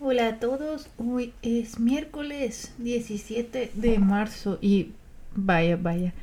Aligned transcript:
Hola 0.00 0.28
a 0.28 0.36
todos, 0.38 0.86
hoy 0.96 1.32
es 1.42 1.80
miércoles 1.80 2.72
17 2.78 3.72
de 3.74 3.98
marzo 3.98 4.56
y 4.60 4.92
vaya, 5.34 5.76
vaya. 5.76 6.14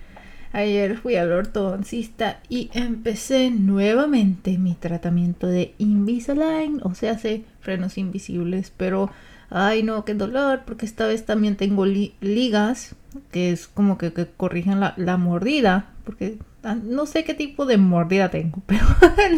Ayer 0.53 0.97
fui 0.97 1.17
al 1.17 1.33
ortodoncista 1.33 2.39
y 2.47 2.69
empecé 2.73 3.51
nuevamente 3.51 4.57
mi 4.57 4.75
tratamiento 4.75 5.47
de 5.47 5.73
Invisalign, 5.77 6.79
o 6.83 6.95
sea, 6.95 7.11
hace 7.11 7.43
frenos 7.59 7.97
invisibles, 7.97 8.71
pero 8.77 9.11
ay 9.49 9.83
no, 9.83 10.05
qué 10.05 10.13
dolor, 10.13 10.61
porque 10.65 10.85
esta 10.85 11.05
vez 11.05 11.25
también 11.25 11.57
tengo 11.57 11.85
ligas, 11.85 12.95
que 13.33 13.51
es 13.51 13.67
como 13.67 13.97
que, 13.97 14.13
corrigen 14.37 14.79
la, 14.79 14.93
la, 14.95 15.17
mordida, 15.17 15.89
porque 16.05 16.37
ah, 16.63 16.75
no 16.75 17.05
sé 17.05 17.23
qué 17.23 17.33
tipo 17.33 17.65
de 17.65 17.77
mordida 17.77 18.29
tengo, 18.29 18.61
pero 18.67 18.85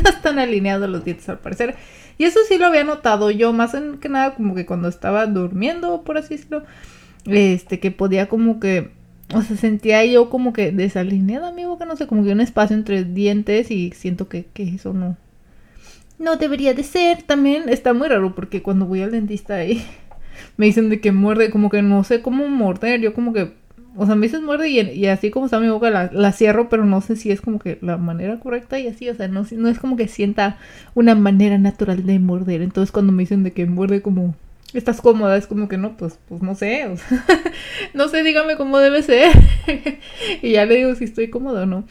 no 0.04 0.10
están 0.10 0.40
alineados 0.40 0.90
los 0.90 1.04
dientes 1.04 1.28
al 1.30 1.40
parecer. 1.40 1.76
Y 2.18 2.26
eso 2.26 2.40
sí 2.48 2.58
lo 2.58 2.68
había 2.68 2.84
notado 2.84 3.32
yo, 3.32 3.54
más 3.54 3.76
que 4.00 4.10
nada 4.10 4.36
como 4.36 4.56
que 4.56 4.66
cuando 4.66 4.88
estaba 4.88 5.26
durmiendo, 5.26 6.04
por 6.04 6.18
así 6.18 6.36
decirlo, 6.36 6.64
este, 7.26 7.80
que 7.80 7.92
podía 7.92 8.28
como 8.28 8.60
que, 8.60 8.92
o 9.34 9.42
sea, 9.42 9.58
sentía 9.58 10.04
yo 10.06 10.30
como 10.30 10.54
que 10.54 10.72
desalineada 10.72 11.52
mi 11.52 11.66
boca, 11.66 11.86
no 11.86 11.96
sé, 11.96 12.08
como 12.08 12.24
que 12.24 12.32
un 12.32 12.42
espacio 12.42 12.76
entre 12.76 13.04
dientes 13.04 13.72
y 13.72 13.92
siento 13.92 14.28
que, 14.30 14.46
que 14.46 14.64
eso 14.64 14.94
no, 14.94 15.18
no 16.20 16.38
debería 16.38 16.74
de 16.74 16.84
ser. 16.84 17.24
También 17.24 17.70
está 17.70 17.94
muy 17.94 18.08
raro 18.08 18.34
porque 18.36 18.64
cuando 18.64 18.86
voy 18.86 19.02
al 19.02 19.12
dentista 19.12 19.56
ahí 19.56 19.86
me 20.58 20.66
dicen 20.68 20.90
de 20.90 21.00
que 21.00 21.12
muerde, 21.12 21.50
como 21.52 21.70
que 21.70 21.82
no 21.82 22.04
sé 22.04 22.22
cómo 22.22 22.48
morder, 22.48 23.02
yo 23.02 23.14
como 23.14 23.34
que 23.34 23.54
o 23.98 24.06
sea, 24.06 24.16
me 24.16 24.28
dices 24.28 24.42
muerde 24.42 24.70
y, 24.70 25.08
así 25.08 25.32
como 25.32 25.46
está 25.46 25.60
mi 25.60 25.70
boca 25.70 26.10
la, 26.12 26.32
cierro, 26.32 26.70
pero 26.70 26.86
no 26.86 27.02
sé 27.02 27.16
si 27.16 27.32
es 27.32 27.42
como 27.42 27.58
que 27.58 27.80
la 27.82 27.98
manera 27.98 28.40
correcta 28.40 28.80
y 28.80 28.88
así, 28.88 29.10
o 29.10 29.16
sea, 29.16 29.28
no, 29.28 29.46
no 29.52 29.70
es 29.70 29.80
como 29.80 29.98
que 29.98 30.08
sienta 30.08 30.58
una 30.94 31.16
manera 31.16 31.58
natural 31.58 32.06
de 32.06 32.20
morder. 32.20 32.62
Entonces 32.62 32.92
cuando 32.92 33.12
me 33.12 33.24
dicen 33.24 33.44
de 33.44 33.54
que 33.54 33.66
muerde 33.66 34.04
como 34.04 34.36
estás 34.74 35.02
cómoda, 35.02 35.36
es 35.36 35.48
como 35.48 35.68
que 35.68 35.78
no, 35.78 35.98
pues, 35.98 36.20
pues 36.30 36.44
no 36.44 36.54
sé, 36.54 36.86
o 36.86 36.98
sea, 36.98 37.26
no 37.96 38.08
sé, 38.08 38.22
dígame 38.24 38.56
cómo 38.56 38.78
debe 38.78 39.02
ser. 39.02 39.32
y 40.42 40.52
ya 40.52 40.66
le 40.66 40.76
digo 40.76 40.94
si 40.94 41.06
estoy 41.06 41.30
cómoda 41.30 41.64
o 41.64 41.66
no. 41.66 41.84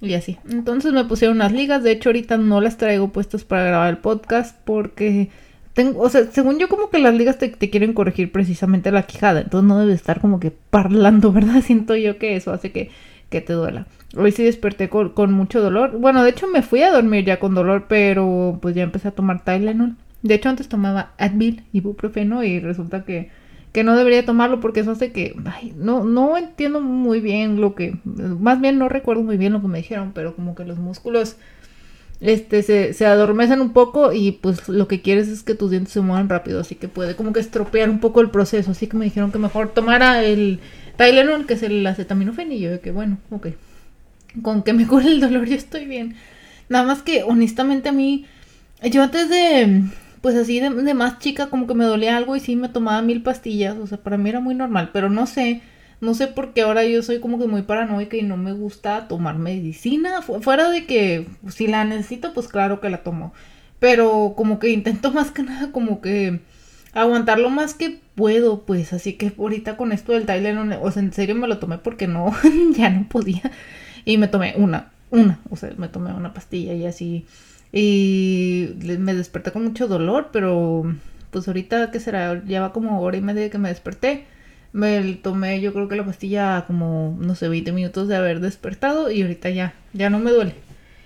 Y 0.00 0.14
así. 0.14 0.38
Entonces 0.48 0.92
me 0.92 1.04
pusieron 1.04 1.36
unas 1.36 1.52
ligas, 1.52 1.82
de 1.82 1.90
hecho 1.90 2.10
ahorita 2.10 2.38
no 2.38 2.60
las 2.60 2.78
traigo 2.78 3.12
puestas 3.12 3.44
para 3.44 3.64
grabar 3.64 3.90
el 3.90 3.98
podcast 3.98 4.56
porque 4.64 5.30
o 5.96 6.08
sea, 6.08 6.26
según 6.30 6.58
yo 6.58 6.68
como 6.68 6.90
que 6.90 6.98
las 6.98 7.14
ligas 7.14 7.38
te, 7.38 7.50
quieren 7.52 7.92
corregir 7.92 8.32
precisamente 8.32 8.90
la 8.90 9.04
quijada, 9.04 9.40
entonces 9.40 9.68
no 9.68 9.78
debe 9.78 9.92
estar 9.92 10.20
como 10.20 10.40
que 10.40 10.50
parlando, 10.50 11.32
¿verdad? 11.32 11.62
Siento 11.62 11.96
yo 11.96 12.18
que 12.18 12.36
eso 12.36 12.52
hace 12.52 12.72
que, 12.72 12.90
que 13.28 13.40
te 13.40 13.52
duela. 13.52 13.86
Hoy 14.16 14.32
sí 14.32 14.42
desperté 14.42 14.88
con, 14.88 15.32
mucho 15.32 15.60
dolor. 15.60 15.98
Bueno, 15.98 16.24
de 16.24 16.30
hecho 16.30 16.48
me 16.48 16.62
fui 16.62 16.82
a 16.82 16.90
dormir 16.90 17.24
ya 17.24 17.38
con 17.38 17.54
dolor, 17.54 17.86
pero 17.88 18.58
pues 18.60 18.74
ya 18.74 18.82
empecé 18.82 19.08
a 19.08 19.12
tomar 19.12 19.44
Tylenol. 19.44 19.96
De 20.22 20.34
hecho 20.34 20.48
antes 20.48 20.68
tomaba 20.68 21.12
Advil, 21.18 21.62
ibuprofeno 21.72 22.42
y 22.42 22.60
resulta 22.60 23.04
que, 23.04 23.30
que 23.72 23.84
no 23.84 23.96
debería 23.96 24.24
tomarlo 24.24 24.60
porque 24.60 24.80
eso 24.80 24.90
hace 24.90 25.12
que, 25.12 25.34
ay, 25.46 25.72
no, 25.76 26.04
no 26.04 26.36
entiendo 26.36 26.80
muy 26.80 27.20
bien 27.20 27.60
lo 27.60 27.74
que, 27.74 27.96
más 28.04 28.60
bien 28.60 28.78
no 28.78 28.88
recuerdo 28.88 29.22
muy 29.22 29.36
bien 29.36 29.52
lo 29.52 29.62
que 29.62 29.68
me 29.68 29.78
dijeron, 29.78 30.12
pero 30.12 30.34
como 30.34 30.54
que 30.54 30.64
los 30.64 30.78
músculos 30.78 31.36
este, 32.20 32.62
se, 32.62 32.92
se 32.92 33.06
adormecen 33.06 33.60
un 33.60 33.72
poco 33.72 34.12
y 34.12 34.32
pues 34.32 34.68
lo 34.68 34.88
que 34.88 35.00
quieres 35.00 35.28
es 35.28 35.42
que 35.42 35.54
tus 35.54 35.70
dientes 35.70 35.92
se 35.92 36.00
muevan 36.00 36.28
rápido, 36.28 36.60
así 36.60 36.74
que 36.74 36.88
puede 36.88 37.16
como 37.16 37.32
que 37.32 37.40
estropear 37.40 37.88
un 37.88 38.00
poco 38.00 38.20
el 38.20 38.30
proceso, 38.30 38.70
así 38.70 38.86
que 38.86 38.96
me 38.96 39.06
dijeron 39.06 39.32
que 39.32 39.38
mejor 39.38 39.72
tomara 39.72 40.22
el 40.22 40.60
Tylenol, 40.96 41.46
que 41.46 41.54
es 41.54 41.62
el 41.62 41.86
acetaminofén, 41.86 42.52
y 42.52 42.60
yo 42.60 42.70
de 42.70 42.80
que 42.80 42.92
bueno, 42.92 43.18
ok, 43.30 43.48
con 44.42 44.62
que 44.62 44.72
me 44.72 44.86
cure 44.88 45.06
el 45.06 45.20
dolor 45.20 45.46
yo 45.46 45.56
estoy 45.56 45.86
bien. 45.86 46.16
Nada 46.68 46.84
más 46.84 47.02
que 47.02 47.22
honestamente 47.24 47.88
a 47.88 47.92
mí, 47.92 48.26
yo 48.82 49.02
antes 49.02 49.28
de, 49.28 49.84
pues 50.20 50.36
así 50.36 50.60
de, 50.60 50.70
de 50.70 50.94
más 50.94 51.18
chica 51.18 51.48
como 51.48 51.66
que 51.66 51.74
me 51.74 51.84
dolía 51.84 52.16
algo 52.16 52.36
y 52.36 52.40
sí 52.40 52.54
me 52.54 52.68
tomaba 52.68 53.02
mil 53.02 53.22
pastillas, 53.22 53.76
o 53.78 53.86
sea, 53.86 53.98
para 53.98 54.18
mí 54.18 54.28
era 54.28 54.40
muy 54.40 54.54
normal, 54.54 54.90
pero 54.92 55.08
no 55.08 55.26
sé 55.26 55.62
no 56.00 56.14
sé 56.14 56.28
por 56.28 56.52
qué 56.52 56.62
ahora 56.62 56.84
yo 56.84 57.02
soy 57.02 57.20
como 57.20 57.38
que 57.38 57.46
muy 57.46 57.62
paranoica 57.62 58.16
y 58.16 58.22
no 58.22 58.36
me 58.36 58.52
gusta 58.52 59.06
tomar 59.08 59.38
medicina. 59.38 60.22
fuera 60.22 60.70
de 60.70 60.86
que 60.86 61.26
si 61.48 61.66
la 61.66 61.84
necesito, 61.84 62.32
pues 62.32 62.48
claro 62.48 62.80
que 62.80 62.90
la 62.90 63.02
tomo. 63.02 63.32
Pero 63.78 64.34
como 64.36 64.58
que 64.58 64.70
intento 64.70 65.10
más 65.12 65.30
que 65.30 65.42
nada 65.42 65.72
como 65.72 66.00
que 66.00 66.40
aguantar 66.92 67.38
lo 67.38 67.50
más 67.50 67.74
que 67.74 68.00
puedo, 68.14 68.62
pues. 68.64 68.92
Así 68.92 69.14
que 69.14 69.32
ahorita 69.38 69.76
con 69.76 69.92
esto 69.92 70.12
del 70.12 70.26
Tylenol, 70.26 70.72
o 70.82 70.90
sea, 70.90 71.02
en 71.02 71.12
serio 71.12 71.34
me 71.34 71.48
lo 71.48 71.58
tomé 71.58 71.78
porque 71.78 72.06
no, 72.06 72.32
ya 72.76 72.90
no 72.90 73.08
podía. 73.08 73.50
Y 74.04 74.18
me 74.18 74.28
tomé 74.28 74.54
una, 74.56 74.92
una, 75.10 75.40
o 75.50 75.56
sea, 75.56 75.70
me 75.76 75.88
tomé 75.88 76.12
una 76.14 76.32
pastilla 76.32 76.72
y 76.74 76.86
así. 76.86 77.26
Y 77.72 78.70
me 78.80 79.14
desperté 79.14 79.52
con 79.52 79.64
mucho 79.64 79.86
dolor, 79.86 80.30
pero 80.32 80.84
pues 81.30 81.46
ahorita, 81.46 81.90
¿qué 81.90 82.00
será? 82.00 82.42
Ya 82.46 82.62
va 82.62 82.72
como 82.72 83.00
hora 83.00 83.16
y 83.16 83.20
media 83.20 83.50
que 83.50 83.58
me 83.58 83.68
desperté. 83.68 84.26
Me 84.72 85.14
tomé 85.14 85.60
yo 85.60 85.72
creo 85.72 85.88
que 85.88 85.96
la 85.96 86.04
pastilla 86.04 86.64
como, 86.66 87.16
no 87.20 87.34
sé, 87.34 87.48
20 87.48 87.72
minutos 87.72 88.08
de 88.08 88.16
haber 88.16 88.40
despertado 88.40 89.10
y 89.10 89.22
ahorita 89.22 89.50
ya, 89.50 89.74
ya 89.92 90.10
no 90.10 90.18
me 90.18 90.30
duele. 90.30 90.54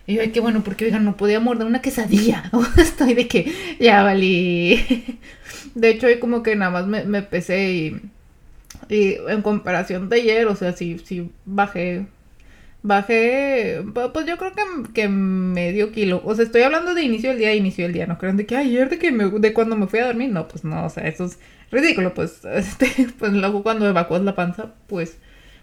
Y 0.06 0.14
yo, 0.14 0.22
ay, 0.22 0.30
qué 0.30 0.40
bueno, 0.40 0.62
porque 0.62 0.84
oigan, 0.84 1.04
no 1.04 1.16
podía 1.16 1.40
morder 1.40 1.66
una 1.66 1.80
quesadilla. 1.80 2.50
Estoy 2.76 3.14
de 3.14 3.26
que 3.26 3.52
ya 3.80 4.02
valí. 4.02 5.18
De 5.74 5.90
hecho, 5.90 6.06
hoy 6.06 6.18
como 6.18 6.42
que 6.42 6.56
nada 6.56 6.70
más 6.70 6.86
me, 6.86 7.22
pesé 7.22 7.72
y, 7.72 9.16
en 9.28 9.42
comparación 9.42 10.08
de 10.08 10.16
ayer, 10.16 10.46
o 10.46 10.56
sea, 10.56 10.72
sí, 10.72 10.98
sí 11.04 11.30
bajé 11.46 12.06
Bajé, 12.86 13.82
pues 14.12 14.26
yo 14.26 14.36
creo 14.36 14.52
que, 14.52 14.92
que 14.92 15.08
medio 15.08 15.90
kilo. 15.90 16.20
O 16.22 16.34
sea, 16.34 16.44
estoy 16.44 16.60
hablando 16.60 16.92
de 16.92 17.02
inicio 17.02 17.30
del 17.30 17.38
día, 17.38 17.54
inicio 17.54 17.84
del 17.84 17.94
día. 17.94 18.06
No 18.06 18.18
crean 18.18 18.36
de 18.36 18.44
que 18.44 18.56
ayer 18.58 18.90
de 18.90 18.98
que 18.98 19.10
me, 19.10 19.30
de 19.30 19.54
cuando 19.54 19.74
me 19.74 19.86
fui 19.86 20.00
a 20.00 20.06
dormir. 20.06 20.28
No, 20.28 20.46
pues 20.48 20.64
no, 20.64 20.84
o 20.84 20.90
sea, 20.90 21.08
eso 21.08 21.24
es 21.24 21.38
ridículo. 21.74 22.14
Pues, 22.14 22.44
este, 22.52 23.08
pues 23.18 23.32
luego 23.32 23.62
cuando 23.62 23.88
evacuas 23.88 24.22
la 24.22 24.34
panza, 24.34 24.72
pues, 24.86 25.18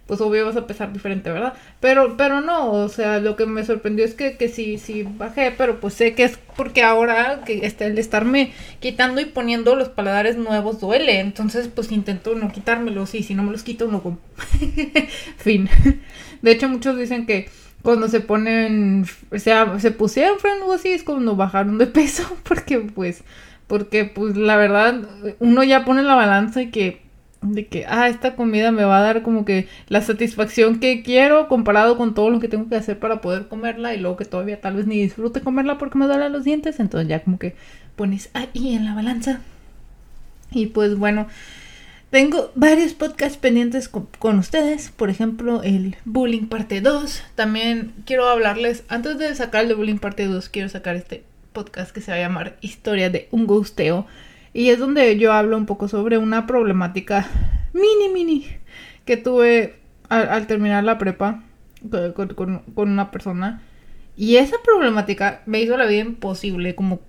pues 0.07 0.19
obvio 0.19 0.45
vas 0.45 0.57
a 0.57 0.67
pesar 0.67 0.91
diferente, 0.91 1.31
¿verdad? 1.31 1.53
Pero, 1.79 2.17
pero 2.17 2.41
no, 2.41 2.71
o 2.71 2.89
sea, 2.89 3.19
lo 3.19 3.35
que 3.35 3.45
me 3.45 3.63
sorprendió 3.63 4.03
es 4.03 4.13
que, 4.13 4.35
que 4.35 4.49
sí, 4.49 4.77
sí 4.77 5.03
bajé, 5.03 5.53
pero 5.57 5.79
pues 5.79 5.93
sé 5.93 6.13
que 6.15 6.23
es 6.23 6.37
porque 6.57 6.83
ahora 6.83 7.41
que 7.45 7.65
este, 7.65 7.85
el 7.85 7.97
estarme 7.97 8.51
quitando 8.79 9.21
y 9.21 9.25
poniendo 9.25 9.75
los 9.75 9.89
paladares 9.89 10.35
nuevos 10.37 10.81
duele. 10.81 11.19
Entonces, 11.19 11.69
pues 11.69 11.91
intento 11.91 12.35
no 12.35 12.51
quitármelos 12.51 13.15
y 13.15 13.23
si 13.23 13.35
no 13.35 13.43
me 13.43 13.51
los 13.51 13.63
quito, 13.63 13.87
no 13.87 14.03
como. 14.03 14.19
fin. 15.37 15.69
De 16.41 16.51
hecho, 16.51 16.67
muchos 16.67 16.97
dicen 16.97 17.25
que 17.25 17.47
cuando 17.81 18.07
se 18.07 18.19
ponen, 18.19 19.05
o 19.31 19.39
sea, 19.39 19.79
se 19.79 19.91
pusieron 19.91 20.39
freno 20.39 20.71
así, 20.71 20.89
es 20.89 21.03
cuando 21.03 21.35
bajaron 21.35 21.77
de 21.77 21.87
peso, 21.87 22.37
porque 22.43 22.79
pues, 22.79 23.23
porque 23.71 24.03
pues 24.03 24.35
la 24.35 24.57
verdad, 24.57 25.07
uno 25.39 25.63
ya 25.63 25.85
pone 25.85 26.03
la 26.03 26.13
balanza 26.13 26.61
y 26.61 26.71
que, 26.71 27.03
de 27.41 27.67
que, 27.67 27.85
ah, 27.87 28.09
esta 28.09 28.35
comida 28.35 28.69
me 28.73 28.83
va 28.83 28.97
a 28.97 29.01
dar 29.01 29.21
como 29.21 29.45
que 29.45 29.69
la 29.87 30.01
satisfacción 30.01 30.81
que 30.81 31.03
quiero 31.03 31.47
comparado 31.47 31.97
con 31.97 32.13
todo 32.13 32.29
lo 32.29 32.41
que 32.41 32.49
tengo 32.49 32.67
que 32.67 32.75
hacer 32.75 32.99
para 32.99 33.21
poder 33.21 33.47
comerla 33.47 33.93
y 33.93 33.97
luego 33.97 34.17
que 34.17 34.25
todavía 34.25 34.59
tal 34.59 34.75
vez 34.75 34.87
ni 34.87 35.01
disfrute 35.01 35.39
comerla 35.39 35.77
porque 35.77 35.97
me 35.97 36.05
duelen 36.07 36.33
los 36.33 36.43
dientes, 36.43 36.81
entonces 36.81 37.07
ya 37.07 37.23
como 37.23 37.39
que 37.39 37.55
pones 37.95 38.29
ahí 38.33 38.75
en 38.75 38.83
la 38.83 38.93
balanza. 38.93 39.39
Y 40.51 40.65
pues 40.65 40.97
bueno, 40.97 41.27
tengo 42.09 42.51
varios 42.55 42.91
podcasts 42.91 43.37
pendientes 43.37 43.87
con, 43.87 44.37
ustedes, 44.37 44.89
por 44.89 45.09
ejemplo 45.09 45.63
el 45.63 45.95
Bullying 46.03 46.47
parte 46.47 46.81
2. 46.81 47.23
También 47.35 47.93
quiero 48.05 48.27
hablarles, 48.27 48.83
antes 48.89 49.17
de 49.17 49.33
sacar 49.33 49.61
el 49.61 49.69
de 49.69 49.75
Bullying 49.75 49.99
parte 49.99 50.27
2, 50.27 50.49
quiero 50.49 50.67
sacar 50.67 50.97
este 50.97 51.23
podcast 51.53 51.91
que 51.91 52.01
se 52.01 52.11
va 52.11 52.17
a 52.17 52.21
llamar 52.21 52.57
Historia 52.61 53.09
de 53.09 53.27
un 53.31 53.45
gusteo. 53.45 54.05
Y 54.53 54.69
es 54.69 54.79
donde 54.79 55.17
yo 55.17 55.33
hablo 55.33 55.57
un 55.57 55.65
poco 55.65 55.87
sobre 55.87 56.17
una 56.17 56.45
problemática 56.47 57.27
mini, 57.73 58.13
mini 58.13 58.47
que 59.05 59.17
tuve 59.17 59.75
al, 60.09 60.47
terminar 60.47 60.83
la 60.83 60.97
prepa 60.97 61.43
con, 62.15 62.63
una 62.75 63.11
persona. 63.11 63.61
Y 64.17 64.35
esa 64.35 64.57
problemática 64.63 65.41
me 65.45 65.61
hizo 65.61 65.77
la 65.77 65.85
vida 65.85 66.01
imposible, 66.01 66.75
como 66.75 66.99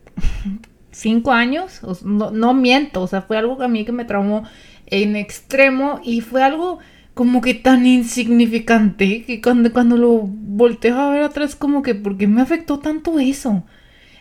cinco 0.90 1.32
años. 1.32 1.80
no, 2.04 2.30
no 2.30 2.54
miento, 2.54 3.02
o 3.02 3.06
sea, 3.06 3.22
fue 3.22 3.36
algo 3.36 3.58
que 3.58 3.64
a 3.64 3.68
mí 3.68 3.84
que 3.84 3.92
me 3.92 4.04
traumó 4.04 4.44
en 4.86 5.16
extremo 5.16 6.00
y 6.04 6.20
fue 6.20 6.42
algo 6.42 6.78
como 7.14 7.40
que 7.40 7.54
tan 7.54 7.86
insignificante 7.86 9.24
que 9.24 9.42
cuando, 9.42 9.72
cuando 9.72 9.96
lo 9.96 10.20
volteo 10.22 10.98
a 10.98 11.10
ver 11.10 11.22
atrás 11.22 11.56
como 11.56 11.82
que 11.82 11.94
¿por 11.94 12.16
qué 12.16 12.26
me 12.26 12.40
afectó 12.40 12.78
tanto 12.78 13.18
eso? 13.18 13.64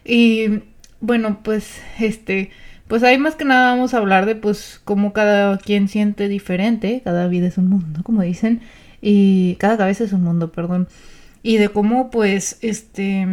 Y 0.06 0.64
bueno, 1.00 1.40
pues 1.44 1.82
este, 2.00 2.52
pues 2.88 3.04
ahí 3.04 3.18
más 3.18 3.36
que 3.36 3.46
nada 3.46 3.72
vamos 3.72 3.94
a 3.94 3.98
hablar 3.98 4.26
de 4.26 4.36
pues 4.36 4.82
cómo 4.84 5.14
cada 5.14 5.58
quien 5.58 5.88
siente 5.88 6.28
diferente, 6.28 7.02
cada 7.04 7.28
vida 7.28 7.48
es 7.48 7.58
un 7.58 7.70
mundo, 7.70 8.02
como 8.04 8.22
dicen, 8.22 8.62
y 9.02 9.56
cada 9.56 9.78
cabeza 9.78 10.04
es 10.04 10.14
un 10.14 10.24
mundo, 10.24 10.52
perdón, 10.52 10.88
y 11.44 11.58
de 11.58 11.70
cómo 11.70 12.12
pues 12.12 12.58
este, 12.62 13.28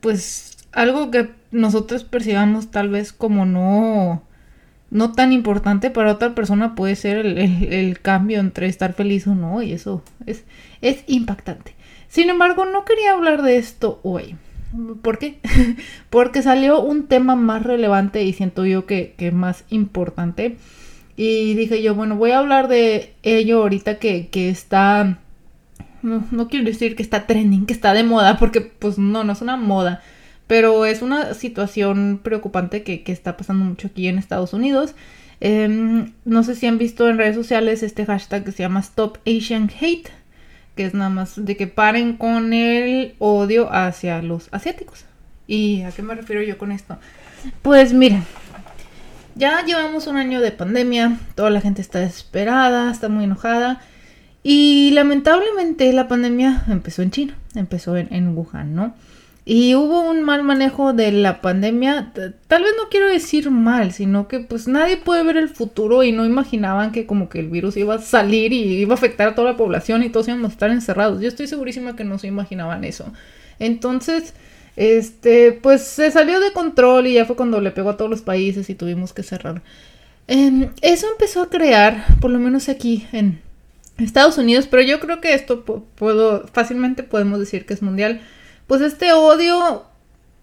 pues 0.00 0.56
algo 0.72 1.10
que 1.10 1.30
nosotros 1.50 2.04
percibamos 2.04 2.70
tal 2.70 2.88
vez 2.88 3.12
como 3.12 3.46
no 3.46 4.22
no 4.92 5.12
tan 5.12 5.32
importante 5.32 5.90
para 5.90 6.12
otra 6.12 6.34
persona 6.34 6.74
puede 6.74 6.96
ser 6.96 7.24
el, 7.24 8.00
cambio 8.00 8.40
entre 8.40 8.66
estar 8.66 8.92
feliz 8.92 9.26
o 9.26 9.34
no 9.34 9.62
y 9.62 9.72
eso 9.72 10.02
es, 10.26 10.44
es 10.82 11.02
impactante. 11.06 11.74
Sin 12.08 12.28
embargo, 12.28 12.66
no 12.66 12.84
quería 12.84 13.12
hablar 13.12 13.42
de 13.42 13.56
esto 13.56 14.00
hoy. 14.02 14.36
¿Por 15.02 15.18
qué? 15.18 15.38
Porque 16.10 16.42
salió 16.42 16.80
un 16.80 17.06
tema 17.06 17.36
más 17.36 17.62
relevante 17.62 18.22
y 18.24 18.32
siento 18.32 18.64
yo 18.64 18.86
que, 18.86 19.14
que 19.16 19.30
más 19.30 19.64
importante. 19.70 20.56
Y 21.16 21.54
dije 21.54 21.82
yo, 21.82 21.94
bueno, 21.94 22.16
voy 22.16 22.30
a 22.30 22.38
hablar 22.38 22.68
de 22.68 23.14
ello 23.22 23.62
ahorita 23.62 23.98
que, 23.98 24.28
que 24.28 24.48
está... 24.48 25.18
No, 26.02 26.24
no 26.32 26.48
quiero 26.48 26.64
decir 26.64 26.96
que 26.96 27.02
está 27.02 27.26
trending, 27.26 27.66
que 27.66 27.72
está 27.72 27.94
de 27.94 28.02
moda, 28.02 28.38
porque 28.38 28.60
pues 28.60 28.98
no, 28.98 29.22
no 29.22 29.32
es 29.32 29.42
una 29.42 29.56
moda. 29.56 30.02
Pero 30.46 30.84
es 30.84 31.02
una 31.02 31.34
situación 31.34 32.20
preocupante 32.22 32.82
que, 32.82 33.02
que 33.02 33.12
está 33.12 33.36
pasando 33.36 33.64
mucho 33.64 33.88
aquí 33.88 34.08
en 34.08 34.18
Estados 34.18 34.52
Unidos. 34.52 34.94
Em, 35.44 36.12
no 36.24 36.44
sé 36.44 36.54
si 36.54 36.66
han 36.66 36.78
visto 36.78 37.08
en 37.08 37.18
redes 37.18 37.34
sociales 37.34 37.82
este 37.82 38.06
hashtag 38.06 38.44
que 38.44 38.52
se 38.52 38.62
llama 38.62 38.78
Stop 38.78 39.18
Asian 39.26 39.70
Hate, 39.80 40.08
que 40.74 40.84
es 40.86 40.94
nada 40.94 41.10
más 41.10 41.44
de 41.44 41.56
que 41.56 41.66
paren 41.66 42.16
con 42.16 42.52
el 42.52 43.14
odio 43.18 43.72
hacia 43.72 44.22
los 44.22 44.48
asiáticos. 44.52 45.04
¿Y 45.46 45.82
a 45.82 45.90
qué 45.90 46.02
me 46.02 46.14
refiero 46.14 46.42
yo 46.42 46.56
con 46.58 46.72
esto? 46.72 46.98
Pues 47.62 47.92
miren, 47.92 48.24
ya 49.34 49.64
llevamos 49.64 50.06
un 50.06 50.16
año 50.16 50.40
de 50.40 50.52
pandemia, 50.52 51.18
toda 51.34 51.50
la 51.50 51.60
gente 51.60 51.82
está 51.82 52.00
desesperada, 52.00 52.90
está 52.90 53.08
muy 53.08 53.24
enojada. 53.24 53.80
Y 54.42 54.90
lamentablemente 54.92 55.92
la 55.92 56.08
pandemia 56.08 56.64
empezó 56.68 57.02
en 57.02 57.10
China, 57.10 57.36
empezó 57.54 57.96
en, 57.96 58.12
en 58.12 58.36
Wuhan, 58.36 58.74
¿no? 58.74 58.94
Y 59.44 59.74
hubo 59.74 60.08
un 60.08 60.22
mal 60.22 60.44
manejo 60.44 60.92
de 60.92 61.10
la 61.10 61.40
pandemia, 61.40 62.12
tal 62.46 62.62
vez 62.62 62.72
no 62.76 62.88
quiero 62.88 63.08
decir 63.08 63.50
mal, 63.50 63.92
sino 63.92 64.28
que 64.28 64.38
pues 64.38 64.68
nadie 64.68 64.98
puede 64.98 65.24
ver 65.24 65.36
el 65.36 65.48
futuro 65.48 66.04
y 66.04 66.12
no 66.12 66.24
imaginaban 66.24 66.92
que 66.92 67.06
como 67.06 67.28
que 67.28 67.40
el 67.40 67.48
virus 67.48 67.76
iba 67.76 67.96
a 67.96 67.98
salir 67.98 68.52
y 68.52 68.62
iba 68.74 68.94
a 68.94 68.96
afectar 68.96 69.28
a 69.28 69.34
toda 69.34 69.50
la 69.50 69.56
población 69.56 70.04
y 70.04 70.10
todos 70.10 70.28
íbamos 70.28 70.50
a 70.50 70.52
estar 70.52 70.70
encerrados. 70.70 71.20
Yo 71.20 71.26
estoy 71.26 71.48
segurísima 71.48 71.96
que 71.96 72.04
no 72.04 72.20
se 72.20 72.28
imaginaban 72.28 72.84
eso. 72.84 73.12
Entonces, 73.58 74.32
este, 74.76 75.50
pues 75.52 75.82
se 75.82 76.12
salió 76.12 76.38
de 76.38 76.52
control 76.52 77.08
y 77.08 77.14
ya 77.14 77.24
fue 77.24 77.34
cuando 77.34 77.60
le 77.60 77.72
pegó 77.72 77.90
a 77.90 77.96
todos 77.96 78.10
los 78.10 78.22
países 78.22 78.70
y 78.70 78.76
tuvimos 78.76 79.12
que 79.12 79.24
cerrar. 79.24 79.60
Em, 80.28 80.70
eso 80.82 81.08
empezó 81.10 81.42
a 81.42 81.50
crear, 81.50 82.04
por 82.20 82.30
lo 82.30 82.38
menos 82.38 82.68
aquí 82.68 83.06
en 83.12 83.40
Estados 83.98 84.38
Unidos, 84.38 84.68
pero 84.70 84.82
yo 84.82 85.00
creo 85.00 85.20
que 85.20 85.34
esto 85.34 85.64
puedo, 85.64 86.46
fácilmente 86.52 87.02
podemos 87.02 87.40
decir 87.40 87.66
que 87.66 87.74
es 87.74 87.82
mundial 87.82 88.20
pues 88.66 88.80
este 88.80 89.12
odio 89.12 89.84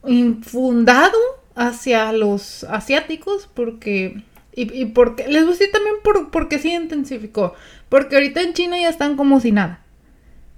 infundado 0.06 1.18
hacia 1.56 2.12
los 2.14 2.64
asiáticos 2.66 3.50
porque 3.54 4.24
y, 4.56 4.86
porque 4.86 5.28
les 5.28 5.46
voy 5.46 5.56
también 5.72 5.96
por, 6.04 6.32
porque 6.32 6.60
sí 6.60 6.74
intensificó. 6.74 7.54
Porque 7.88 8.16
ahorita 8.16 8.42
en 8.42 8.54
China 8.54 8.78
ya 8.78 8.90
están 8.90 9.16
como 9.16 9.40
si 9.40 9.52
nada. 9.52 9.86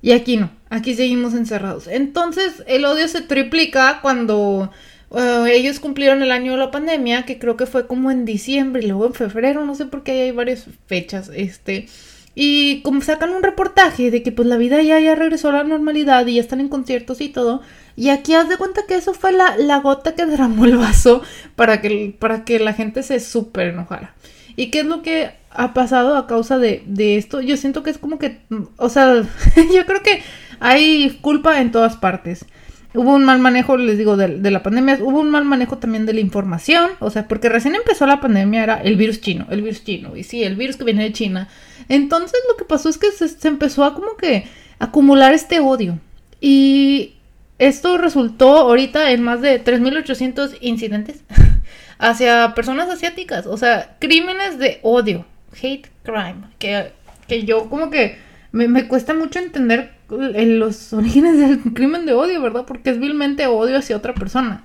Y 0.02 0.13
aquí 0.13 0.38
no 0.38 0.50
aquí 0.72 0.96
seguimos 0.96 1.36
encerrados. 1.36 1.88
Entonces 1.88 2.63
el 2.66 2.86
odio 2.86 3.08
se 3.08 3.22
triplica 3.22 4.00
cuando 4.02 4.72
uh, 5.10 5.46
ellos 5.46 5.80
cumplieron 5.80 6.24
el 6.24 6.31
año 6.31 6.54
de 6.54 6.57
la 6.57 6.72
pandemia 6.72 7.25
que 7.25 7.38
creo 7.38 7.57
que 7.57 7.68
fue 7.68 7.86
como 7.86 8.10
en 8.10 8.25
diciembre 8.25 8.81
y 8.81 8.88
luego 8.88 9.06
en 9.06 9.14
febrero 9.14 9.64
no 9.66 9.75
sé 9.75 9.86
por 9.86 10.04
qué 10.04 10.24
hay 10.24 10.31
varias 10.31 10.66
fechas 10.88 11.30
este 11.36 11.88
y 12.33 12.81
como 12.81 13.01
sacan 13.01 13.31
un 13.31 13.44
reportaje 13.44 14.10
de 14.10 14.24
que 14.24 14.31
pues 14.31 14.48
la 14.48 14.57
vida 14.57 14.81
ya, 14.81 15.00
ya 15.00 15.16
regresó 15.16 15.50
a 15.50 15.54
la 15.54 15.63
normalidad 15.63 16.25
y 16.28 16.36
ya 16.36 16.42
están 16.42 16.62
en 16.62 16.69
conciertos 16.69 17.19
y 17.22 17.30
todo. 17.30 17.62
Y 17.95 18.10
aquí 18.10 18.33
haz 18.33 18.48
de 18.48 18.57
cuenta 18.57 18.81
que 18.88 18.95
eso 18.95 19.13
fue 19.13 19.33
la, 19.33 19.57
la 19.57 19.80
gota 19.80 20.16
que 20.16 20.25
derramó 20.28 20.66
el 20.66 20.78
vaso 20.78 21.22
para 21.56 21.81
que, 21.81 22.16
para 22.18 22.45
que 22.45 22.60
la 22.60 22.74
gente 22.74 23.04
se 23.04 23.19
súper 23.19 23.68
enojara. 23.68 24.16
¿Y 24.56 24.72
qué 24.72 24.81
es 24.81 24.86
lo 24.86 25.01
que 25.01 25.31
ha 25.50 25.74
pasado 25.74 26.16
a 26.16 26.28
causa 26.28 26.57
de, 26.57 26.83
de 26.86 27.18
esto? 27.18 27.42
Yo 27.42 27.57
siento 27.57 27.83
que 27.83 27.89
es 27.89 27.98
como 27.98 28.18
que, 28.18 28.42
o 28.78 28.89
sea, 28.89 29.13
yo 29.74 29.86
creo 29.86 30.01
que 30.01 30.24
hay 30.60 31.18
culpa 31.22 31.60
en 31.60 31.72
todas 31.72 31.98
partes. 31.98 32.45
Hubo 32.94 33.16
un 33.16 33.24
mal 33.24 33.40
manejo, 33.40 33.78
les 33.78 33.98
digo, 33.98 34.18
de, 34.18 34.40
de, 34.40 34.52
la 34.52 34.64
pandemia. 34.64 34.98
Hubo 35.02 35.22
un 35.22 35.30
mal 35.30 35.46
manejo 35.46 35.78
también 35.78 36.06
de 36.06 36.14
la 36.14 36.20
información. 36.20 36.92
O 37.00 37.10
sea, 37.10 37.28
porque 37.28 37.48
recién 37.48 37.76
empezó 37.76 38.06
la 38.06 38.20
pandemia 38.20 38.64
era 38.64 38.82
el 38.82 38.98
virus 38.98 39.22
chino, 39.22 39.48
el 39.50 39.62
virus 39.62 39.84
chino. 39.84 40.18
Y 40.18 40.24
sí, 40.24 40.44
el 40.44 40.58
virus 40.58 40.76
que 40.76 40.84
viene 40.84 41.04
de 41.04 41.14
China. 41.14 41.48
Entonces 41.88 42.40
lo 42.50 42.58
que 42.58 42.66
pasó 42.66 42.90
es 42.90 42.98
que 42.98 43.12
se, 43.12 43.48
empezó 43.48 43.86
a 43.86 43.94
como 43.94 44.18
que 44.18 44.46
acumular 44.80 45.34
este 45.34 45.60
odio. 45.60 46.00
Y 46.42 47.16
esto 47.60 47.98
resultó 47.98 48.58
ahorita 48.58 49.12
en 49.12 49.24
más 49.24 49.42
de 49.42 49.64
3.800 49.64 50.58
incidentes 50.60 51.24
hacia 51.98 52.54
personas 52.56 52.90
asiáticas. 52.90 53.48
O 53.48 53.56
sea, 53.56 53.96
crímenes 54.00 54.58
de 54.58 54.80
odio. 54.84 55.26
Hate 55.54 55.90
crime. 56.04 56.44
Que, 56.60 56.92
que 57.28 57.46
yo 57.46 57.70
como 57.70 57.90
que 57.90 58.18
me, 58.52 58.68
me 58.68 58.90
cuesta 58.90 59.14
mucho 59.14 59.40
entender 59.40 59.94
los 60.12 60.94
orígenes 60.94 61.40
del 61.40 61.60
crimen 61.74 62.06
de 62.06 62.13
odio, 62.13 62.42
¿verdad? 62.42 62.66
Porque 62.66 62.90
es 62.90 63.00
vilmente 63.00 63.48
odio 63.48 63.78
hacia 63.78 63.98
otra 63.98 64.13
persona. 64.13 64.63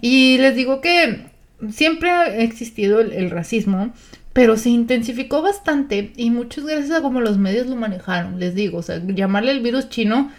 Y 0.00 0.38
les 0.38 0.54
digo 0.54 0.80
que 0.80 1.26
siempre 1.70 2.10
ha 2.10 2.36
existido 2.36 3.00
el, 3.00 3.30
racismo, 3.30 3.92
pero 4.32 4.56
se 4.56 4.70
intensificó 4.70 5.42
bastante 5.42 6.12
y 6.16 6.30
muchas 6.30 6.64
gracias 6.66 6.98
a 6.98 7.02
cómo 7.02 7.20
los 7.20 7.38
medios 7.38 7.68
lo 7.68 7.76
manejaron, 7.76 8.40
les 8.40 8.54
digo, 8.54 8.78
o 8.78 8.82
sea, 8.82 9.00
llamarle 9.06 9.52
el 9.52 9.62
virus 9.62 9.88
chino 9.88 10.30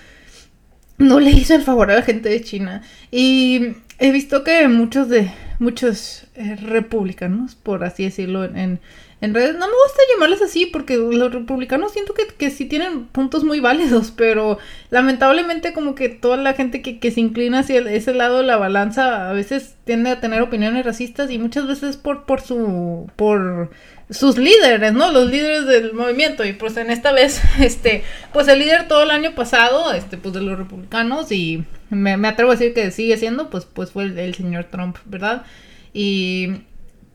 no 0.98 1.19
le 1.19 1.31
hizo 1.31 1.56
el 1.56 1.62
favor 1.62 1.91
a 1.91 1.95
la 1.95 2.01
gente 2.01 2.30
de 2.30 2.41
China. 2.41 2.81
Y 3.12 3.75
he 4.00 4.12
visto 4.12 4.44
que 4.44 4.68
muchos 4.68 5.09
de 5.09 5.31
muchos 5.59 6.27
eh, 6.36 6.56
republicanos, 6.56 7.56
por 7.56 7.83
así 7.83 8.03
decirlo, 8.03 8.45
en, 8.45 8.80
en 9.25 9.33
redes. 9.33 9.56
No 9.56 9.68
me 9.68 9.74
gusta 9.74 10.01
llamarles 10.13 10.42
así 10.42 10.66
porque 10.66 10.95
los 10.98 11.33
republicanos 11.33 11.92
siento 11.92 12.13
que, 12.13 12.27
que 12.27 12.50
sí 12.50 12.66
tienen 12.66 13.06
puntos 13.06 13.44
muy 13.44 13.60
válidos, 13.60 14.12
pero 14.16 14.57
lamentablemente 14.89 15.74
como 15.74 15.95
que 15.95 16.10
toda 16.10 16.38
la 16.38 16.54
gente 16.54 16.81
que, 16.81 17.00
que 17.00 17.12
se 17.12 17.19
inclina 17.19 17.60
hacia 17.60 17.80
ese 17.80 18.13
lado 18.13 18.38
de 18.38 18.45
la 18.45 18.57
balanza 18.57 19.30
a 19.30 19.33
veces 19.33 19.75
tiende 19.83 20.10
a 20.10 20.22
tener 20.22 20.42
opiniones 20.42 20.86
racistas 20.86 21.30
y 21.31 21.38
muchas 21.38 21.68
veces 21.68 21.98
por, 21.98 22.25
por 22.25 22.42
su... 22.42 23.10
por 23.16 23.69
sus 24.12 24.38
líderes, 24.38 24.94
¿no? 24.94 25.12
Los 25.12 25.31
líderes 25.31 25.66
del 25.66 25.94
movimiento. 25.94 26.45
Y 26.45 26.54
pues 26.54 26.77
en 26.77 26.92
esta 26.92 27.12
vez, 27.12 27.42
este, 27.60 28.04
pues 28.33 28.48
el 28.48 28.60
líder 28.60 28.88
todo 28.88 29.04
el 29.04 29.10
año 29.10 29.33
pasado, 29.33 29.92
este, 29.94 30.18
pues 30.18 30.33
de 30.36 30.42
los 30.42 30.57
republicanos, 30.57 31.31
y 31.31 31.63
me, 31.89 32.12
atrevo 32.27 32.51
a 32.51 32.56
decir 32.56 32.75
que 32.75 32.92
sigue 32.92 33.18
siendo, 33.18 33.50
pues, 33.50 33.66
pues 33.66 33.89
fue 33.89 34.04
el 34.04 34.36
señor 34.36 34.66
Trump, 34.66 34.98
¿verdad? 35.06 35.44
Y 35.92 36.62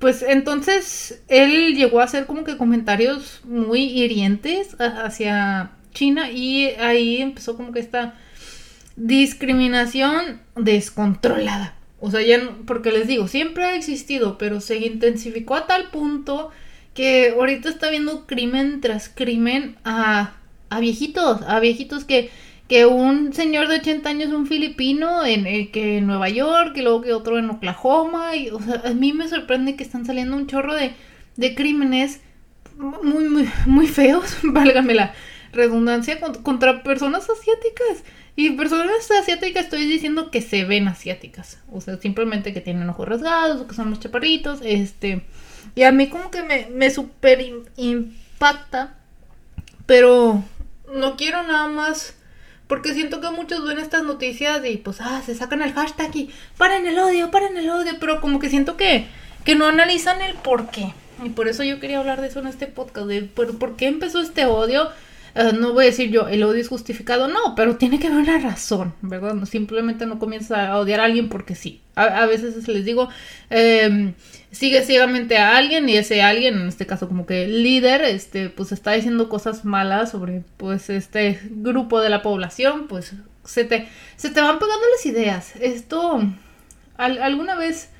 pues 0.01 0.23
entonces 0.23 1.23
él 1.29 1.77
llegó 1.77 2.01
a 2.01 2.05
hacer 2.05 2.27
como 2.27 2.43
que 2.43 2.57
comentarios 2.57 3.43
muy 3.45 3.83
hirientes 3.83 4.75
hacia 4.81 5.73
China 5.93 6.31
y 6.31 6.69
ahí 6.81 7.21
empezó 7.21 7.55
como 7.57 7.71
que 7.71 7.81
esta 7.81 8.15
discriminación 8.97 10.41
descontrolada. 10.57 11.75
O 12.01 12.11
sea, 12.11 12.23
ya, 12.23 12.57
porque 12.67 12.93
les 12.93 13.07
digo, 13.09 13.29
siempre 13.29 13.65
ha 13.65 13.77
existido, 13.77 14.39
pero 14.39 14.63
se 14.63 14.79
intensificó 14.79 15.55
a 15.55 15.67
tal 15.67 15.91
punto 15.91 16.51
que 16.95 17.35
ahorita 17.37 17.69
está 17.69 17.89
habiendo 17.89 18.27
crimen 18.27 18.81
tras 18.81 19.11
crimen 19.11 19.77
a, 19.85 20.33
a 20.71 20.81
viejitos, 20.81 21.43
a 21.43 21.61
viejitos 21.61 22.07
que 22.07 22.31
que 22.71 22.87
un 22.87 23.33
señor 23.33 23.67
de 23.67 23.79
80 23.79 24.09
años, 24.09 24.33
un 24.33 24.47
filipino, 24.47 25.27
en, 25.27 25.45
eh, 25.45 25.71
que 25.73 25.99
en 25.99 26.07
Nueva 26.07 26.29
York, 26.29 26.77
y 26.77 26.83
luego 26.83 27.01
que 27.01 27.13
otro 27.13 27.37
en 27.37 27.51
Oklahoma, 27.51 28.37
y, 28.37 28.51
o 28.51 28.61
sea, 28.61 28.83
a 28.85 28.91
mí 28.91 29.13
me 29.13 29.27
sorprende 29.27 29.75
que 29.75 29.83
están 29.83 30.07
saliendo 30.07 30.37
un 30.37 30.47
chorro 30.47 30.77
de, 30.77 30.93
de 31.35 31.55
crímenes 31.57 32.21
muy, 32.79 33.25
muy, 33.25 33.51
muy 33.67 33.89
feos, 33.89 34.37
válgame 34.45 34.95
la 34.95 35.13
redundancia, 35.53 36.21
contra 36.21 36.85
personas 36.85 37.29
asiáticas. 37.29 38.05
Y 38.37 38.51
personas 38.51 39.11
asiáticas 39.21 39.65
estoy 39.65 39.87
diciendo 39.87 40.31
que 40.31 40.41
se 40.41 40.65
ven 40.65 40.87
asiáticas, 40.87 41.59
o 41.73 41.81
sea, 41.81 41.97
simplemente 41.97 42.55
que 42.55 42.61
tienen 42.61 42.89
ojos 42.89 43.09
rasgados, 43.09 43.61
o 43.61 43.67
que 43.67 43.75
son 43.75 43.91
los 43.91 43.99
chaparritos, 43.99 44.61
este, 44.63 45.25
y 45.75 45.83
a 45.83 45.91
mí 45.91 46.07
como 46.07 46.31
que 46.31 46.45
me, 46.45 46.69
me 46.71 46.89
super 46.93 47.45
impacta, 47.77 48.95
pero 49.87 50.45
no 50.95 51.17
quiero 51.17 51.43
nada 51.43 51.67
más 51.67 52.15
porque 52.71 52.95
siento 52.95 53.21
que 53.21 53.29
muchos 53.31 53.67
ven 53.67 53.81
estas 53.81 54.05
noticias 54.05 54.65
y 54.65 54.77
pues, 54.77 55.01
ah, 55.01 55.21
se 55.27 55.35
sacan 55.35 55.61
el 55.61 55.73
hashtag 55.73 56.15
y 56.15 56.31
paren 56.57 56.87
el 56.87 56.97
odio, 57.01 57.33
paren 57.33 57.57
el 57.57 57.69
odio, 57.69 57.95
pero 57.99 58.21
como 58.21 58.39
que 58.39 58.49
siento 58.49 58.77
que, 58.77 59.09
que 59.45 59.57
no 59.57 59.67
analizan 59.67 60.23
el 60.23 60.35
por 60.35 60.71
qué. 60.71 60.95
Y 61.25 61.31
por 61.31 61.49
eso 61.49 61.65
yo 61.65 61.81
quería 61.81 61.99
hablar 61.99 62.21
de 62.21 62.29
eso 62.29 62.39
en 62.39 62.47
este 62.47 62.69
podcast, 62.69 63.09
de 63.09 63.23
por, 63.23 63.59
por 63.59 63.75
qué 63.75 63.89
empezó 63.89 64.21
este 64.21 64.47
odio. 64.47 64.89
Uh, 65.35 65.53
no 65.53 65.73
voy 65.73 65.83
a 65.83 65.87
decir 65.89 66.11
yo, 66.11 66.29
el 66.29 66.45
odio 66.45 66.61
es 66.61 66.69
justificado, 66.69 67.27
no, 67.27 67.57
pero 67.57 67.75
tiene 67.75 67.99
que 67.99 68.07
haber 68.07 68.21
una 68.21 68.39
razón, 68.39 68.95
¿verdad? 69.03 69.35
No, 69.35 69.47
simplemente 69.47 70.07
no 70.07 70.21
comienza 70.21 70.69
a 70.69 70.79
odiar 70.79 71.01
a 71.01 71.05
alguien 71.07 71.29
porque 71.29 71.57
sí. 71.57 71.81
A, 71.97 72.05
a 72.05 72.27
veces 72.27 72.69
les 72.69 72.85
digo, 72.85 73.09
eh, 73.51 74.15
sigue 74.51 74.83
ciegamente 74.85 75.39
a 75.39 75.57
alguien 75.57 75.89
y 75.89 75.97
ese 75.97 76.23
alguien, 76.23 76.55
en 76.55 76.69
este 76.69 76.87
caso 76.87 77.09
como 77.09 77.27
que 77.27 77.45
el 77.45 77.63
líder, 77.63 78.03
este, 78.03 78.49
pues 78.49 78.73
está 78.73 78.93
diciendo 78.93 79.29
cosas 79.29 79.65
malas 79.65 80.11
sobre 80.11 80.43
pues 80.57 80.91
este 80.91 81.41
grupo 81.51 82.01
de 82.01 82.11
la 82.11 82.23
población, 82.23 82.87
pues 82.89 83.15
se 83.45 83.65
te, 83.65 83.89
se 84.17 84.31
te 84.31 84.41
van 84.41 84.59
pegando 84.59 84.85
las 84.95 85.07
ideas. 85.07 85.57
Esto, 85.57 86.23
¿alguna 86.97 87.57
vez 87.57 87.91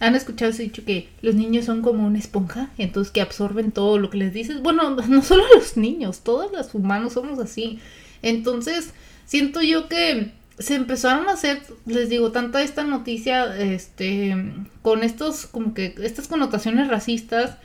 han 0.00 0.14
escuchado 0.14 0.50
ese 0.50 0.64
dicho 0.64 0.84
que 0.84 1.08
los 1.22 1.34
niños 1.34 1.64
son 1.64 1.82
como 1.82 2.06
una 2.06 2.18
esponja? 2.18 2.70
Entonces 2.78 3.12
que 3.12 3.20
absorben 3.20 3.72
todo 3.72 3.98
lo 3.98 4.10
que 4.10 4.18
les 4.18 4.32
dices. 4.32 4.60
Bueno, 4.62 4.90
no 5.08 5.22
solo 5.22 5.44
los 5.54 5.76
niños, 5.76 6.20
todos 6.20 6.52
los 6.52 6.74
humanos 6.74 7.14
somos 7.14 7.38
así. 7.38 7.80
Entonces, 8.22 8.94
siento 9.26 9.60
yo 9.62 9.88
que 9.88 10.32
se 10.58 10.74
empezaron 10.74 11.28
a 11.28 11.32
hacer, 11.32 11.62
les 11.86 12.08
digo, 12.08 12.30
tanta 12.32 12.62
esta 12.62 12.84
noticia, 12.84 13.56
este, 13.58 14.36
con 14.82 15.02
estos, 15.02 15.46
como 15.46 15.74
que, 15.74 15.94
estas 15.98 16.28
connotaciones 16.28 16.88
racistas, 16.88 17.58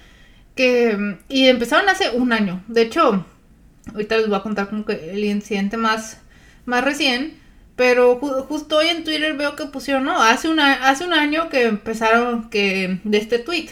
que, 0.56 1.18
y 1.30 1.48
empezaron 1.48 1.88
hace 1.90 2.10
un 2.12 2.34
año. 2.34 2.64
De 2.68 2.82
hecho, 2.82 3.26
ahorita 3.94 4.18
les 4.18 4.28
voy 4.28 4.38
a 4.38 4.44
contar 4.44 4.70
como 4.70 4.86
que 4.86 5.12
el 5.12 5.24
incidente 5.24 5.78
más, 5.78 6.20
más 6.66 6.84
recién, 6.84 7.38
pero 7.76 8.18
justo 8.18 8.78
hoy 8.78 8.88
en 8.88 9.04
Twitter 9.04 9.38
veo 9.38 9.56
que 9.56 9.66
pusieron, 9.66 10.04
no, 10.04 10.22
hace, 10.22 10.50
una, 10.50 10.90
hace 10.90 11.06
un 11.06 11.14
año 11.14 11.50
que 11.50 11.64
empezaron 11.68 12.50
que, 12.50 13.00
de 13.04 13.18
este 13.18 13.40
tweet. 13.40 13.70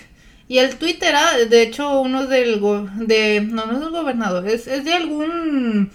Y 0.47 0.59
el 0.59 0.77
tweet 0.77 0.99
era, 1.01 1.37
de 1.37 1.61
hecho, 1.61 1.99
uno 1.99 2.25
del, 2.25 2.61
de, 3.05 3.41
no, 3.41 3.65
no 3.65 3.73
es 3.73 3.79
del 3.79 3.89
gobernador, 3.89 4.47
es, 4.47 4.67
es 4.67 4.85
de 4.85 4.93
algún 4.93 5.91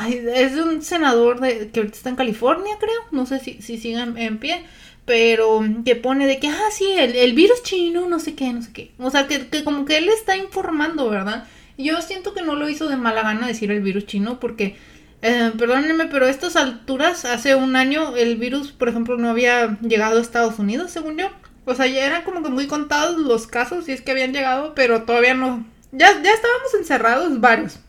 Ay, 0.00 0.24
es 0.32 0.52
un 0.54 0.80
senador 0.82 1.40
que 1.40 1.80
ahorita 1.80 1.96
está 1.96 2.08
en 2.08 2.16
California, 2.16 2.76
creo. 2.78 3.00
No 3.10 3.26
sé 3.26 3.40
si, 3.40 3.60
si 3.62 3.78
sigan 3.78 4.16
en 4.16 4.38
pie. 4.38 4.64
Pero 5.04 5.64
que 5.84 5.96
pone 5.96 6.26
de 6.26 6.38
que, 6.38 6.48
ah, 6.48 6.70
sí, 6.70 6.86
el, 6.96 7.34
virus 7.34 7.62
chino, 7.62 8.08
no 8.08 8.20
sé 8.20 8.34
qué, 8.34 8.52
no 8.52 8.62
sé 8.62 8.72
qué. 8.72 8.92
O 8.98 9.10
sea, 9.10 9.26
que, 9.26 9.64
como 9.64 9.86
que 9.86 9.96
él 9.96 10.08
está 10.10 10.36
informando, 10.36 11.08
¿verdad? 11.08 11.48
Yo 11.78 12.00
siento 12.02 12.34
que 12.34 12.42
no 12.42 12.54
lo 12.54 12.68
hizo 12.68 12.88
de 12.88 12.96
mala 12.96 13.22
gana 13.22 13.46
decir 13.46 13.70
el 13.70 13.80
virus 13.80 14.06
chino 14.06 14.38
porque, 14.38 14.76
eh, 15.22 15.50
perdónenme, 15.58 16.06
pero 16.06 16.26
a 16.26 16.30
estas 16.30 16.56
alturas, 16.56 17.24
hace 17.24 17.54
un 17.54 17.74
año, 17.74 18.16
el 18.16 18.36
virus, 18.36 18.70
por 18.72 18.90
ejemplo, 18.90 19.16
no 19.16 19.30
había 19.30 19.78
llegado 19.80 20.18
a 20.18 20.22
Estados 20.22 20.58
Unidos, 20.58 20.90
según 20.90 21.16
yo. 21.16 21.30
O 21.64 21.74
sea, 21.74 21.86
ya 21.86 22.04
eran 22.04 22.22
como 22.22 22.42
que 22.42 22.50
muy 22.50 22.66
contados 22.66 23.16
los 23.16 23.46
casos, 23.46 23.86
si 23.86 23.92
es 23.92 24.02
que 24.02 24.10
habían 24.10 24.34
llegado, 24.34 24.74
pero 24.74 25.04
todavía 25.04 25.34
no. 25.34 25.66
Ya, 25.90 26.22
ya 26.22 26.32
estábamos 26.32 26.74
encerrados 26.78 27.40
varios. 27.40 27.80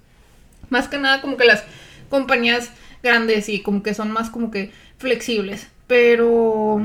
Más 0.69 0.87
que 0.87 0.97
nada 0.97 1.19
como 1.21 1.35
que 1.35 1.45
las 1.45 1.65
compañías 2.09 2.71
grandes 3.03 3.49
y 3.49 3.61
como 3.61 3.83
que 3.83 3.93
son 3.93 4.11
más 4.11 4.29
como 4.29 4.51
que 4.51 4.71
flexibles. 4.97 5.67
Pero, 5.87 6.81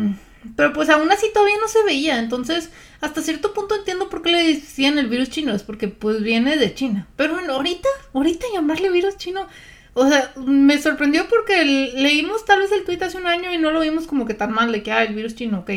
pero 0.57 0.73
pues 0.73 0.88
aún 0.88 1.11
así 1.11 1.26
todavía 1.33 1.57
no 1.61 1.69
se 1.69 1.83
veía. 1.85 2.19
Entonces, 2.19 2.71
hasta 3.00 3.23
cierto 3.23 3.52
punto 3.52 3.75
entiendo 3.75 4.09
por 4.09 4.23
qué 4.23 4.31
le 4.31 4.45
decían 4.45 4.99
el 4.99 5.09
virus 5.09 5.31
chino. 5.31 5.54
Es 5.54 5.62
porque 5.62 5.88
pues 5.88 6.23
viene 6.23 6.57
de 6.57 6.75
China. 6.75 7.07
Pero 7.16 7.35
bueno, 7.35 7.54
ahorita, 7.54 7.88
ahorita 8.12 8.47
llamarle 8.52 8.90
virus 8.90 9.16
chino. 9.16 9.47
O 9.95 10.09
sea, 10.09 10.33
me 10.37 10.78
sorprendió 10.78 11.28
porque 11.28 11.64
leímos 11.64 12.45
tal 12.45 12.61
vez 12.61 12.73
el 12.73 12.85
tweet 12.85 12.99
hace 13.02 13.16
un 13.16 13.26
año 13.26 13.52
y 13.52 13.59
no 13.59 13.71
lo 13.71 13.81
vimos 13.81 14.07
como 14.07 14.26
que 14.26 14.35
tan 14.35 14.52
mal 14.52 14.73
de 14.73 14.83
que, 14.83 14.90
ah, 14.90 15.04
el 15.04 15.14
virus 15.14 15.37
chino, 15.37 15.61
ok. 15.61 15.71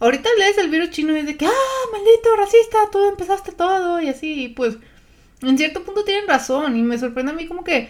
Ahorita 0.00 0.28
lees 0.38 0.58
el 0.58 0.70
virus 0.70 0.90
chino 0.90 1.16
y 1.16 1.22
de 1.22 1.36
que, 1.36 1.46
ah, 1.46 1.82
maldito 1.92 2.34
racista, 2.36 2.78
tú 2.90 3.06
empezaste 3.06 3.52
todo 3.52 4.00
y 4.00 4.08
así, 4.08 4.44
y 4.44 4.48
pues, 4.48 4.76
en 5.42 5.56
cierto 5.56 5.84
punto 5.84 6.04
tienen 6.04 6.26
razón 6.26 6.76
y 6.76 6.82
me 6.82 6.98
sorprende 6.98 7.30
a 7.30 7.34
mí 7.34 7.46
como 7.46 7.62
que 7.62 7.88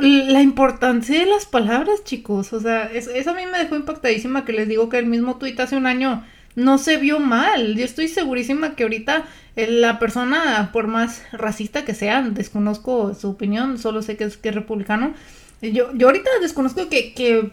la 0.00 0.42
importancia 0.42 1.18
de 1.18 1.26
las 1.26 1.46
palabras, 1.46 2.04
chicos. 2.04 2.52
O 2.52 2.60
sea, 2.60 2.84
eso, 2.92 3.30
a 3.30 3.34
mí 3.34 3.42
me 3.50 3.58
dejó 3.58 3.76
impactadísima 3.76 4.44
que 4.44 4.52
les 4.52 4.68
digo 4.68 4.88
que 4.88 4.98
el 4.98 5.06
mismo 5.06 5.36
tuit 5.36 5.58
hace 5.60 5.76
un 5.76 5.86
año 5.86 6.24
no 6.54 6.78
se 6.78 6.96
vio 6.96 7.20
mal. 7.20 7.76
Yo 7.76 7.84
estoy 7.84 8.08
segurísima 8.08 8.74
que 8.74 8.84
ahorita 8.84 9.26
eh, 9.56 9.68
la 9.70 9.98
persona, 9.98 10.70
por 10.72 10.86
más 10.86 11.22
racista 11.32 11.84
que 11.84 11.94
sea, 11.94 12.22
desconozco 12.22 13.14
su 13.14 13.30
opinión, 13.30 13.78
solo 13.78 14.02
sé 14.02 14.16
que 14.16 14.24
es, 14.24 14.36
que 14.36 14.50
es 14.50 14.54
republicano. 14.54 15.14
Yo, 15.62 15.92
yo 15.94 16.06
ahorita 16.06 16.30
desconozco 16.40 16.88
que, 16.88 17.14
que 17.14 17.50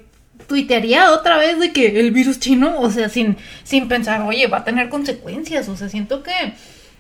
tuitearía 0.48 1.12
otra 1.12 1.38
vez 1.38 1.60
de 1.60 1.72
que 1.72 2.00
el 2.00 2.12
virus 2.12 2.40
chino, 2.40 2.80
o 2.80 2.92
sea, 2.92 3.10
sin, 3.10 3.38
sin 3.64 3.88
pensar, 3.88 4.22
oye, 4.22 4.48
va 4.48 4.60
a 4.60 4.66
tener 4.66 4.90
consecuencias. 4.90 5.70
O 5.70 5.78
sea, 5.78 5.90
siento 5.90 6.22
que 6.24 6.54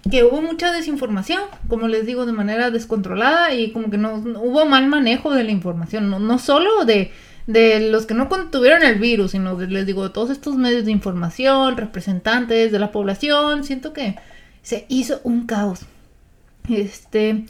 que 0.09 0.23
hubo 0.23 0.41
mucha 0.41 0.71
desinformación, 0.71 1.41
como 1.67 1.87
les 1.87 2.05
digo, 2.05 2.25
de 2.25 2.31
manera 2.31 2.69
descontrolada 2.69 3.53
y 3.53 3.71
como 3.71 3.89
que 3.89 3.97
no, 3.97 4.15
hubo 4.15 4.65
mal 4.65 4.87
manejo 4.87 5.31
de 5.33 5.43
la 5.43 5.51
información, 5.51 6.09
no, 6.09 6.39
solo 6.39 6.85
de, 6.85 7.11
de 7.47 7.89
los 7.89 8.05
que 8.05 8.13
no 8.13 8.29
contuvieron 8.29 8.83
el 8.83 8.99
virus, 8.99 9.31
sino 9.31 9.55
de, 9.55 9.67
les 9.67 9.85
digo, 9.85 10.03
de 10.03 10.11
todos 10.11 10.29
estos 10.29 10.55
medios 10.57 10.85
de 10.85 10.91
información, 10.91 11.75
representantes 11.75 12.71
de 12.71 12.79
la 12.79 12.91
población, 12.91 13.63
siento 13.63 13.93
que 13.93 14.15
se 14.61 14.85
hizo 14.89 15.21
un 15.23 15.47
caos. 15.47 15.81
Este, 16.69 17.45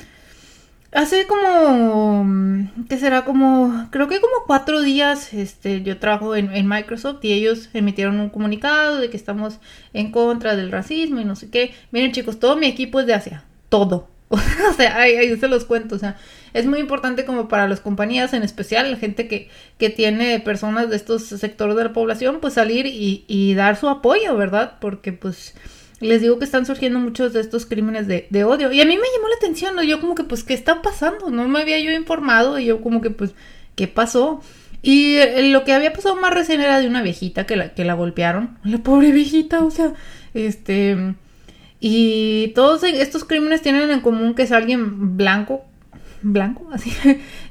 Hace 0.96 1.28
como, 1.28 2.24
mm, 2.24 2.86
¿qué 2.88 2.98
será? 2.98 3.25
Como, 3.25 3.90
creo 3.92 4.08
que 4.08 4.22
como 4.22 4.46
cuatro 4.48 4.80
días, 4.80 5.34
este, 5.34 5.82
yo 5.84 6.00
trabajo 6.00 6.38
en, 6.38 6.68
Microsoft 6.70 7.20
y 7.24 7.34
ellos 7.34 7.70
emitieron 7.74 8.18
un 8.22 8.30
comunicado 8.30 9.00
de 9.00 9.10
que 9.10 9.18
estamos 9.18 9.60
en 9.92 10.12
contra 10.12 10.56
del 10.56 10.72
racismo 10.72 11.20
y 11.20 11.25
no 11.25 11.36
sé 11.36 11.50
qué. 11.50 11.74
Miren 11.92 12.14
chicos, 12.14 12.40
todo 12.40 12.56
mi 12.56 12.68
equipo 12.68 13.02
es 13.02 13.08
de 13.08 13.14
Asia, 13.14 13.44
todo. 13.68 14.08
o 14.30 14.74
sea, 14.78 14.98
ahí, 14.98 15.38
se 15.38 15.50
los 15.50 15.66
cuento, 15.66 15.96
o 15.96 16.00
sea, 16.00 16.16
es 16.54 16.66
muy 16.66 16.80
importante 16.80 17.25
como 17.25 17.50
para 17.50 17.68
las 17.68 17.82
compañías, 17.82 18.34
en 18.34 18.44
especial 18.44 18.90
la 18.90 18.98
gente 18.98 19.28
que, 19.28 19.50
que 19.78 19.90
tiene 19.90 20.40
personas 20.40 20.90
de 20.90 20.96
estos 20.96 21.24
sectores 21.24 21.75
de 21.75 21.84
la 21.84 21.94
población, 21.94 22.38
pues 22.40 22.54
salir 22.54 22.86
y, 22.86 23.25
y 23.28 23.54
dar 23.54 23.75
su 23.75 23.90
apoyo, 23.90 24.38
¿verdad? 24.38 24.78
Porque 24.80 25.12
pues 25.12 25.56
les 26.00 26.22
digo 26.22 26.40
que 26.40 26.46
están 26.46 26.66
surgiendo 26.66 27.00
muchos 27.00 27.34
de 27.34 27.40
estos 27.40 27.66
crímenes 27.66 28.08
de, 28.08 28.44
odio. 28.44 28.72
Y 28.72 28.82
a 28.82 28.86
mí 28.86 28.98
me 28.98 29.08
llamó 29.16 29.30
la 29.30 29.36
atención. 29.38 29.80
Yo 29.82 30.02
como 30.02 30.16
que, 30.16 30.24
pues, 30.24 30.44
¿qué 30.44 30.54
está 30.54 30.82
pasando? 30.82 31.30
No 31.30 31.48
me 31.48 31.62
había 31.62 31.80
yo 31.80 31.92
informado 31.92 32.60
y 32.60 32.66
yo 32.66 32.82
como 32.82 33.02
que, 33.02 33.12
pues, 33.12 33.34
¿qué 33.75 33.88
pasó? 33.88 34.42
Y 34.82 35.16
eh, 35.16 35.50
lo 35.52 35.64
que 35.64 35.74
había 35.74 35.94
pasado 35.94 36.16
más 36.16 36.34
recién 36.34 36.62
era 36.62 36.80
de 36.80 36.88
una 36.88 37.02
viejita 37.02 37.46
que 37.46 37.56
la, 37.56 37.74
que 37.74 37.86
la 37.86 37.94
golpearon. 37.94 38.58
La 38.64 38.80
pobre 38.80 39.12
viejita, 39.12 39.64
o 39.64 39.72
sea, 39.72 39.94
este... 40.34 41.16
Y 41.80 42.52
todos 42.56 42.84
estos 42.84 43.25
crímenes 43.25 43.62
tienen 43.62 43.92
en 43.92 44.00
común 44.00 44.34
que 44.34 44.44
es 44.44 44.52
alguien 44.52 45.18
blanco, 45.18 45.66
blanco, 46.24 46.68
así, 46.74 46.92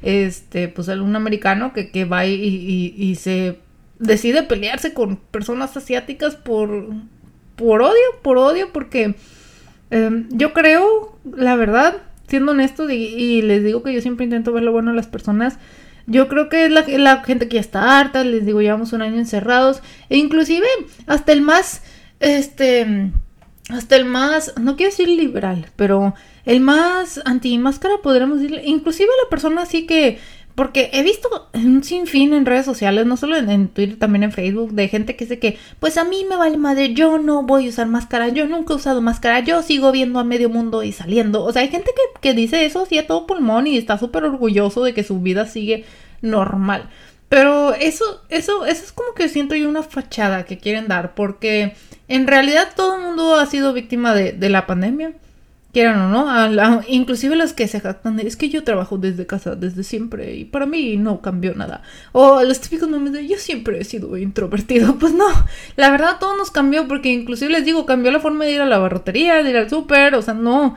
este, 0.03 0.67
pues 0.69 0.89
algún 0.89 1.15
americano 1.15 1.73
que, 1.73 1.91
que 1.91 2.05
va 2.05 2.27
y 2.27 3.15
se 3.17 3.59
decide 3.99 4.43
pelearse 4.43 4.93
con 4.93 5.17
personas 5.17 5.77
asiáticas 5.77 6.35
por 6.35 6.95
por 7.57 7.83
odio, 7.83 8.21
por 8.23 8.39
odio, 8.39 8.73
porque 8.73 9.15
em, 9.91 10.29
yo 10.31 10.53
creo, 10.53 11.19
la 11.37 11.57
verdad, 11.57 11.97
siendo 12.29 12.53
honesto, 12.53 12.89
y, 12.91 13.43
les 13.43 13.65
digo 13.65 13.83
que 13.83 13.93
yo 13.93 14.01
siempre 14.01 14.25
intento 14.25 14.53
ver 14.53 14.63
lo 14.63 14.73
bueno 14.73 14.91
de 14.91 14.97
las 14.97 15.07
personas, 15.07 15.59
yo 16.07 16.29
creo 16.29 16.49
que 16.49 16.67
es 16.67 16.71
la, 16.71 17.23
gente 17.25 17.49
que 17.49 17.55
ya 17.55 17.61
está 17.61 17.99
harta, 17.99 18.25
les 18.25 18.45
digo, 18.45 18.61
llevamos 18.61 18.93
un 18.93 19.03
año 19.03 19.17
encerrados, 19.17 19.83
e 20.11 20.19
inclusive 20.19 20.67
hasta 21.07 21.33
el 21.33 21.41
más, 21.41 21.83
este, 22.21 23.11
hasta 23.71 23.97
el 23.97 24.05
más, 24.05 24.53
no 24.61 24.77
quiero 24.77 24.91
decir 24.91 25.09
liberal, 25.09 25.67
pero 25.77 26.15
el 26.45 26.61
más 26.61 27.21
anti-máscara, 27.25 27.95
podríamos 28.03 28.41
decirle, 28.41 28.63
inclusive 28.67 29.09
la 29.23 29.31
persona 29.31 29.63
así 29.63 29.87
que 29.87 30.19
porque 30.55 30.91
he 30.93 31.03
visto 31.03 31.49
un 31.53 31.83
sinfín 31.83 32.33
en 32.33 32.47
redes 32.47 32.65
sociales, 32.65 33.07
no 33.07 33.17
solo 33.17 33.37
en, 33.37 33.69
Twitter, 33.69 33.99
también 33.99 34.23
en 34.23 34.33
Facebook, 34.33 34.73
de 34.73 34.89
gente 34.89 35.17
que 35.17 35.25
dice 35.25 35.39
que, 35.41 35.59
pues 35.81 35.97
a 35.99 36.05
mí 36.05 36.25
me 36.29 36.37
vale 36.37 36.59
madre, 36.59 36.95
yo 36.95 37.19
no 37.19 37.43
voy 37.43 37.67
a 37.67 37.71
usar 37.71 37.89
máscara, 37.89 38.29
yo 38.29 38.47
nunca 38.47 38.73
he 38.73 38.77
usado 38.77 39.03
máscara, 39.03 39.41
yo 39.41 39.63
sigo 39.63 39.91
viendo 39.91 40.21
a 40.21 40.25
medio 40.25 40.49
mundo 40.49 40.85
y 40.85 40.93
saliendo. 40.93 41.45
O 41.45 41.53
sea, 41.53 41.63
hay 41.63 41.69
gente 41.69 41.91
que, 41.95 42.21
que 42.21 42.35
dice 42.35 42.65
eso 42.65 42.83
así 42.83 42.99
a 42.99 43.07
todo 43.07 43.27
pulmón 43.27 43.67
y 43.67 43.77
está 43.77 43.99
súper 43.99 44.25
orgulloso 44.25 44.85
de 44.85 44.95
que 44.95 45.03
su 45.03 45.21
vida 45.21 45.47
sigue 45.47 45.85
normal. 46.23 46.89
Pero 47.29 47.75
eso, 47.75 48.23
eso, 48.29 48.65
eso 48.65 48.85
es 48.85 48.93
como 48.93 49.15
que 49.15 49.29
siento 49.29 49.57
yo 49.57 49.69
una 49.69 49.83
fachada 49.83 50.45
que 50.45 50.59
quieren 50.59 50.87
dar, 50.87 51.15
porque 51.17 51.75
en 52.07 52.29
realidad 52.29 52.69
todo 52.77 52.97
el 52.97 53.03
mundo 53.03 53.35
ha 53.37 53.47
sido 53.47 53.73
víctima 53.73 54.15
de, 54.15 54.33
de 54.33 54.49
la 54.51 54.67
pandemia 54.67 55.15
quieran 55.75 56.01
o 56.01 56.09
no, 56.09 56.83
inclusive 56.89 57.37
los 57.37 57.53
que 57.53 57.69
se 57.69 57.81
jactan 57.81 58.19
es 58.21 58.37
que 58.37 58.49
yo 58.49 58.65
trabajo 58.65 58.97
desde 58.97 59.27
casa 59.27 59.57
desde 59.57 59.83
siempre 59.83 60.37
y 60.37 60.45
para 60.47 60.65
mí 60.65 60.97
no 60.97 61.21
cambió 61.21 61.55
nada. 61.55 61.83
O 62.13 62.43
los 62.43 62.61
típicos 62.61 62.89
memes 62.89 63.13
de 63.13 63.27
yo 63.27 63.37
siempre 63.37 63.79
he 63.81 63.85
sido 63.85 64.17
introvertido. 64.17 64.97
Pues 65.05 65.13
no, 65.13 65.27
la 65.77 65.91
verdad 65.91 66.19
todo 66.19 66.37
nos 66.37 66.51
cambió 66.51 66.89
porque 66.89 67.13
inclusive 67.13 67.51
les 67.51 67.65
digo, 67.65 67.85
cambió 67.85 68.11
la 68.13 68.21
forma 68.21 68.45
de 68.45 68.53
ir 68.53 68.61
a 68.61 68.67
la 68.67 68.79
barrotería, 68.79 69.43
de 69.43 69.51
ir 69.51 69.57
al 69.57 69.69
súper, 69.69 70.15
o 70.15 70.23
sea, 70.23 70.33
no, 70.35 70.77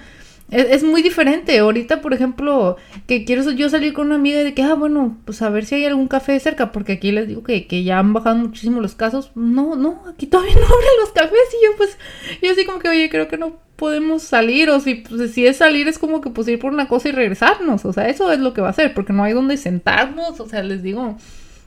es, 0.49 0.83
muy 0.83 1.01
diferente. 1.01 1.59
Ahorita, 1.59 2.01
por 2.01 2.13
ejemplo, 2.13 2.77
que 3.05 3.25
quiero 3.25 3.49
yo 3.51 3.69
salir 3.69 3.93
con 3.93 4.07
una 4.07 4.15
amiga 4.15 4.39
de 4.39 4.53
que, 4.53 4.63
ah, 4.63 4.73
bueno, 4.73 5.17
pues 5.25 5.41
a 5.41 5.49
ver 5.49 5.65
si 5.65 5.75
hay 5.75 5.85
algún 5.85 6.07
café 6.07 6.39
cerca, 6.39 6.71
porque 6.71 6.93
aquí 6.93 7.11
les 7.11 7.27
digo 7.27 7.43
que, 7.43 7.67
que 7.67 7.83
ya 7.83 7.99
han 7.99 8.13
bajado 8.13 8.37
muchísimo 8.37 8.81
los 8.81 8.95
casos. 8.95 9.31
No, 9.35 9.75
no, 9.75 10.03
aquí 10.09 10.25
todavía 10.27 10.55
no 10.55 10.65
abren 10.65 10.99
los 10.99 11.11
cafés 11.11 11.55
y 11.61 11.65
yo 11.65 11.77
pues, 11.77 11.97
yo 12.41 12.51
así 12.51 12.65
como 12.65 12.79
que, 12.79 12.89
oye, 12.89 13.09
creo 13.09 13.27
que 13.27 13.37
no 13.37 13.66
podemos 13.77 14.23
salir 14.23 14.69
o 14.69 14.79
si, 14.81 14.95
pues, 14.95 15.31
si 15.31 15.47
es 15.47 15.57
salir 15.57 15.87
es 15.87 15.99
como 15.99 16.19
que 16.19 16.29
pues 16.29 16.47
ir 16.49 16.59
por 16.59 16.73
una 16.73 16.89
cosa 16.89 17.09
y 17.09 17.11
regresarnos. 17.13 17.85
O 17.85 17.93
sea, 17.93 18.09
eso 18.09 18.31
es 18.31 18.39
lo 18.39 18.53
que 18.53 18.61
va 18.61 18.67
a 18.67 18.71
hacer, 18.71 18.93
porque 18.93 19.13
no 19.13 19.23
hay 19.23 19.33
donde 19.33 19.55
sentarnos, 19.55 20.39
o 20.39 20.49
sea, 20.49 20.63
les 20.63 20.83
digo 20.83 21.17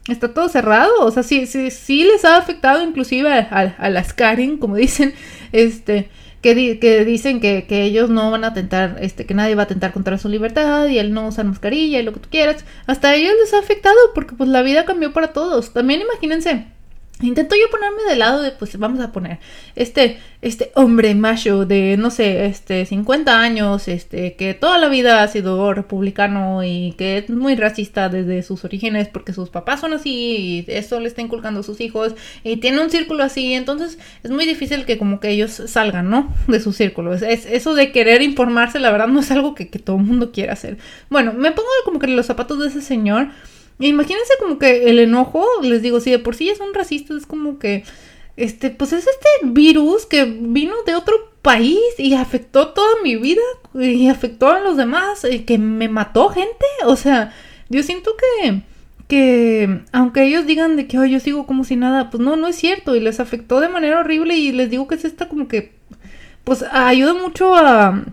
está 0.08 0.34
todo 0.34 0.48
cerrado. 0.48 0.92
O 1.00 1.10
sea, 1.10 1.22
sí, 1.22 1.46
sí, 1.46 1.70
sí 1.70 2.04
les 2.04 2.24
ha 2.24 2.36
afectado 2.36 2.82
inclusive 2.82 3.32
a, 3.32 3.74
a, 3.78 3.90
las 3.90 4.12
Karen, 4.12 4.58
como 4.58 4.76
dicen, 4.76 5.14
este, 5.52 6.10
que, 6.42 6.78
que 6.78 7.04
dicen 7.04 7.40
que, 7.40 7.66
que, 7.68 7.82
ellos 7.84 8.10
no 8.10 8.30
van 8.30 8.44
a 8.44 8.48
atentar, 8.48 8.96
este, 9.00 9.26
que 9.26 9.34
nadie 9.34 9.54
va 9.54 9.62
a 9.62 9.64
atentar 9.64 9.92
contra 9.92 10.18
su 10.18 10.28
libertad 10.28 10.88
y 10.88 10.98
él 10.98 11.12
no 11.12 11.28
usa 11.28 11.44
mascarilla 11.44 12.00
y 12.00 12.02
lo 12.02 12.12
que 12.12 12.20
tú 12.20 12.28
quieras. 12.30 12.64
Hasta 12.86 13.10
a 13.10 13.14
ellos 13.14 13.34
les 13.40 13.54
ha 13.54 13.58
afectado 13.58 13.96
porque 14.14 14.34
pues 14.34 14.48
la 14.48 14.62
vida 14.62 14.84
cambió 14.84 15.12
para 15.12 15.32
todos. 15.32 15.72
También 15.72 16.00
imagínense 16.00 16.66
Intento 17.22 17.54
yo 17.54 17.70
ponerme 17.70 18.02
de 18.08 18.16
lado 18.16 18.42
de, 18.42 18.50
pues 18.52 18.78
vamos 18.78 19.00
a 19.00 19.12
poner, 19.12 19.38
este, 19.76 20.18
este 20.40 20.72
hombre 20.74 21.14
macho 21.14 21.66
de, 21.66 21.96
no 21.98 22.10
sé, 22.10 22.46
este, 22.46 22.86
50 22.86 23.40
años, 23.40 23.88
este, 23.88 24.34
que 24.36 24.54
toda 24.54 24.78
la 24.78 24.88
vida 24.88 25.22
ha 25.22 25.28
sido 25.28 25.74
republicano 25.74 26.64
y 26.64 26.94
que 26.96 27.18
es 27.18 27.30
muy 27.30 27.56
racista 27.56 28.08
desde 28.08 28.42
sus 28.42 28.64
orígenes 28.64 29.08
porque 29.08 29.32
sus 29.32 29.50
papás 29.50 29.80
son 29.80 29.92
así 29.92 30.10
y 30.10 30.64
eso 30.68 30.98
le 30.98 31.08
está 31.08 31.20
inculcando 31.20 31.60
a 31.60 31.62
sus 31.62 31.80
hijos 31.80 32.14
y 32.42 32.56
tiene 32.56 32.80
un 32.80 32.90
círculo 32.90 33.22
así, 33.22 33.52
entonces 33.52 33.98
es 34.22 34.30
muy 34.30 34.46
difícil 34.46 34.84
que 34.86 34.98
como 34.98 35.20
que 35.20 35.30
ellos 35.30 35.62
salgan, 35.66 36.08
¿no? 36.10 36.34
De 36.46 36.60
su 36.60 36.72
círculo. 36.72 37.14
Es, 37.14 37.46
eso 37.46 37.74
de 37.74 37.92
querer 37.92 38.22
informarse, 38.22 38.78
la 38.78 38.90
verdad, 38.90 39.08
no 39.08 39.20
es 39.20 39.30
algo 39.30 39.54
que, 39.54 39.68
que 39.68 39.78
todo 39.78 39.96
el 39.96 40.04
mundo 40.04 40.32
quiera 40.32 40.54
hacer. 40.54 40.78
Bueno, 41.10 41.32
me 41.32 41.52
pongo 41.52 41.68
como 41.84 41.98
que 41.98 42.06
los 42.06 42.26
zapatos 42.26 42.58
de 42.60 42.68
ese 42.68 42.80
señor. 42.80 43.28
Imagínense 43.80 44.34
como 44.38 44.58
que 44.58 44.90
el 44.90 44.98
enojo, 44.98 45.44
les 45.62 45.80
digo, 45.80 46.00
si 46.00 46.10
de 46.10 46.18
por 46.18 46.36
sí 46.36 46.50
es 46.50 46.60
un 46.60 46.74
racista, 46.74 47.14
es 47.14 47.26
como 47.26 47.58
que, 47.58 47.84
este, 48.36 48.70
pues 48.70 48.92
es 48.92 49.06
este 49.06 49.28
virus 49.42 50.06
que 50.06 50.24
vino 50.24 50.74
de 50.84 50.94
otro 50.94 51.32
país 51.42 51.80
y 51.98 52.14
afectó 52.14 52.68
toda 52.68 52.88
mi 53.02 53.16
vida 53.16 53.40
y 53.74 54.08
afectó 54.08 54.50
a 54.50 54.60
los 54.60 54.76
demás 54.76 55.26
y 55.30 55.40
que 55.40 55.58
me 55.58 55.88
mató 55.88 56.28
gente. 56.28 56.66
O 56.84 56.96
sea, 56.96 57.34
yo 57.70 57.82
siento 57.82 58.12
que, 58.16 58.62
que 59.08 59.80
aunque 59.92 60.24
ellos 60.24 60.46
digan 60.46 60.76
de 60.76 60.86
que 60.86 60.96
yo 61.08 61.20
sigo 61.20 61.46
como 61.46 61.64
si 61.64 61.76
nada, 61.76 62.10
pues 62.10 62.22
no, 62.22 62.36
no 62.36 62.48
es 62.48 62.56
cierto 62.56 62.96
y 62.96 63.00
les 63.00 63.18
afectó 63.18 63.60
de 63.60 63.68
manera 63.68 64.00
horrible 64.00 64.36
y 64.36 64.52
les 64.52 64.70
digo 64.70 64.86
que 64.88 64.96
es 64.96 65.04
esta 65.06 65.28
como 65.28 65.48
que, 65.48 65.72
pues 66.44 66.62
ayuda 66.70 67.14
mucho 67.14 67.54
a 67.56 68.04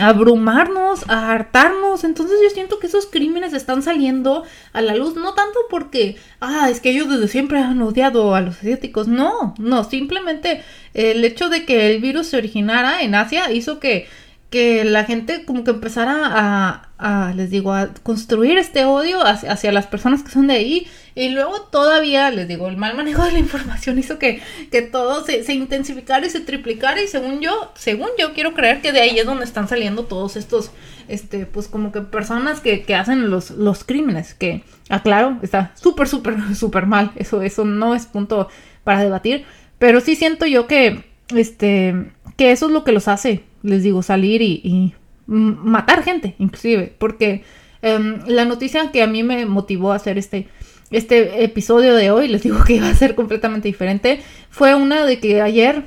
abrumarnos, 0.00 1.08
a 1.08 1.32
hartarnos. 1.32 2.04
Entonces 2.04 2.38
yo 2.42 2.50
siento 2.50 2.78
que 2.78 2.86
esos 2.86 3.06
crímenes 3.06 3.52
están 3.52 3.82
saliendo 3.82 4.44
a 4.72 4.80
la 4.80 4.94
luz, 4.94 5.14
no 5.14 5.34
tanto 5.34 5.58
porque, 5.68 6.16
ah, 6.40 6.68
es 6.70 6.80
que 6.80 6.90
ellos 6.90 7.08
desde 7.08 7.28
siempre 7.28 7.60
han 7.60 7.80
odiado 7.82 8.34
a 8.34 8.40
los 8.40 8.56
asiáticos. 8.58 9.08
No, 9.08 9.54
no, 9.58 9.84
simplemente 9.84 10.62
el 10.94 11.24
hecho 11.24 11.48
de 11.48 11.64
que 11.64 11.94
el 11.94 12.00
virus 12.00 12.28
se 12.28 12.36
originara 12.36 13.02
en 13.02 13.14
Asia 13.14 13.52
hizo 13.52 13.78
que 13.78 14.08
que 14.50 14.84
la 14.84 15.04
gente 15.04 15.44
como 15.44 15.62
que 15.62 15.70
empezara 15.70 16.84
a, 16.98 17.32
les 17.34 17.50
digo, 17.50 17.72
a 17.72 17.94
construir 18.02 18.58
este 18.58 18.84
odio 18.84 19.24
hacia, 19.24 19.70
las 19.70 19.86
personas 19.86 20.24
que 20.24 20.30
son 20.30 20.48
de 20.48 20.54
ahí. 20.54 20.86
Y 21.14 21.30
luego 21.30 21.62
todavía, 21.62 22.30
les 22.30 22.48
digo, 22.48 22.68
el 22.68 22.76
mal 22.76 22.96
manejo 22.96 23.24
de 23.24 23.32
la 23.32 23.38
información 23.38 23.98
hizo 23.98 24.18
que, 24.18 24.42
que 24.72 24.82
todo 24.82 25.24
se, 25.24 25.54
intensificara 25.54 26.26
y 26.26 26.30
se 26.30 26.40
triplicara. 26.40 27.00
Y 27.00 27.06
según 27.06 27.40
yo, 27.40 27.72
según 27.76 28.08
yo 28.18 28.34
quiero 28.34 28.52
creer 28.52 28.82
que 28.82 28.90
de 28.90 29.00
ahí 29.00 29.18
es 29.18 29.24
donde 29.24 29.44
están 29.44 29.68
saliendo 29.68 30.04
todos 30.04 30.34
estos, 30.34 30.72
este, 31.06 31.46
pues 31.46 31.68
como 31.68 31.92
que 31.92 32.00
personas 32.00 32.60
que, 32.60 32.82
que 32.82 32.96
hacen 32.96 33.30
los, 33.30 33.52
los 33.52 33.84
crímenes. 33.84 34.34
Que, 34.34 34.64
aclaro, 34.88 35.38
está 35.42 35.72
súper, 35.80 36.08
súper, 36.08 36.36
súper 36.56 36.86
mal. 36.86 37.12
Eso, 37.14 37.40
eso 37.42 37.64
no 37.64 37.94
es 37.94 38.06
punto 38.06 38.48
para 38.82 39.04
debatir. 39.04 39.44
Pero 39.78 40.00
sí 40.00 40.16
siento 40.16 40.44
yo 40.44 40.66
que, 40.66 41.04
este, 41.36 42.10
que 42.36 42.50
eso 42.50 42.66
es 42.66 42.72
lo 42.72 42.82
que 42.82 42.92
los 42.92 43.06
hace 43.06 43.44
les 43.62 43.82
digo, 43.82 44.02
salir 44.02 44.42
y, 44.42 44.94
matar 45.26 46.02
gente, 46.02 46.34
inclusive, 46.38 46.92
porque 46.98 47.44
em, 47.82 48.20
la 48.26 48.44
noticia 48.44 48.90
que 48.90 49.00
a 49.00 49.06
mí 49.06 49.22
me 49.22 49.46
motivó 49.46 49.92
a 49.92 49.96
hacer 49.96 50.18
este, 50.18 50.48
este 50.90 51.44
episodio 51.44 51.94
de 51.94 52.10
hoy, 52.10 52.26
les 52.26 52.42
digo 52.42 52.64
que 52.64 52.74
iba 52.74 52.88
a 52.88 52.94
ser 52.94 53.14
completamente 53.14 53.68
diferente, 53.68 54.22
fue 54.50 54.74
una 54.74 55.04
de 55.06 55.20
que 55.20 55.40
ayer, 55.40 55.84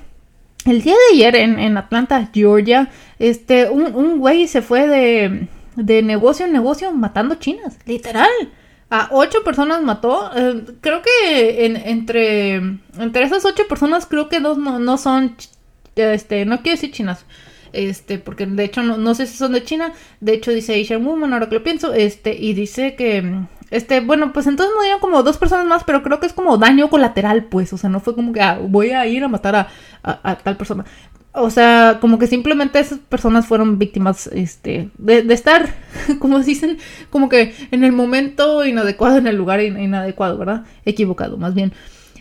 el 0.65 0.81
día 0.81 0.93
de 0.93 1.15
ayer 1.15 1.35
en, 1.35 1.77
Atlanta, 1.77 2.29
Georgia, 2.33 2.89
este, 3.19 3.69
un, 3.69 4.17
güey 4.17 4.47
se 4.47 4.61
fue 4.61 4.87
de, 4.87 5.47
de 5.75 6.01
negocio 6.03 6.45
en 6.45 6.53
negocio 6.53 6.93
matando 6.93 7.35
chinas, 7.35 7.77
literal. 7.85 8.31
A 8.89 9.09
ocho 9.11 9.43
personas 9.43 9.81
mató. 9.81 10.31
Em, 10.35 10.65
creo 10.79 11.01
que 11.01 11.65
entre, 11.65 12.55
entre 12.55 13.23
esas 13.23 13.43
ocho 13.43 13.67
personas, 13.67 14.05
creo 14.05 14.29
que 14.29 14.39
dos 14.39 14.57
no, 14.57 14.77
no 14.77 14.97
son, 14.97 15.35
este, 15.95 16.45
no 16.45 16.61
quiero 16.61 16.75
decir 16.75 16.91
chinas 16.91 17.25
este, 17.73 18.19
porque 18.19 18.45
de 18.45 18.63
hecho 18.63 18.83
no, 18.83 19.15
sé 19.15 19.27
si 19.27 19.37
son 19.37 19.51
de 19.51 19.63
China, 19.63 19.93
de 20.21 20.33
hecho 20.33 20.51
dice 20.51 20.79
Asian 20.79 21.05
Woman, 21.05 21.33
ahora 21.33 21.49
que 21.49 21.55
lo 21.55 21.63
pienso, 21.63 21.93
este, 21.93 22.35
y 22.35 22.53
dice 22.53 22.95
que, 22.95 23.41
este, 23.71 23.99
bueno, 23.99 24.31
pues 24.31 24.47
entonces 24.47 24.73
murieron 24.75 24.99
como 24.99 25.23
dos 25.23 25.37
personas 25.37 25.65
más, 25.65 25.83
pero 25.83 26.03
creo 26.03 26.19
que 26.19 26.27
es 26.27 26.33
como 26.33 26.57
daño 26.57 26.89
colateral, 26.89 27.45
pues, 27.45 27.73
o 27.73 27.77
sea, 27.77 27.89
no 27.89 27.99
fue 27.99 28.15
como 28.15 28.31
que 28.31 28.41
ah, 28.41 28.59
voy 28.61 28.91
a 28.91 29.05
ir 29.07 29.23
a 29.23 29.27
matar 29.27 29.55
a, 29.55 29.67
a, 30.03 30.37
tal 30.37 30.55
persona. 30.57 30.85
O 31.35 31.49
sea, 31.49 31.97
como 31.99 32.19
que 32.19 32.27
simplemente 32.27 32.79
esas 32.79 32.99
personas 32.99 33.47
fueron 33.47 33.79
víctimas, 33.79 34.27
este, 34.27 34.91
de, 34.99 35.23
de, 35.23 35.33
estar, 35.33 35.73
como 36.19 36.39
dicen, 36.39 36.77
como 37.09 37.27
que 37.27 37.55
en 37.71 37.83
el 37.83 37.91
momento 37.91 38.63
inadecuado, 38.63 39.17
en 39.17 39.25
el 39.25 39.35
lugar 39.35 39.59
inadecuado, 39.61 40.37
¿verdad? 40.37 40.65
Equivocado, 40.85 41.37
más 41.37 41.55
bien. 41.55 41.73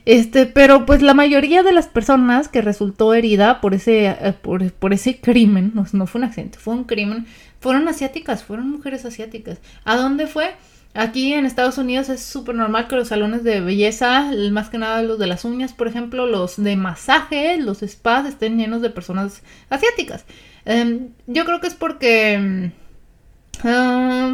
Este, 0.04 0.46
pero 0.46 0.84
pues 0.84 1.00
la 1.00 1.14
mayoría 1.14 1.62
de 1.62 1.72
las 1.72 1.86
personas 1.86 2.48
que 2.48 2.60
resultó 2.60 3.14
herida 3.14 3.60
por 3.60 3.74
ese, 3.74 4.06
eh, 4.06 4.34
por, 4.40 4.92
ese 4.92 5.20
crimen, 5.20 5.72
no, 5.74 6.06
fue 6.06 6.18
un 6.18 6.24
accidente, 6.24 6.58
fue 6.58 6.74
un 6.74 6.84
crimen, 6.84 7.26
fueron 7.60 7.86
asiáticas, 7.86 8.42
fueron 8.42 8.70
mujeres 8.70 9.04
asiáticas. 9.04 9.58
¿A 9.84 9.96
dónde 9.96 10.26
fue? 10.26 10.54
Aquí 10.94 11.32
en 11.32 11.46
Estados 11.46 11.78
Unidos 11.78 12.08
es 12.08 12.20
súper 12.22 12.54
normal 12.54 12.88
que 12.88 12.96
los 12.96 13.08
salones 13.08 13.44
de 13.44 13.60
belleza, 13.60 14.30
más 14.50 14.68
que 14.68 14.78
nada 14.78 15.02
los 15.02 15.18
de 15.18 15.26
las 15.26 15.44
uñas, 15.44 15.72
por 15.72 15.86
ejemplo, 15.88 16.26
los 16.26 16.62
de 16.62 16.76
masaje, 16.76 17.56
los 17.58 17.78
spas, 17.80 18.26
estén 18.26 18.58
llenos 18.58 18.82
de 18.82 18.90
personas 18.90 19.42
asiáticas. 19.70 20.26
Em, 20.64 21.10
yo 21.26 21.44
creo 21.44 21.60
que 21.60 21.68
es 21.68 21.74
porque... 21.74 22.38
Mm, 22.38 22.82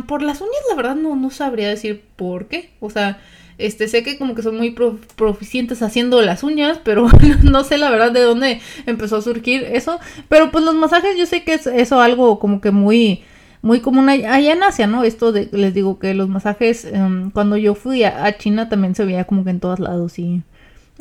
por 0.07 0.22
las 0.22 0.40
uñas, 0.40 0.54
la 0.70 0.74
verdad, 0.74 0.94
no, 0.94 1.14
no 1.14 1.31
sabría 1.31 1.68
decir 1.68 2.02
por 2.16 2.48
qué. 2.48 2.70
O 2.81 2.88
sea, 2.90 3.20
este, 3.59 3.88
sé 3.88 4.03
que 4.03 4.16
como 4.16 4.35
que 4.35 4.42
son 4.42 4.57
muy 4.57 4.75
proficientes 5.16 5.83
haciendo 5.83 6.23
las 6.23 6.42
uñas, 6.42 6.81
pero 6.83 7.09
no 7.42 7.64
sé 7.64 7.77
la 7.77 7.90
verdad 7.90 8.12
de 8.12 8.21
dónde 8.21 8.61
empezó 8.87 9.16
a 9.16 9.23
surgir 9.23 9.64
eso. 9.64 9.99
Pero 10.29 10.51
pues 10.51 10.64
los 10.64 10.75
masajes 10.75 11.18
yo 11.18 11.27
sé 11.27 11.42
que 11.42 11.55
es 11.55 11.66
eso 11.66 12.01
algo 12.01 12.38
como 12.38 12.61
que 12.61 12.71
muy 12.71 13.23
muy 13.61 13.81
común 13.81 14.09
allá 14.09 14.53
en 14.53 14.62
Asia, 14.62 14.87
¿no? 14.87 15.05
Esto 15.05 15.33
de, 15.33 15.49
les 15.53 15.75
digo 15.75 15.99
que 15.99 16.14
los 16.14 16.29
masajes, 16.29 16.85
em, 16.85 17.31
cuando 17.31 17.57
yo 17.57 17.75
fui 17.75 18.05
a, 18.05 18.37
China 18.38 18.68
también 18.68 18.94
se 18.94 19.05
veía 19.05 19.25
como 19.25 19.44
que 19.44 19.51
en 19.51 19.61
todos 19.61 19.81
lados 19.81 20.18
y, 20.18 20.42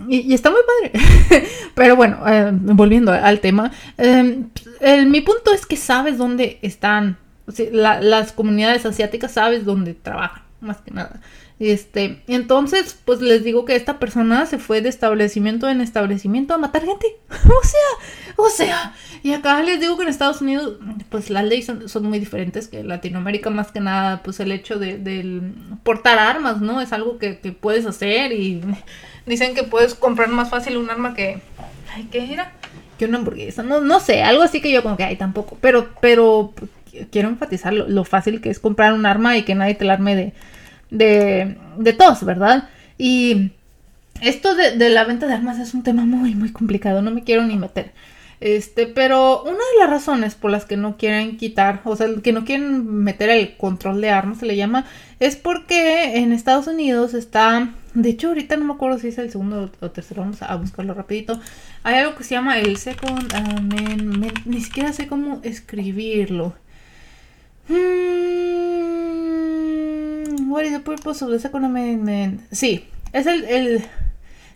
y, 0.07 0.33
está 0.33 0.49
muy 0.49 0.61
padre. 0.81 1.47
Pero 1.75 1.95
bueno, 1.95 2.27
em, 2.27 2.75
volviendo 2.75 3.11
al 3.11 3.39
tema, 3.41 3.71
em, 3.97 4.49
mi 5.07 5.21
punto 5.21 5.53
es 5.53 5.65
que 5.65 5.77
sabes 5.77 6.17
dónde 6.17 6.59
están 6.61 7.17
las 7.71 8.33
comunidades 8.33 8.85
asiáticas, 8.85 9.31
sabes 9.33 9.63
dónde 9.63 9.93
trabajan, 9.93 10.43
más 10.59 10.77
que 10.81 10.91
nada. 10.91 11.21
Este, 11.59 12.21
entonces, 12.27 12.99
pues 13.03 13.19
les 13.19 13.43
digo 13.43 13.65
que 13.65 13.75
esta 13.75 13.97
persona 13.97 14.45
se 14.45 14.59
fue 14.59 14.81
de 14.81 14.89
establecimiento 14.89 15.67
en 15.67 15.81
establecimiento 15.81 16.53
a 16.53 16.59
matar 16.59 16.85
gente. 16.85 17.07
o 17.29 17.65
sea, 17.65 18.35
o 18.35 18.49
sea, 18.49 18.93
y 19.23 19.33
acá 19.33 19.63
les 19.63 19.79
digo 19.79 19.97
que 19.97 20.03
en 20.03 20.09
Estados 20.09 20.41
Unidos, 20.41 20.77
pues 21.09 21.31
las 21.31 21.43
leyes 21.45 21.65
son, 21.65 22.03
muy 22.03 22.19
diferentes 22.19 22.67
que 22.67 22.81
en 22.81 22.87
Latinoamérica, 22.87 23.49
más 23.49 23.71
que 23.71 23.79
nada, 23.79 24.21
pues 24.21 24.39
el 24.39 24.51
hecho 24.51 24.77
de, 24.77 25.41
portar 25.83 26.19
armas, 26.19 26.61
¿no? 26.61 26.79
Es 26.79 26.93
algo 26.93 27.17
que, 27.17 27.33
puedes 27.59 27.87
hacer 27.87 28.33
y 28.33 28.61
dicen 29.25 29.55
que 29.55 29.63
puedes 29.63 29.95
comprar 29.95 30.29
más 30.29 30.51
fácil 30.51 30.77
un 30.77 30.91
arma 30.91 31.15
que, 31.15 31.41
ay, 31.95 32.07
¿qué 32.11 32.33
era? 32.33 32.53
Que 32.99 33.05
una 33.05 33.17
hamburguesa, 33.17 33.63
no, 33.63 33.81
no 33.81 33.99
sé, 33.99 34.21
algo 34.21 34.43
así 34.43 34.61
que 34.61 34.71
yo 34.71 34.83
como 34.83 34.95
que, 34.95 35.05
ay, 35.05 35.15
tampoco, 35.15 35.57
pero, 35.59 35.89
pero 36.01 36.53
quiero 37.11 37.29
enfatizar 37.29 37.73
lo, 37.73 37.87
lo 37.87 38.03
fácil 38.03 38.41
que 38.41 38.51
es 38.51 38.59
comprar 38.59 38.93
un 38.93 39.07
arma 39.07 39.37
y 39.37 39.43
que 39.43 39.55
nadie 39.55 39.73
te 39.73 39.85
la 39.85 39.93
arme 39.93 40.15
de 40.15 40.33
de, 40.89 41.57
de 41.77 41.93
todos, 41.93 42.23
¿verdad? 42.23 42.69
Y 42.97 43.51
esto 44.21 44.55
de, 44.55 44.89
la 44.89 45.03
venta 45.03 45.27
de 45.27 45.33
armas 45.33 45.59
es 45.59 45.73
un 45.73 45.83
tema 45.83 46.05
muy, 46.05 46.35
muy 46.35 46.51
complicado, 46.51 47.01
no 47.01 47.11
me 47.11 47.23
quiero 47.23 47.43
ni 47.43 47.55
meter. 47.55 47.91
Este, 48.39 48.85
pero 48.85 49.41
una 49.43 49.53
de 49.53 49.79
las 49.79 49.89
razones 49.89 50.35
por 50.35 50.51
las 50.51 50.65
que 50.65 50.77
no 50.77 50.97
quieren 50.97 51.37
quitar, 51.37 51.81
o 51.85 51.95
sea, 51.95 52.07
que 52.23 52.31
no 52.31 52.45
quieren 52.45 52.85
meter 53.03 53.31
el 53.31 53.57
control 53.57 53.99
de 53.99 54.11
armas, 54.11 54.39
se 54.39 54.45
le 54.45 54.55
llama, 54.55 54.85
es 55.19 55.35
porque 55.35 56.17
en 56.17 56.31
Estados 56.33 56.67
Unidos 56.67 57.15
está, 57.15 57.73
de 57.95 58.09
hecho 58.09 58.27
ahorita 58.27 58.55
no 58.57 58.65
me 58.65 58.73
acuerdo 58.73 58.99
si 58.99 59.07
es 59.07 59.17
el 59.17 59.31
segundo 59.31 59.71
o 59.79 59.91
tercero, 59.91 60.21
vamos 60.21 60.43
a 60.43 60.55
buscarlo 60.55 60.93
rapidito, 60.93 61.39
hay 61.81 61.95
algo 61.95 62.15
que 62.15 62.23
se 62.23 62.35
llama 62.35 62.59
el 62.59 62.77
Second 62.77 63.33
Amendment, 63.33 64.45
ni 64.45 64.61
siquiera 64.61 64.93
sé 64.93 65.07
cómo 65.07 65.39
escribirlo. 65.43 66.53
Hmm, 67.67 69.46
what 70.47 70.63
is 70.63 70.71
the 70.71 70.79
purpose 70.79 71.23
of 71.23 71.31
the 71.31 71.39
second 71.39 71.65
amendment? 71.65 72.41
Sí, 72.51 72.85
es 73.13 73.25
el, 73.25 73.43
el, 73.45 73.85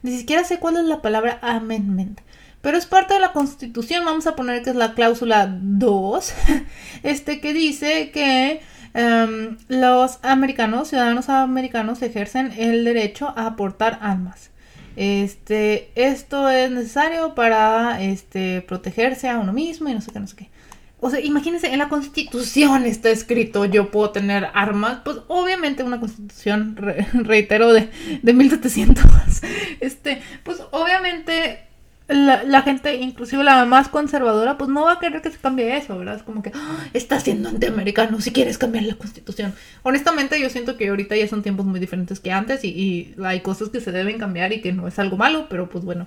Ni 0.03 0.17
siquiera 0.17 0.43
sé 0.43 0.59
cuál 0.59 0.77
es 0.77 0.85
la 0.85 1.01
palabra 1.01 1.39
amendment. 1.41 2.21
Pero 2.61 2.77
es 2.77 2.85
parte 2.85 3.15
de 3.15 3.19
la 3.19 3.33
constitución. 3.33 4.05
Vamos 4.05 4.27
a 4.27 4.35
poner 4.35 4.61
que 4.63 4.69
es 4.69 4.75
la 4.75 4.93
cláusula 4.93 5.47
2. 5.49 6.33
Este 7.03 7.41
que 7.41 7.53
dice 7.53 8.11
que 8.11 8.61
em, 8.93 9.57
los 9.67 10.19
americanos, 10.21 10.89
ciudadanos 10.89 11.29
americanos, 11.29 12.01
ejercen 12.01 12.53
el 12.57 12.83
derecho 12.83 13.33
a 13.35 13.47
aportar 13.47 13.99
armas. 14.01 14.51
Este, 14.95 15.91
esto 15.95 16.49
es 16.49 16.69
necesario 16.69 17.33
para 17.33 18.01
este, 18.01 18.61
protegerse 18.61 19.29
a 19.29 19.39
uno 19.39 19.53
mismo 19.53 19.89
y 19.89 19.93
no 19.93 20.01
sé 20.01 20.11
qué, 20.11 20.19
no 20.19 20.27
sé 20.27 20.35
qué. 20.35 20.49
O 21.01 21.09
sea, 21.09 21.19
imagínense, 21.19 21.67
en 21.67 21.79
la 21.79 21.89
constitución 21.89 22.85
está 22.85 23.09
escrito 23.09 23.65
yo 23.65 23.91
puedo 23.91 24.11
tener 24.11 24.47
armas, 24.53 24.99
pues 25.03 25.17
obviamente 25.27 25.83
una 25.83 25.99
constitución, 25.99 26.77
reitero, 27.13 27.73
de, 27.73 27.89
de 28.21 28.33
1700, 28.33 29.03
este, 29.81 30.21
pues 30.43 30.61
obviamente 30.71 31.71
la, 32.07 32.61
gente, 32.61 32.95
inclusive 32.95 33.43
la 33.43 33.65
más 33.65 33.87
conservadora, 33.87 34.57
pues 34.57 34.69
no 34.69 34.83
va 34.83 34.93
a 34.93 34.99
querer 34.99 35.21
que 35.21 35.31
se 35.31 35.37
cambie 35.37 35.75
eso, 35.77 35.97
¿verdad? 35.97 36.15
Es 36.15 36.23
como 36.23 36.41
que 36.41 36.51
ah, 36.53 36.85
está 36.93 37.19
siendo 37.19 37.49
antiamericano 37.49 38.19
si 38.21 38.31
quieres 38.31 38.57
cambiar 38.57 38.83
la 38.83 38.95
constitución. 38.95 39.53
Honestamente, 39.83 40.39
yo 40.39 40.49
siento 40.49 40.77
que 40.77 40.89
ahorita 40.89 41.15
ya 41.15 41.27
son 41.27 41.41
tiempos 41.41 41.65
muy 41.65 41.79
diferentes 41.79 42.19
que 42.19 42.31
antes 42.31 42.63
y, 42.63 42.67
y, 42.69 43.15
hay 43.23 43.39
cosas 43.41 43.69
que 43.69 43.79
se 43.79 43.91
deben 43.91 44.19
cambiar 44.19 44.51
y 44.53 44.61
que 44.61 44.73
no 44.73 44.87
es 44.87 44.99
algo 44.99 45.17
malo, 45.17 45.47
pero 45.49 45.69
pues 45.69 45.85
bueno. 45.85 46.05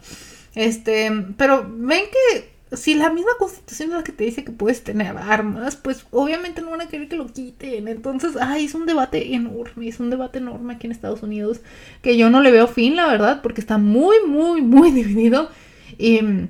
Este, 0.55 1.11
pero 1.37 1.67
ven 1.69 2.05
que 2.13 2.54
si 2.73 2.95
la 2.95 3.11
misma 3.11 3.33
constitución 3.39 3.91
es 3.91 3.97
la 3.97 4.05
que 4.05 4.13
te 4.13 4.25
dice 4.25 4.45
que 4.45 4.53
puedes 4.53 4.83
tener 4.83 5.17
armas, 5.17 5.77
pues 5.77 6.07
obviamente 6.11 6.63
no 6.63 6.71
van 6.71 6.81
a 6.81 6.89
querer 6.89 7.09
que 7.09 7.17
lo 7.17 7.27
quiten. 7.27 7.89
Entonces, 7.89 8.33
ay, 8.41 8.65
es 8.65 8.75
un 8.75 8.87
debate 8.87 9.35
enorme, 9.35 9.89
es 9.89 10.01
un 10.01 10.11
debate 10.11 10.39
enorme 10.39 10.75
aquí 10.75 10.87
en 10.87 10.93
Estados 10.93 11.23
Unidos 11.23 11.61
que 12.03 12.17
yo 12.17 12.31
no 12.31 12.41
le 12.41 12.51
veo 12.51 12.67
fin, 12.67 12.97
la 12.97 13.07
verdad, 13.07 13.43
porque 13.43 13.61
está 13.61 13.79
muy, 13.79 14.17
muy, 14.27 14.63
muy 14.63 14.91
dividido. 14.93 15.51
Y 15.99 16.23
mm, 16.23 16.49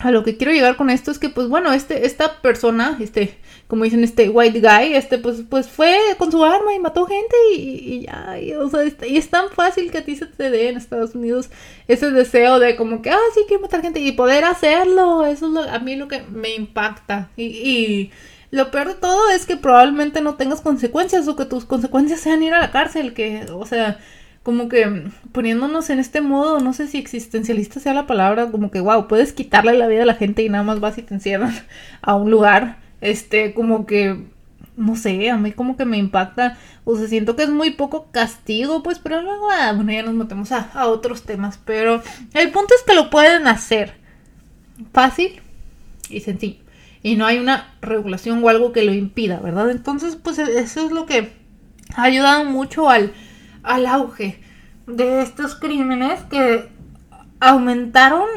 a 0.00 0.10
lo 0.10 0.24
que 0.24 0.36
quiero 0.36 0.52
llegar 0.52 0.76
con 0.76 0.90
esto 0.90 1.10
es 1.10 1.18
que, 1.18 1.28
pues 1.28 1.48
bueno, 1.48 1.72
este, 1.72 2.06
esta 2.06 2.42
persona, 2.42 2.98
este, 3.00 3.38
como 3.72 3.84
dicen, 3.84 4.04
este 4.04 4.28
white 4.28 4.60
guy, 4.60 4.92
este, 4.92 5.16
pues, 5.16 5.44
pues 5.48 5.66
fue 5.66 5.96
con 6.18 6.30
su 6.30 6.44
arma 6.44 6.74
y 6.74 6.78
mató 6.78 7.06
gente 7.06 7.34
y, 7.54 8.02
ya, 8.02 8.38
y, 8.38 8.52
o 8.52 8.68
sea, 8.68 8.82
y 9.08 9.16
es 9.16 9.30
tan 9.30 9.48
fácil 9.48 9.90
que 9.90 9.96
a 9.96 10.04
ti 10.04 10.14
se 10.14 10.26
te 10.26 10.50
dé 10.50 10.68
en 10.68 10.76
Estados 10.76 11.14
Unidos 11.14 11.48
ese 11.88 12.10
deseo 12.10 12.58
de 12.58 12.76
como 12.76 13.00
que, 13.00 13.08
ah, 13.08 13.18
sí, 13.32 13.44
quiero 13.48 13.62
matar 13.62 13.80
gente 13.80 13.98
y 13.98 14.12
poder 14.12 14.44
hacerlo, 14.44 15.24
eso 15.24 15.46
es 15.46 15.52
lo, 15.52 15.62
a 15.62 15.78
mí 15.78 15.96
lo 15.96 16.06
que 16.06 16.20
me 16.20 16.54
impacta. 16.54 17.30
Y, 17.34 17.44
y 17.44 18.10
lo 18.50 18.70
peor 18.70 18.88
de 18.88 18.94
todo 18.96 19.30
es 19.30 19.46
que 19.46 19.56
probablemente 19.56 20.20
no 20.20 20.34
tengas 20.34 20.60
consecuencias 20.60 21.26
o 21.26 21.34
que 21.34 21.46
tus 21.46 21.64
consecuencias 21.64 22.20
sean 22.20 22.42
ir 22.42 22.52
a 22.52 22.60
la 22.60 22.72
cárcel, 22.72 23.14
que, 23.14 23.46
o 23.50 23.64
sea, 23.64 23.98
como 24.42 24.68
que 24.68 25.04
poniéndonos 25.32 25.88
en 25.88 25.98
este 25.98 26.20
modo, 26.20 26.60
no 26.60 26.74
sé 26.74 26.88
si 26.88 26.98
existencialista 26.98 27.80
sea 27.80 27.94
la 27.94 28.06
palabra, 28.06 28.50
como 28.50 28.70
que, 28.70 28.80
wow, 28.80 29.08
puedes 29.08 29.32
quitarle 29.32 29.72
la 29.78 29.86
vida 29.86 30.02
a 30.02 30.06
la 30.06 30.16
gente 30.16 30.42
y 30.42 30.50
nada 30.50 30.62
más 30.62 30.78
vas 30.78 30.98
y 30.98 31.02
te 31.02 31.14
encierran 31.14 31.54
a 32.02 32.16
un 32.16 32.30
lugar, 32.30 32.81
este, 33.02 33.52
como 33.52 33.84
que, 33.84 34.24
no 34.76 34.96
sé, 34.96 35.28
a 35.28 35.36
mí 35.36 35.52
como 35.52 35.76
que 35.76 35.84
me 35.84 35.98
impacta, 35.98 36.56
o 36.84 36.96
sea, 36.96 37.08
siento 37.08 37.36
que 37.36 37.42
es 37.42 37.50
muy 37.50 37.72
poco 37.72 38.06
castigo, 38.10 38.82
pues, 38.82 38.98
pero 38.98 39.20
luego, 39.20 39.50
ah, 39.50 39.72
bueno, 39.74 39.92
ya 39.92 40.02
nos 40.02 40.14
metemos 40.14 40.50
a, 40.52 40.70
a 40.72 40.86
otros 40.86 41.24
temas, 41.24 41.58
pero 41.62 42.02
el 42.32 42.50
punto 42.50 42.74
es 42.74 42.82
que 42.86 42.94
lo 42.94 43.10
pueden 43.10 43.46
hacer 43.46 43.94
fácil 44.92 45.42
y 46.08 46.20
sencillo. 46.20 46.62
Y 47.02 47.16
no 47.16 47.26
hay 47.26 47.38
una 47.38 47.74
regulación 47.82 48.42
o 48.42 48.48
algo 48.48 48.72
que 48.72 48.84
lo 48.84 48.94
impida, 48.94 49.40
¿verdad? 49.40 49.70
Entonces, 49.70 50.16
pues 50.16 50.38
eso 50.38 50.86
es 50.86 50.92
lo 50.92 51.04
que 51.04 51.32
ha 51.96 52.04
ayudado 52.04 52.44
mucho 52.44 52.88
al, 52.88 53.12
al 53.64 53.86
auge 53.86 54.40
de 54.86 55.22
estos 55.22 55.56
crímenes 55.56 56.20
que 56.30 56.68
aumentaron 57.40 58.28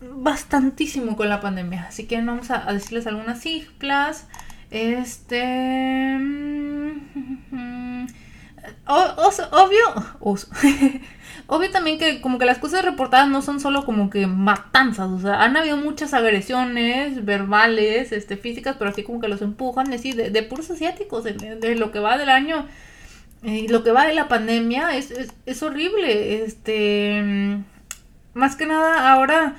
bastantísimo 0.00 1.16
con 1.16 1.28
la 1.28 1.40
pandemia. 1.40 1.86
Así 1.88 2.06
que 2.06 2.16
vamos 2.20 2.50
a, 2.50 2.72
decirles 2.72 3.06
algunas 3.06 3.40
cifras. 3.40 4.26
Este... 4.70 6.16
Mm, 6.18 6.98
obvio... 8.86 9.86
obvio 11.46 11.70
también 11.70 11.98
que 11.98 12.20
como 12.20 12.38
que 12.38 12.44
las 12.44 12.58
cosas 12.58 12.84
reportadas 12.84 13.28
no 13.28 13.40
son 13.42 13.58
solo 13.58 13.84
como 13.84 14.10
que 14.10 14.26
matanzas, 14.26 15.08
o 15.08 15.18
sea, 15.18 15.42
han 15.42 15.56
habido 15.56 15.78
muchas 15.78 16.12
agresiones 16.12 17.24
verbales, 17.24 18.12
este, 18.12 18.36
físicas, 18.36 18.76
pero 18.78 18.90
así 18.90 19.02
como 19.02 19.18
que 19.18 19.28
los 19.28 19.40
empujan, 19.40 19.90
decir, 19.90 20.14
de, 20.14 20.42
puros 20.42 20.70
asiáticos, 20.70 21.24
de, 21.24 21.74
lo 21.76 21.90
que 21.90 22.00
va 22.00 22.18
del 22.18 22.28
año 22.28 22.66
y 23.42 23.68
lo 23.68 23.82
que 23.82 23.92
va 23.92 24.06
de 24.06 24.14
la 24.14 24.28
pandemia 24.28 24.96
es, 24.96 25.12
es, 25.46 25.62
horrible. 25.62 26.44
Este. 26.44 27.62
Más 28.34 28.56
que 28.56 28.66
nada, 28.66 29.12
ahora 29.12 29.56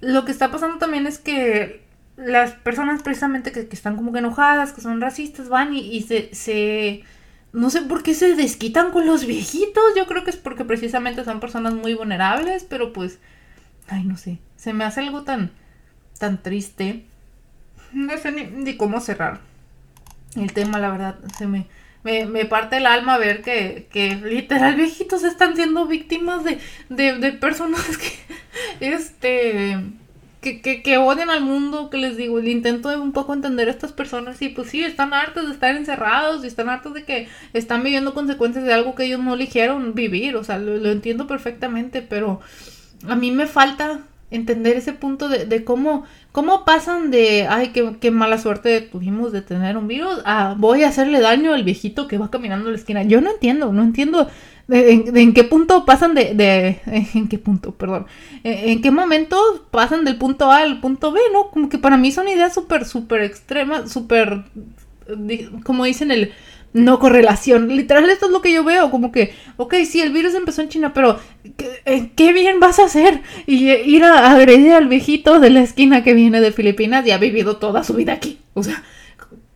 lo 0.00 0.24
que 0.24 0.32
está 0.32 0.50
pasando 0.50 0.78
también 0.78 1.06
es 1.06 1.18
que 1.18 1.84
las 2.16 2.52
personas 2.52 3.02
precisamente 3.02 3.52
que, 3.52 3.68
están 3.70 3.96
como 3.96 4.12
que 4.12 4.18
enojadas, 4.18 4.72
que 4.72 4.80
son 4.80 5.00
racistas, 5.00 5.48
van 5.48 5.74
y, 5.74 6.00
se, 6.02 6.34
se, 6.34 7.04
No 7.52 7.70
sé 7.70 7.82
por 7.82 8.02
qué 8.02 8.14
se 8.14 8.34
desquitan 8.34 8.90
con 8.90 9.06
los 9.06 9.26
viejitos. 9.26 9.84
Yo 9.96 10.06
creo 10.06 10.24
que 10.24 10.30
es 10.30 10.36
porque 10.36 10.64
precisamente 10.64 11.24
son 11.24 11.40
personas 11.40 11.74
muy 11.74 11.94
vulnerables, 11.94 12.64
pero 12.64 12.92
pues... 12.92 13.18
Ay, 13.88 14.04
no 14.04 14.16
sé. 14.16 14.38
Se 14.56 14.72
me 14.72 14.84
hace 14.84 15.00
algo 15.00 15.22
tan... 15.22 15.50
tan 16.18 16.42
triste. 16.42 17.04
No 17.92 18.16
sé 18.18 18.32
ni 18.32 18.76
cómo 18.76 19.00
cerrar 19.00 19.40
el 20.34 20.52
tema, 20.52 20.78
la 20.78 20.90
verdad. 20.90 21.18
Se 21.38 21.46
me 21.46 21.66
me, 22.26 22.44
parte 22.44 22.76
el 22.76 22.86
alma 22.86 23.18
ver 23.18 23.42
que, 23.42 23.88
que 23.90 24.14
literal 24.14 24.76
viejitos 24.76 25.24
están 25.24 25.56
siendo 25.56 25.86
víctimas 25.86 26.44
de, 26.44 26.58
de, 26.88 27.32
personas 27.32 27.84
que, 28.78 28.94
este, 28.94 29.76
que, 30.40 30.60
que, 30.60 30.82
que, 30.82 30.98
odian 30.98 31.30
al 31.30 31.42
mundo, 31.42 31.90
que 31.90 31.98
les 31.98 32.16
digo, 32.16 32.38
intento 32.40 32.90
de 32.90 32.96
un 32.96 33.12
poco 33.12 33.34
entender 33.34 33.68
a 33.68 33.72
estas 33.72 33.92
personas 33.92 34.40
y 34.40 34.50
pues 34.50 34.70
sí, 34.70 34.84
están 34.84 35.12
hartos 35.12 35.46
de 35.46 35.52
estar 35.52 35.74
encerrados 35.74 36.44
y 36.44 36.46
están 36.46 36.68
hartos 36.68 36.94
de 36.94 37.04
que 37.04 37.28
están 37.52 37.82
viviendo 37.82 38.14
consecuencias 38.14 38.64
de 38.64 38.72
algo 38.72 38.94
que 38.94 39.04
ellos 39.04 39.20
no 39.20 39.34
eligieron 39.34 39.94
vivir, 39.94 40.36
o 40.36 40.44
sea, 40.44 40.58
lo, 40.58 40.76
lo 40.76 40.90
entiendo 40.90 41.26
perfectamente, 41.26 42.02
pero 42.02 42.40
a 43.08 43.16
mí 43.16 43.32
me 43.32 43.46
falta 43.46 44.00
entender 44.30 44.76
ese 44.76 44.92
punto 44.92 45.28
de, 45.28 45.64
cómo, 45.64 46.04
cómo 46.32 46.64
pasan 46.64 47.10
de, 47.10 47.46
ay, 47.48 47.72
qué, 47.72 48.10
mala 48.10 48.38
suerte 48.38 48.80
tuvimos 48.80 49.32
de 49.32 49.42
tener 49.42 49.76
un 49.76 49.86
virus, 49.86 50.20
a 50.24 50.54
voy 50.58 50.82
a 50.82 50.88
hacerle 50.88 51.20
daño 51.20 51.52
al 51.52 51.62
viejito 51.62 52.08
que 52.08 52.18
va 52.18 52.30
caminando 52.30 52.68
a 52.68 52.72
la 52.72 52.78
esquina. 52.78 53.02
Yo 53.04 53.20
no 53.20 53.30
entiendo, 53.30 53.72
no 53.72 53.82
entiendo 53.82 54.28
de, 54.66 54.90
en, 54.90 55.32
qué 55.32 55.44
punto 55.44 55.84
pasan 55.84 56.14
de, 56.14 56.80
en 57.14 57.28
qué 57.28 57.38
punto, 57.38 57.72
perdón, 57.72 58.06
en, 58.42 58.82
qué 58.82 58.90
momento 58.90 59.66
pasan 59.70 60.04
del 60.04 60.16
punto 60.16 60.50
A 60.50 60.58
al 60.58 60.80
punto 60.80 61.12
B, 61.12 61.20
¿no? 61.32 61.50
Como 61.50 61.68
que 61.68 61.78
para 61.78 61.96
mí 61.96 62.10
son 62.10 62.28
ideas 62.28 62.52
súper, 62.52 62.84
súper 62.84 63.22
extremas, 63.22 63.92
súper, 63.92 64.44
como 65.64 65.84
dicen 65.84 66.10
el 66.10 66.32
no 66.76 66.98
correlación. 66.98 67.68
Literal, 67.68 68.08
esto 68.10 68.26
es 68.26 68.32
lo 68.32 68.42
que 68.42 68.52
yo 68.52 68.62
veo, 68.62 68.90
como 68.90 69.10
que, 69.10 69.34
ok, 69.56 69.74
sí, 69.88 70.00
el 70.00 70.12
virus 70.12 70.34
empezó 70.34 70.60
en 70.60 70.68
China, 70.68 70.92
pero 70.92 71.18
¿qué, 72.14 72.32
bien 72.32 72.60
vas 72.60 72.78
a 72.78 72.84
hacer? 72.84 73.22
Y 73.46 73.70
ir 73.70 74.04
a 74.04 74.30
agredir 74.30 74.72
al 74.72 74.86
viejito 74.86 75.40
de 75.40 75.50
la 75.50 75.62
esquina 75.62 76.04
que 76.04 76.14
viene 76.14 76.40
de 76.40 76.52
Filipinas 76.52 77.06
y 77.06 77.10
ha 77.10 77.18
vivido 77.18 77.56
toda 77.56 77.82
su 77.82 77.94
vida 77.94 78.12
aquí. 78.12 78.40
O 78.52 78.62
sea, 78.62 78.84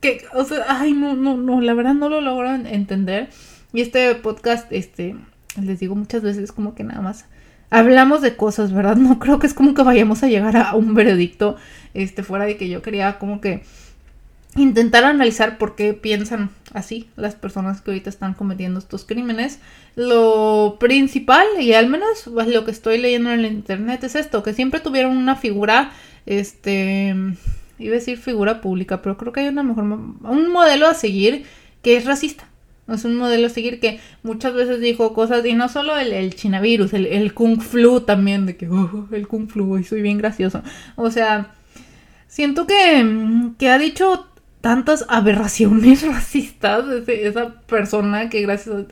que, 0.01 0.25
o 0.35 0.45
sea, 0.45 0.65
ay, 0.69 0.93
no, 0.95 1.15
no, 1.15 1.37
no, 1.37 1.61
la 1.61 1.75
verdad 1.75 1.95
no 1.95 2.09
lo 2.09 2.23
logro 2.23 2.55
entender. 2.55 3.29
Y 3.73 3.83
este 3.83 4.15
podcast, 4.15 4.73
este, 4.73 5.15
les 5.63 5.79
digo 5.79 5.95
muchas 5.95 6.23
veces 6.23 6.53
como 6.53 6.75
que 6.75 6.85
nada 6.85 7.03
más 7.03 7.27
hablamos 7.69 8.23
de 8.23 8.35
cosas, 8.35 8.73
¿verdad? 8.73 8.97
No 8.97 9.19
creo 9.19 9.39
que 9.39 9.47
es 9.47 9.55
como 9.55 9.75
que 9.75 9.83
vayamos 9.83 10.23
a 10.23 10.29
llegar 10.29 10.57
a 10.57 10.75
un 10.75 10.95
veredicto, 10.95 11.57
este, 11.93 12.23
fuera 12.23 12.47
de 12.47 12.57
que 12.57 12.69
yo 12.69 12.81
quería 12.81 13.19
como 13.19 13.43
que 13.43 13.63
intentar 14.57 15.05
analizar 15.05 15.59
por 15.59 15.77
qué 15.77 15.95
piensan 15.95 16.51
así 16.73 17.09
las 17.17 17.35
personas 17.35 17.81
que 17.81 17.91
ahorita 17.91 18.11
están 18.11 18.35
cometiendo 18.35 18.79
estos 18.79 19.05
crímenes. 19.05 19.61
Lo 19.97 20.77
principal, 20.81 21.47
y 21.61 21.73
al 21.73 21.89
menos 21.89 22.27
lo 22.27 22.65
que 22.65 22.71
estoy 22.71 22.99
leyendo 22.99 23.31
en 23.31 23.41
el 23.41 23.53
internet, 23.53 24.05
es 24.05 24.17
esto, 24.17 24.43
que 24.43 24.55
siempre 24.55 24.81
tuvieron 24.81 25.17
una 25.17 25.37
figura, 25.37 25.93
este, 26.27 27.15
iba 27.79 27.93
a 27.93 27.99
decir 27.99 28.19
figura 28.19 28.61
pública, 28.61 29.03
pero 29.03 29.17
creo 29.17 29.33
que 29.33 29.41
hay 29.41 29.49
una 29.49 29.63
mejor, 29.63 29.85
un 29.85 30.53
modelo 30.53 30.87
a 30.87 30.95
seguir 30.95 31.45
que 31.83 31.97
es 31.97 32.05
racista. 32.05 32.47
Es 32.89 33.05
un 33.05 33.15
modelo 33.15 33.47
a 33.47 33.51
seguir 33.51 33.79
que 33.79 34.01
muchas 34.25 34.53
veces 34.53 34.81
dijo 34.81 35.15
cosas, 35.15 35.47
y 35.47 35.55
no 35.55 35.69
solo 35.69 35.97
el, 35.97 36.35
chinavirus, 36.35 36.93
el, 36.93 37.07
el 37.07 37.35
kung 37.35 37.61
flu 37.61 38.01
también, 38.01 38.47
de 38.47 38.57
que, 38.57 38.69
oh, 38.69 39.07
el 39.13 39.29
kung 39.29 39.49
flu, 39.49 39.79
y 39.79 39.85
soy 39.85 40.03
bien 40.03 40.19
gracioso. 40.19 40.63
O 40.97 41.09
sea, 41.13 41.55
siento 42.27 42.67
que, 42.67 43.53
que 43.59 43.71
ha 43.71 43.79
dicho 43.79 44.30
tantas 44.61 45.07
aberraciones 45.09 46.03
racistas 46.07 46.85
esa 47.09 47.61
persona 47.63 48.29
que 48.29 48.43
gracias, 48.43 48.87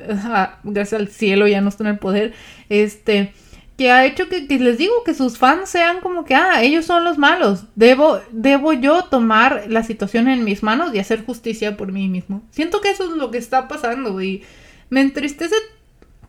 gracias 0.63 1.01
al 1.01 1.09
cielo 1.09 1.47
ya 1.47 1.61
no 1.61 1.69
está 1.69 1.85
en 1.85 1.91
el 1.91 1.99
poder, 1.99 2.35
este, 2.69 3.33
que 3.77 3.91
ha 3.91 4.07
hecho 4.07 4.29
que, 4.29 4.41
les 4.41 4.79
digo 4.79 5.05
que 5.05 5.15
sus 5.15 5.39
fans 5.39 5.69
sean 5.69 6.01
como 6.01 6.25
que, 6.25 6.35
ah, 6.35 6.63
ellos 6.63 6.85
son 6.85 7.05
los 7.05 7.19
malos, 7.19 7.65
debo, 7.77 8.21
debo 8.33 8.73
yo 8.73 9.05
tomar 9.05 9.67
la 9.69 9.83
situación 9.83 10.29
en 10.29 10.45
mis 10.45 10.63
manos 10.63 10.95
y 10.95 10.99
hacer 10.99 11.25
justicia 11.25 11.77
por 11.77 11.93
mí 11.93 12.09
mismo. 12.09 12.43
Siento 12.51 12.81
que 12.81 12.91
eso 12.91 13.05
es 13.05 13.11
lo 13.11 13.31
que 13.31 13.39
está 13.39 13.69
pasando 13.69 14.21
y 14.21 14.43
me 14.91 15.01
entristece 15.01 15.55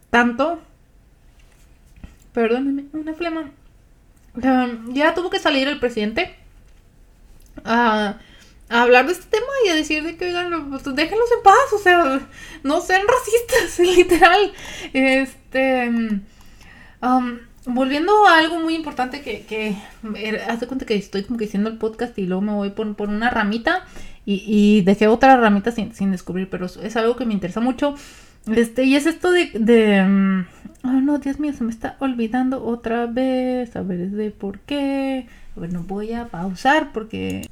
tanto. 0.10 0.60
Perdónenme, 2.34 2.86
una 2.94 3.14
flema. 3.14 3.50
ya 4.94 5.16
tuvo 5.16 5.32
que 5.32 5.40
salir 5.40 5.68
el 5.68 5.80
presidente. 5.80 6.36
Ah 7.66 8.18
a 8.70 8.84
hablar 8.84 9.08
de 9.08 9.14
este 9.14 9.26
tema 9.26 9.48
y 9.66 9.70
a 9.70 9.76
decir 9.76 10.04
de 10.04 10.16
que, 10.16 10.26
oigan, 10.26 10.70
pues, 10.70 10.84
déjenlos 10.96 11.30
en 11.36 11.44
paz, 11.44 11.74
o 11.74 11.80
sea, 11.80 12.22
no 12.64 12.82
sean 12.82 13.02
racistas, 13.08 13.80
literal. 13.98 14.54
Este, 14.94 16.22
volviendo 17.66 18.28
a 18.28 18.38
algo 18.38 18.60
muy 18.60 18.76
importante 18.76 19.22
que, 19.22 19.42
que 19.42 19.76
hace 20.48 20.68
cuenta 20.68 20.86
que 20.86 20.96
estoy 20.96 21.24
como 21.24 21.38
que 21.38 21.46
diciendo 21.46 21.70
el 21.70 21.78
podcast 21.78 22.18
y 22.18 22.26
luego 22.26 22.42
me 22.42 22.54
voy 22.54 22.70
por, 22.72 22.96
por 22.96 23.10
una 23.10 23.30
ramita 23.30 23.86
y, 24.26 24.44
y, 24.46 24.82
dejé 24.82 25.08
otra 25.08 25.38
ramita 25.38 25.72
sin, 25.72 25.94
sin, 25.94 26.12
descubrir, 26.12 26.50
pero 26.50 26.68
es 26.68 26.96
algo 26.96 27.16
que 27.16 27.26
me 27.26 27.34
interesa 27.34 27.62
mucho. 27.62 27.96
Este, 28.48 28.84
y 28.84 28.96
es 28.96 29.06
esto 29.06 29.32
de, 29.32 29.52
de 29.54 30.46
oh 30.84 30.88
no, 30.88 31.18
Dios 31.20 31.40
mío, 31.40 31.54
se 31.54 31.64
me 31.64 31.72
está 31.72 31.98
olvidando 32.00 32.64
otra 32.64 33.08
vez. 33.08 33.76
A 33.76 33.82
ver, 33.82 34.12
de 34.12 34.32
por 34.32 34.60
qué. 34.60 35.28
Bueno, 35.56 35.84
voy 35.88 36.14
a 36.14 36.28
pausar 36.28 36.92
porque 36.94 37.48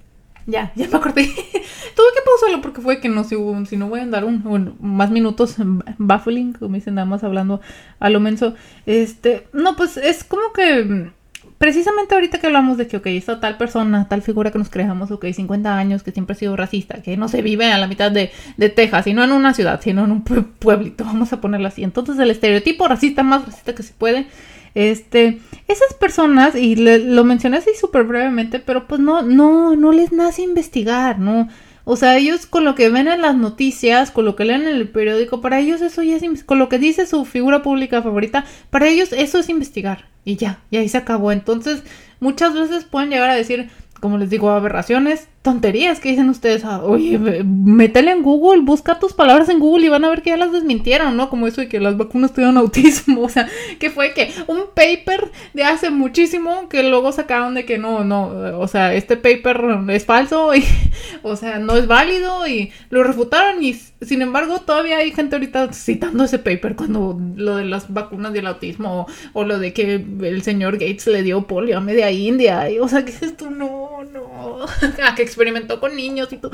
ya, 0.48 0.72
ya 0.76 0.88
me 0.88 0.98
acordé. 0.98 1.26
Tuve 1.96 2.08
que 2.16 2.22
pausarlo 2.26 2.62
porque 2.62 2.82
fue 2.82 3.00
que 3.00 3.10
no, 3.10 3.24
si, 3.24 3.36
si 3.70 3.78
no 3.78 3.90
voy 3.90 4.00
a 4.00 4.04
andar 4.04 4.26
un, 4.26 4.76
más 4.80 5.12
minutos 5.12 5.56
baffling, 5.98 6.54
como 6.54 6.76
dicen, 6.76 6.96
nada 6.96 7.06
más 7.06 7.24
hablando 7.24 7.62
a 8.00 8.10
lo 8.10 8.20
menso. 8.20 8.56
Este, 8.86 9.48
no, 9.54 9.76
pues 9.76 9.98
es 9.98 10.24
como 10.24 10.54
que 10.54 11.12
precisamente 11.58 12.16
ahorita 12.16 12.40
que 12.40 12.48
hablamos 12.48 12.78
de 12.78 12.88
que, 12.88 12.98
ok, 12.98 13.08
esta 13.08 13.40
tal 13.42 13.58
persona, 13.58 14.08
tal 14.08 14.22
figura 14.22 14.52
que 14.52 14.58
nos 14.58 14.70
creamos, 14.70 15.12
ok, 15.12 15.26
50 15.34 15.78
años, 15.78 16.02
que 16.02 16.12
siempre 16.12 16.34
ha 16.34 16.40
sido 16.40 16.56
racista, 16.56 17.02
que 17.02 17.18
no 17.18 17.28
se 17.28 17.42
vive 17.42 17.72
a 17.72 17.78
la 17.78 17.88
mitad 17.88 18.10
de, 18.10 18.32
de 18.56 18.70
Texas, 18.70 19.08
y 19.08 19.14
no 19.14 19.24
en 19.24 19.34
una 19.34 19.54
ciudad, 19.54 19.82
sino 19.82 20.06
en 20.06 20.12
un 20.12 20.24
pueblito, 20.24 21.04
vamos 21.06 21.34
a 21.34 21.42
ponerlo 21.42 21.68
así. 21.68 21.84
Entonces 21.84 22.18
el 22.20 22.32
estereotipo 22.32 22.88
racista 22.88 23.24
más 23.24 23.46
racista 23.46 23.76
que 23.76 23.84
se 23.84 23.94
puede 23.94 24.28
este, 24.76 25.40
esas 25.68 25.94
personas, 26.00 26.56
y 26.56 26.76
lo 26.76 27.24
mencioné 27.24 27.58
así 27.58 27.72
súper 27.80 28.04
brevemente, 28.04 28.60
pero 28.60 28.88
pues 28.88 29.02
no, 29.02 29.22
no, 29.22 29.76
no 29.76 29.92
les 29.92 30.12
nace 30.12 30.42
investigar, 30.42 31.20
¿no? 31.20 31.48
O 31.90 31.96
sea, 31.96 32.18
ellos 32.18 32.46
con 32.46 32.66
lo 32.66 32.76
que 32.76 32.90
ven 32.90 33.08
en 33.08 33.22
las 33.22 33.38
noticias, 33.38 34.12
con 34.12 34.26
lo 34.26 34.36
que 34.36 34.44
leen 34.44 34.64
en 34.64 34.76
el 34.76 34.90
periódico, 34.90 35.40
para 35.40 35.60
ellos 35.60 35.80
eso 35.82 36.04
ya 36.04 36.18
es, 36.18 36.44
con 36.44 36.60
lo 36.60 36.68
que 36.68 36.80
dice 36.80 37.08
su 37.08 37.24
figura 37.24 37.64
pública 37.64 38.02
favorita, 38.02 38.44
para 38.70 38.90
ellos 38.90 39.14
eso 39.14 39.40
es 39.40 39.48
investigar. 39.48 40.10
Y 40.26 40.36
ya, 40.36 40.60
y 40.70 40.76
ahí 40.76 40.90
se 40.90 40.98
acabó. 40.98 41.32
Entonces, 41.32 41.84
muchas 42.20 42.54
veces 42.54 42.84
pueden 42.84 43.10
llegar 43.10 43.30
a 43.30 43.36
decir, 43.36 43.70
como 44.02 44.18
les 44.18 44.30
digo, 44.30 44.50
aberraciones, 44.50 45.30
tonterías 45.42 46.00
que 46.00 46.10
dicen 46.10 46.30
ustedes. 46.30 46.66
Ah, 46.66 46.82
oye, 46.84 47.18
métele 47.18 48.12
en 48.12 48.22
Google, 48.22 48.62
busca 48.64 49.00
tus 49.00 49.14
palabras 49.14 49.50
en 49.50 49.60
Google 49.60 49.86
y 49.86 49.90
van 49.90 50.04
a 50.04 50.10
ver 50.10 50.22
que 50.22 50.32
ya 50.32 50.38
las 50.38 50.52
desmintieron, 50.52 51.16
¿no? 51.16 51.30
Como 51.30 51.48
eso 51.48 51.62
de 51.62 51.70
que 51.70 51.80
las 51.80 51.98
vacunas 51.98 52.34
tuvieron 52.34 52.58
autismo. 52.58 53.22
O 53.28 53.30
sea, 53.30 53.50
que 53.78 53.90
fue 53.90 54.14
que 54.14 54.32
un 54.48 54.68
paper 54.74 55.32
de 55.54 55.64
hace 55.64 55.90
muchísimo 55.90 56.70
que 56.70 56.82
luego 56.82 57.12
sacaron 57.12 57.56
de 57.56 57.66
que 57.66 57.78
no, 57.78 58.06
no, 58.06 58.30
o 58.58 58.68
sea, 58.70 58.94
este 58.94 59.18
paper 59.18 59.62
es 59.90 60.06
falso 60.06 60.56
y, 60.56 60.64
o 61.24 61.36
sea, 61.36 61.60
no 61.60 61.76
es 61.76 61.88
válido 61.88 62.48
y 62.48 62.72
lo 62.90 63.04
refutaron 63.04 63.62
y 63.62 63.74
sin 63.74 64.22
embargo 64.22 64.62
todavía 64.62 64.98
hay 64.98 65.12
gente 65.12 65.36
ahorita 65.36 65.74
citando 65.74 66.24
ese 66.24 66.40
paper 66.40 66.76
cuando 66.76 67.20
lo 67.36 67.58
de 67.58 67.66
las 67.66 67.92
vacunas 67.92 68.34
y 68.34 68.38
el 68.38 68.48
autismo 68.48 69.08
o, 69.34 69.44
lo 69.44 69.60
de 69.60 69.74
que 69.74 69.96
el 69.96 70.42
señor 70.44 70.74
Gates 70.74 71.08
le 71.08 71.24
dio 71.24 71.48
polio 71.48 71.78
a 71.78 71.82
media 71.82 72.12
India. 72.12 72.68
O 72.82 72.88
sea, 72.88 73.04
que 73.04 73.12
es 73.12 73.22
esto? 73.22 73.50
No, 73.50 74.04
no. 74.12 74.66
¿A 75.06 75.16
que 75.16 75.24
experimentó 75.38 75.80
con 75.80 75.96
niños 75.96 76.34
y 76.34 76.38
tú, 76.38 76.50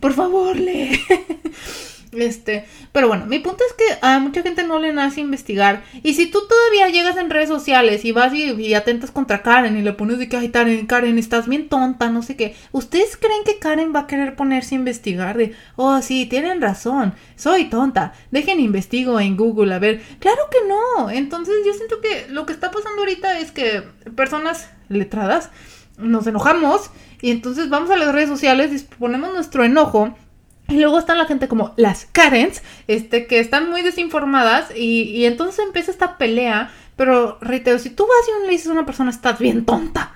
por 0.00 0.12
favor, 0.12 0.56
lee. 0.56 1.00
Este, 2.16 2.64
pero 2.92 3.08
bueno, 3.08 3.26
mi 3.26 3.40
punto 3.40 3.64
es 3.68 3.72
que 3.72 3.98
a 4.00 4.20
mucha 4.20 4.42
gente 4.42 4.62
no 4.62 4.78
le 4.78 4.92
nace 4.92 5.20
investigar. 5.20 5.82
Y 6.04 6.14
si 6.14 6.30
tú 6.30 6.38
todavía 6.48 6.88
llegas 6.88 7.16
en 7.16 7.28
redes 7.28 7.48
sociales 7.48 8.04
y 8.04 8.12
vas 8.12 8.32
y, 8.32 8.72
atentas 8.74 9.10
contra 9.10 9.42
Karen 9.42 9.76
y 9.76 9.82
le 9.82 9.94
pones 9.94 10.20
de 10.20 10.28
que, 10.28 10.36
ay, 10.36 10.50
Karen, 10.50 10.86
Karen, 10.86 11.18
estás 11.18 11.48
bien 11.48 11.68
tonta, 11.68 12.10
no 12.10 12.22
sé 12.22 12.36
qué. 12.36 12.54
¿Ustedes 12.70 13.16
creen 13.16 13.42
que 13.44 13.58
Karen 13.58 13.92
va 13.92 14.00
a 14.00 14.06
querer 14.06 14.36
ponerse 14.36 14.76
a 14.76 14.78
investigar 14.78 15.36
de, 15.36 15.56
oh, 15.74 16.00
sí, 16.02 16.26
tienen 16.26 16.60
razón, 16.60 17.14
soy 17.34 17.64
tonta, 17.64 18.12
dejen 18.30 18.60
investigo 18.60 19.18
en 19.18 19.36
Google, 19.36 19.74
a 19.74 19.80
ver. 19.80 20.00
Claro 20.20 20.42
que 20.52 20.58
no. 20.68 21.10
Entonces 21.10 21.54
yo 21.66 21.72
siento 21.74 22.00
que 22.00 22.28
lo 22.28 22.46
que 22.46 22.52
está 22.52 22.70
pasando 22.70 23.00
ahorita 23.00 23.40
es 23.40 23.50
que 23.50 23.82
personas 24.14 24.70
letradas 24.88 25.50
nos 25.98 26.26
enojamos 26.26 26.90
y 27.24 27.30
entonces 27.30 27.70
vamos 27.70 27.90
a 27.90 27.96
las 27.96 28.12
redes 28.12 28.28
sociales 28.28 28.70
y 28.70 28.96
ponemos 28.98 29.32
nuestro 29.32 29.64
enojo. 29.64 30.14
Y 30.68 30.74
luego 30.74 30.98
están 30.98 31.16
la 31.16 31.24
gente 31.24 31.48
como 31.48 31.72
las 31.78 32.04
Karens, 32.04 32.62
este, 32.86 33.26
que 33.26 33.40
están 33.40 33.70
muy 33.70 33.80
desinformadas 33.80 34.70
y, 34.76 35.04
y 35.04 35.24
entonces 35.24 35.64
empieza 35.64 35.90
esta 35.90 36.18
pelea. 36.18 36.70
Pero 36.96 37.38
reitero, 37.40 37.78
si 37.78 37.88
tú 37.88 38.02
vas 38.02 38.28
y 38.28 38.46
le 38.46 38.52
dices 38.52 38.66
a 38.66 38.72
una 38.72 38.84
persona, 38.84 39.10
estás 39.10 39.38
bien 39.38 39.64
tonta, 39.64 40.12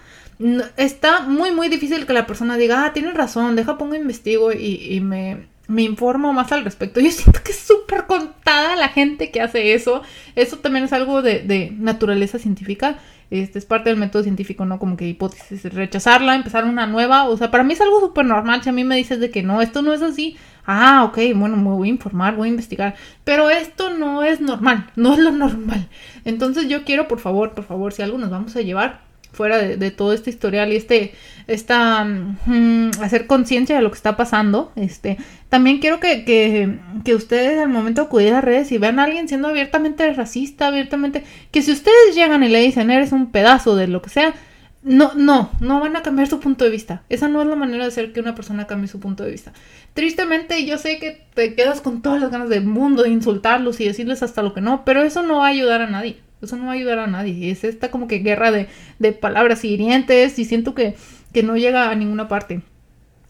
está 0.77 1.21
muy, 1.21 1.51
muy 1.51 1.71
difícil 1.71 2.05
que 2.05 2.12
la 2.12 2.27
persona 2.27 2.59
diga, 2.59 2.85
ah, 2.85 2.92
tienes 2.92 3.14
razón, 3.14 3.57
deja, 3.57 3.79
pongo, 3.79 3.94
investigo 3.94 4.53
y, 4.53 4.75
y 4.90 5.01
me, 5.01 5.47
me 5.66 5.85
informo 5.85 6.35
más 6.35 6.53
al 6.53 6.62
respecto. 6.62 7.01
Yo 7.01 7.11
siento 7.11 7.42
que 7.42 7.53
es 7.53 7.59
súper 7.59 8.05
contada 8.05 8.77
la 8.77 8.88
gente 8.88 9.31
que 9.31 9.40
hace 9.40 9.73
eso. 9.73 10.03
Eso 10.35 10.59
también 10.59 10.85
es 10.85 10.92
algo 10.92 11.23
de, 11.23 11.38
de 11.38 11.73
naturaleza 11.79 12.38
científica. 12.38 12.99
Este 13.30 13.58
es 13.58 13.66
parte 13.66 13.90
del 13.90 13.98
método 13.98 14.22
científico, 14.22 14.64
¿no? 14.64 14.78
Como 14.78 14.96
que 14.96 15.06
hipótesis, 15.06 15.64
rechazarla, 15.72 16.34
empezar 16.34 16.64
una 16.64 16.86
nueva. 16.86 17.28
O 17.28 17.36
sea, 17.36 17.50
para 17.50 17.64
mí 17.64 17.74
es 17.74 17.80
algo 17.80 18.00
súper 18.00 18.24
normal. 18.24 18.62
Si 18.62 18.70
a 18.70 18.72
mí 18.72 18.84
me 18.84 18.96
dices 18.96 19.20
de 19.20 19.30
que 19.30 19.42
no, 19.42 19.60
esto 19.60 19.82
no 19.82 19.92
es 19.92 20.02
así. 20.02 20.36
Ah, 20.66 21.04
ok, 21.04 21.18
bueno, 21.34 21.56
me 21.56 21.70
voy 21.70 21.88
a 21.88 21.92
informar, 21.92 22.36
voy 22.36 22.48
a 22.48 22.50
investigar. 22.50 22.94
Pero 23.24 23.50
esto 23.50 23.90
no 23.90 24.22
es 24.22 24.40
normal, 24.40 24.90
no 24.96 25.14
es 25.14 25.18
lo 25.18 25.30
normal. 25.32 25.88
Entonces 26.24 26.68
yo 26.68 26.84
quiero, 26.84 27.08
por 27.08 27.20
favor, 27.20 27.52
por 27.52 27.64
favor, 27.64 27.92
si 27.92 28.02
algo 28.02 28.18
nos 28.18 28.30
vamos 28.30 28.56
a 28.56 28.62
llevar 28.62 29.08
fuera 29.32 29.58
de, 29.58 29.90
todo 29.90 30.12
este 30.12 30.30
historial 30.30 30.72
y 30.72 30.76
este, 30.76 31.12
esta, 31.46 32.04
mm, 32.04 32.90
hacer 33.00 33.26
conciencia 33.26 33.76
de 33.76 33.82
lo 33.82 33.90
que 33.90 33.96
está 33.96 34.16
pasando, 34.16 34.72
este, 34.76 35.18
también 35.48 35.78
quiero 35.78 36.00
que, 36.00 36.24
que, 36.24 36.78
que, 37.04 37.14
ustedes 37.14 37.58
al 37.58 37.68
momento 37.68 38.02
de 38.02 38.06
acudir 38.06 38.34
a 38.34 38.40
redes 38.40 38.72
y 38.72 38.78
vean 38.78 38.98
a 38.98 39.04
alguien 39.04 39.28
siendo 39.28 39.48
abiertamente 39.48 40.12
racista, 40.12 40.68
abiertamente, 40.68 41.24
que 41.50 41.62
si 41.62 41.72
ustedes 41.72 42.14
llegan 42.14 42.42
y 42.42 42.48
le 42.48 42.60
dicen 42.60 42.90
eres 42.90 43.12
un 43.12 43.30
pedazo 43.30 43.76
de 43.76 43.86
lo 43.86 44.02
que 44.02 44.10
sea, 44.10 44.34
no, 44.82 45.12
no, 45.14 45.50
no 45.60 45.80
van 45.80 45.96
a 45.96 46.02
cambiar 46.02 46.28
su 46.28 46.40
punto 46.40 46.64
de 46.64 46.70
vista. 46.70 47.02
Esa 47.08 47.28
no 47.28 47.42
es 47.42 47.48
la 47.48 47.56
manera 47.56 47.84
de 47.84 47.88
hacer 47.88 48.12
que 48.12 48.20
una 48.20 48.34
persona 48.34 48.66
cambie 48.66 48.88
su 48.88 49.00
punto 49.00 49.24
de 49.24 49.30
vista. 49.30 49.52
Tristemente, 49.92 50.64
yo 50.64 50.78
sé 50.78 50.98
que 50.98 51.26
te 51.34 51.54
quedas 51.54 51.80
con 51.80 52.00
todas 52.02 52.20
las 52.20 52.30
ganas 52.30 52.48
del 52.48 52.64
mundo 52.64 53.02
de 53.02 53.10
insultarlos 53.10 53.80
y 53.80 53.84
decirles 53.84 54.22
hasta 54.22 54.42
lo 54.42 54.54
que 54.54 54.60
no, 54.60 54.84
pero 54.84 55.02
eso 55.02 55.22
no 55.22 55.38
va 55.38 55.46
a 55.46 55.50
ayudar 55.50 55.82
a 55.82 55.90
nadie. 55.90 56.16
Eso 56.42 56.57
no 56.57 56.66
va 56.66 56.72
a 56.72 56.74
ayudar 56.74 56.98
a 56.98 57.07
nadie. 57.07 57.51
Es 57.51 57.64
esta 57.64 57.90
como 57.90 58.09
que 58.09 58.18
guerra 58.18 58.51
de, 58.51 58.68
de 58.98 59.12
palabras 59.12 59.64
hirientes 59.64 60.38
y 60.38 60.44
siento 60.44 60.74
que, 60.74 60.96
que 61.33 61.42
no 61.42 61.57
llega 61.57 61.90
a 61.90 61.94
ninguna 61.94 62.29
parte. 62.29 62.62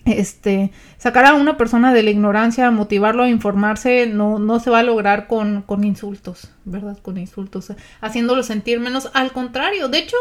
Este, 0.04 0.70
sacar 0.96 1.26
a 1.26 1.34
una 1.34 1.56
persona 1.56 1.92
de 1.92 2.02
la 2.02 2.10
ignorancia, 2.10 2.70
motivarlo 2.70 3.24
a 3.24 3.28
informarse, 3.28 4.06
no, 4.06 4.38
no 4.38 4.58
se 4.58 4.70
va 4.70 4.78
a 4.78 4.82
lograr 4.82 5.26
con, 5.26 5.62
con 5.62 5.84
insultos, 5.84 6.50
¿verdad? 6.64 6.98
Con 7.02 7.18
insultos, 7.18 7.72
haciéndolo 8.00 8.42
sentir 8.42 8.80
menos. 8.80 9.10
Al 9.12 9.32
contrario, 9.32 9.88
de 9.88 9.98
hecho, 9.98 10.16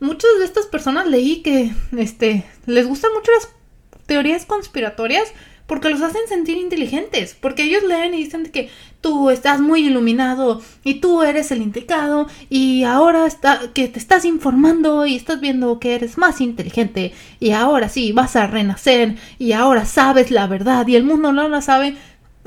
muchas 0.00 0.30
de 0.38 0.44
estas 0.44 0.66
personas 0.66 1.06
leí 1.06 1.42
que 1.42 1.70
este, 1.96 2.44
les 2.66 2.86
gustan 2.86 3.12
mucho 3.14 3.30
las 3.32 3.48
teorías 4.06 4.44
conspiratorias 4.44 5.32
porque 5.68 5.90
los 5.90 6.00
hacen 6.00 6.22
sentir 6.28 6.56
inteligentes, 6.56 7.36
porque 7.38 7.64
ellos 7.64 7.84
leen 7.84 8.14
y 8.14 8.24
dicen 8.24 8.46
que 8.46 8.70
tú 9.02 9.28
estás 9.30 9.60
muy 9.60 9.86
iluminado 9.86 10.62
y 10.82 10.94
tú 10.94 11.22
eres 11.22 11.52
el 11.52 11.60
indicado 11.60 12.26
y 12.48 12.84
ahora 12.84 13.26
está, 13.26 13.60
que 13.74 13.86
te 13.86 13.98
estás 13.98 14.24
informando 14.24 15.06
y 15.06 15.14
estás 15.14 15.40
viendo 15.40 15.78
que 15.78 15.94
eres 15.94 16.16
más 16.16 16.40
inteligente 16.40 17.12
y 17.38 17.50
ahora 17.50 17.90
sí 17.90 18.12
vas 18.12 18.34
a 18.34 18.46
renacer 18.46 19.16
y 19.38 19.52
ahora 19.52 19.84
sabes 19.84 20.30
la 20.30 20.46
verdad 20.46 20.86
y 20.88 20.96
el 20.96 21.04
mundo 21.04 21.32
no 21.32 21.46
la 21.48 21.60
sabe, 21.60 21.96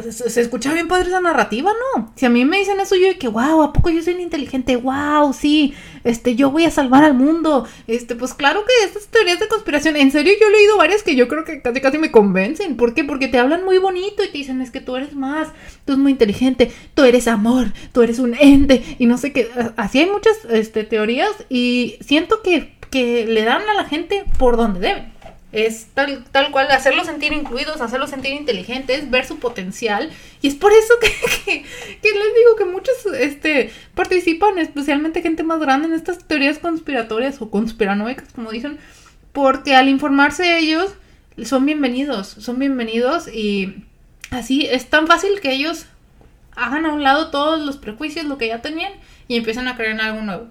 se, 0.10 0.42
escucha 0.42 0.74
bien 0.74 0.88
padre 0.88 1.10
esa 1.10 1.22
narrativa, 1.22 1.72
¿no? 1.96 2.12
Si 2.16 2.26
a 2.26 2.30
mí 2.30 2.46
me 2.46 2.60
dicen 2.60 2.80
eso, 2.80 2.96
yo 2.96 3.08
de 3.08 3.18
que, 3.18 3.28
wow, 3.28 3.62
¿a 3.62 3.74
poco 3.74 3.90
yo 3.90 4.02
soy 4.02 4.14
inteligente? 4.22 4.76
Wow, 4.78 5.34
sí, 5.34 5.74
este, 6.04 6.36
yo 6.36 6.50
voy 6.50 6.66
a 6.66 6.72
salvar 6.72 7.04
al 7.04 7.14
mundo. 7.14 7.68
Este, 7.88 8.16
pues 8.16 8.34
claro 8.34 8.64
que 8.66 8.86
estas 8.86 9.08
teorías 9.08 9.40
de 9.40 9.48
conspiración, 9.48 9.98
en 9.98 10.12
serio, 10.12 10.34
yo 10.40 10.48
he 10.48 10.52
leído 10.52 10.78
varias 10.78 11.04
que 11.04 11.16
yo 11.16 11.28
creo 11.28 11.44
que 11.44 11.62
casi 11.62 11.82
casi 11.82 11.98
me 11.98 12.12
convencen. 12.12 12.78
¿Por 12.78 12.94
qué? 12.94 13.04
Porque 13.04 13.28
te 13.28 13.38
hablan 13.38 13.66
muy 13.66 13.78
bonito 13.78 14.24
y 14.24 14.28
te 14.28 14.38
dicen, 14.38 14.62
es 14.62 14.72
que 14.72 14.82
tú 14.82 14.96
eres 14.96 15.14
más, 15.14 15.50
tú 15.86 15.94
eres 15.94 16.02
muy 16.02 16.14
inteligente, 16.14 16.72
tú 16.94 17.04
eres 17.04 17.28
amor, 17.28 17.74
tú 17.92 18.02
eres 18.02 18.20
un 18.20 18.36
ente, 18.40 18.84
y 18.98 19.06
no 19.06 19.18
sé 19.18 19.34
qué. 19.34 19.50
Así 19.76 20.00
hay 20.00 20.10
muchas 20.10 20.34
este, 20.50 20.84
teorías 20.84 21.32
y 21.50 21.98
siento 22.02 22.42
que, 22.42 22.76
que 22.90 23.26
le 23.28 23.44
dan 23.44 23.62
a 23.70 23.74
la 23.74 23.86
gente 23.86 24.26
por 24.38 24.58
donde 24.58 24.80
deben 24.80 25.21
es 25.52 25.88
tal, 25.94 26.24
tal 26.32 26.52
cual, 26.52 26.72
hacerlos 26.72 27.08
sentir 27.08 27.34
incluidos, 27.34 27.82
hacerlos 27.82 28.10
sentir 28.10 28.34
inteligentes, 28.34 29.10
ver 29.10 29.26
su 29.26 29.40
potencial. 29.40 30.10
Y 30.42 30.48
es 30.48 30.56
por 30.56 30.72
eso 30.72 30.94
que, 31.02 31.64
que, 32.02 32.10
les 32.10 32.36
digo 32.36 32.56
que 32.58 32.66
muchos 32.66 32.96
este, 33.18 33.72
participan, 33.94 34.58
especialmente 34.60 35.22
gente 35.22 35.44
más 35.44 35.60
grande, 35.60 35.88
en 35.88 35.94
estas 35.94 36.26
teorías 36.26 36.60
conspiratorias 36.60 37.42
o 37.42 37.50
conspiranoicas, 37.50 38.32
como 38.34 38.52
dicen, 38.52 38.80
porque 39.34 39.76
al 39.76 39.90
informarse 39.90 40.58
ellos 40.58 40.94
son 41.44 41.66
bienvenidos, 41.66 42.28
son 42.28 42.60
bienvenidos 42.60 43.28
y 43.28 43.86
así 44.30 44.68
es 44.68 44.90
tan 44.90 45.08
fácil 45.08 45.40
que 45.42 45.52
ellos 45.52 45.86
hagan 46.56 46.86
a 46.86 46.94
un 46.94 47.04
lado 47.04 47.30
todos 47.30 47.60
los 47.66 47.78
prejuicios, 47.78 48.26
lo 48.26 48.38
que 48.38 48.48
ya 48.48 48.62
tenían, 48.62 48.92
y 49.28 49.38
empiezan 49.38 49.68
a 49.68 49.76
creer 49.76 49.92
en 49.92 50.02
algo 50.02 50.22
nuevo. 50.22 50.48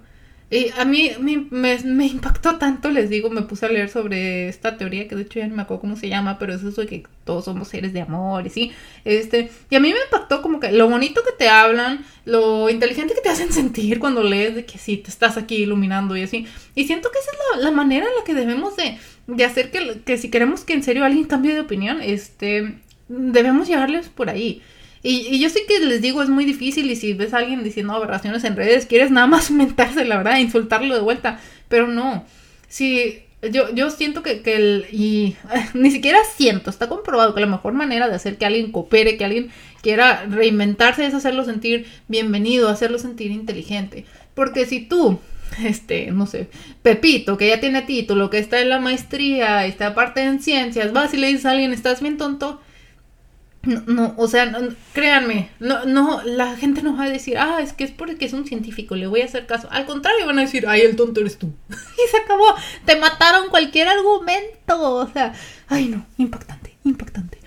Y 0.52 0.70
a 0.76 0.84
mí 0.84 1.12
me, 1.20 1.46
me, 1.78 2.06
impactó 2.06 2.58
tanto, 2.58 2.90
les 2.90 3.08
digo, 3.08 3.30
me 3.30 3.42
puse 3.42 3.66
a 3.66 3.68
leer 3.68 3.88
sobre 3.88 4.48
esta 4.48 4.76
teoría, 4.76 5.06
que 5.06 5.14
de 5.14 5.22
hecho 5.22 5.38
ya 5.38 5.46
no 5.46 5.54
me 5.54 5.62
acuerdo 5.62 5.82
cómo 5.82 5.96
se 5.96 6.08
llama, 6.08 6.40
pero 6.40 6.52
es 6.52 6.64
eso 6.64 6.80
de 6.80 6.88
que 6.88 7.04
todos 7.24 7.44
somos 7.44 7.68
seres 7.68 7.92
de 7.92 8.00
amor 8.00 8.44
y 8.44 8.50
sí. 8.50 8.72
Este, 9.04 9.48
y 9.70 9.76
a 9.76 9.80
mí 9.80 9.92
me 9.92 10.00
impactó 10.04 10.42
como 10.42 10.58
que 10.58 10.72
lo 10.72 10.88
bonito 10.88 11.22
que 11.22 11.30
te 11.38 11.48
hablan, 11.48 12.04
lo 12.24 12.68
inteligente 12.68 13.14
que 13.14 13.20
te 13.20 13.28
hacen 13.28 13.52
sentir 13.52 14.00
cuando 14.00 14.24
lees 14.24 14.56
de 14.56 14.64
que 14.64 14.76
sí, 14.76 14.96
te 14.96 15.10
estás 15.10 15.36
aquí 15.36 15.54
iluminando 15.54 16.16
y 16.16 16.22
así. 16.22 16.46
Y 16.74 16.84
siento 16.84 17.10
que 17.12 17.20
esa 17.20 17.30
es 17.30 17.38
la, 17.56 17.70
la 17.70 17.76
manera 17.76 18.06
en 18.06 18.16
la 18.18 18.24
que 18.24 18.34
debemos 18.34 18.74
de, 18.74 18.98
de 19.28 19.44
hacer 19.44 19.70
que, 19.70 20.00
que 20.04 20.18
si 20.18 20.30
queremos 20.30 20.64
que 20.64 20.72
en 20.72 20.82
serio 20.82 21.04
alguien 21.04 21.26
cambie 21.26 21.54
de 21.54 21.60
opinión, 21.60 22.00
este, 22.02 22.74
debemos 23.08 23.68
llevarles 23.68 24.08
por 24.08 24.30
ahí. 24.30 24.62
Y, 25.02 25.38
yo 25.38 25.48
sé 25.48 25.60
que 25.66 25.80
les 25.80 26.02
digo, 26.02 26.22
es 26.22 26.28
muy 26.28 26.44
difícil 26.44 26.90
y 26.90 26.96
si 26.96 27.14
ves 27.14 27.32
a 27.32 27.38
alguien 27.38 27.64
diciendo 27.64 27.94
aberraciones 27.94 28.44
en 28.44 28.56
redes, 28.56 28.86
quieres 28.86 29.10
nada 29.10 29.26
más 29.26 29.50
mentarse, 29.50 30.04
la 30.04 30.18
verdad, 30.18 30.38
insultarlo 30.38 30.94
de 30.94 31.00
vuelta, 31.00 31.40
pero 31.68 31.86
no. 31.86 32.24
Si 32.68 33.22
yo, 33.50 33.74
yo 33.74 33.90
siento 33.90 34.22
que, 34.22 34.42
que 34.42 34.56
el, 34.56 34.86
y 34.92 35.36
ni 35.74 35.90
siquiera 35.90 36.18
siento, 36.36 36.70
está 36.70 36.88
comprobado 36.88 37.34
que 37.34 37.40
la 37.40 37.46
mejor 37.46 37.72
manera 37.72 38.08
de 38.08 38.14
hacer 38.14 38.36
que 38.36 38.46
alguien 38.46 38.72
coopere, 38.72 39.16
que 39.16 39.24
alguien 39.24 39.50
quiera 39.82 40.26
reinventarse 40.26 41.06
es 41.06 41.14
hacerlo 41.14 41.44
sentir 41.44 41.86
bienvenido, 42.08 42.68
hacerlo 42.68 42.98
sentir 42.98 43.30
inteligente. 43.30 44.04
Porque 44.34 44.66
si 44.66 44.80
tú, 44.80 45.18
este, 45.64 46.10
no 46.10 46.26
sé, 46.26 46.48
Pepito, 46.82 47.38
que 47.38 47.48
ya 47.48 47.60
tiene 47.60 47.82
título, 47.82 48.28
que 48.28 48.38
está 48.38 48.60
en 48.60 48.68
la 48.68 48.78
maestría, 48.78 49.64
está 49.64 49.88
aparte 49.88 50.22
en 50.22 50.42
ciencias, 50.42 50.92
vas 50.92 51.14
y 51.14 51.16
le 51.16 51.28
dices 51.28 51.46
a 51.46 51.52
alguien, 51.52 51.72
estás 51.72 52.02
bien 52.02 52.18
tonto, 52.18 52.60
no, 53.62 53.82
no, 53.86 54.14
o 54.16 54.26
sea, 54.26 54.50
créanme, 54.94 55.50
no, 55.60 55.84
no, 55.84 56.22
la 56.24 56.56
gente 56.56 56.82
no 56.82 56.96
va 56.96 57.04
a 57.04 57.10
decir, 57.10 57.36
ah, 57.36 57.60
es 57.60 57.74
que 57.74 57.84
es 57.84 57.90
porque 57.90 58.24
es 58.24 58.32
un 58.32 58.46
científico, 58.46 58.96
le 58.96 59.06
voy 59.06 59.20
a 59.20 59.26
hacer 59.26 59.46
caso. 59.46 59.68
Al 59.70 59.84
contrario, 59.84 60.26
van 60.26 60.38
a 60.38 60.42
decir, 60.42 60.66
ay, 60.66 60.80
el 60.80 60.96
tonto 60.96 61.20
eres 61.20 61.38
tú. 61.38 61.52
y 61.68 62.10
se 62.10 62.16
acabó, 62.16 62.54
te 62.86 62.96
mataron 62.96 63.50
cualquier 63.50 63.88
argumento. 63.88 64.94
O 64.94 65.06
sea, 65.08 65.34
ay, 65.68 65.88
no, 65.88 66.06
impactante, 66.16 66.74
impactante. 66.84 67.38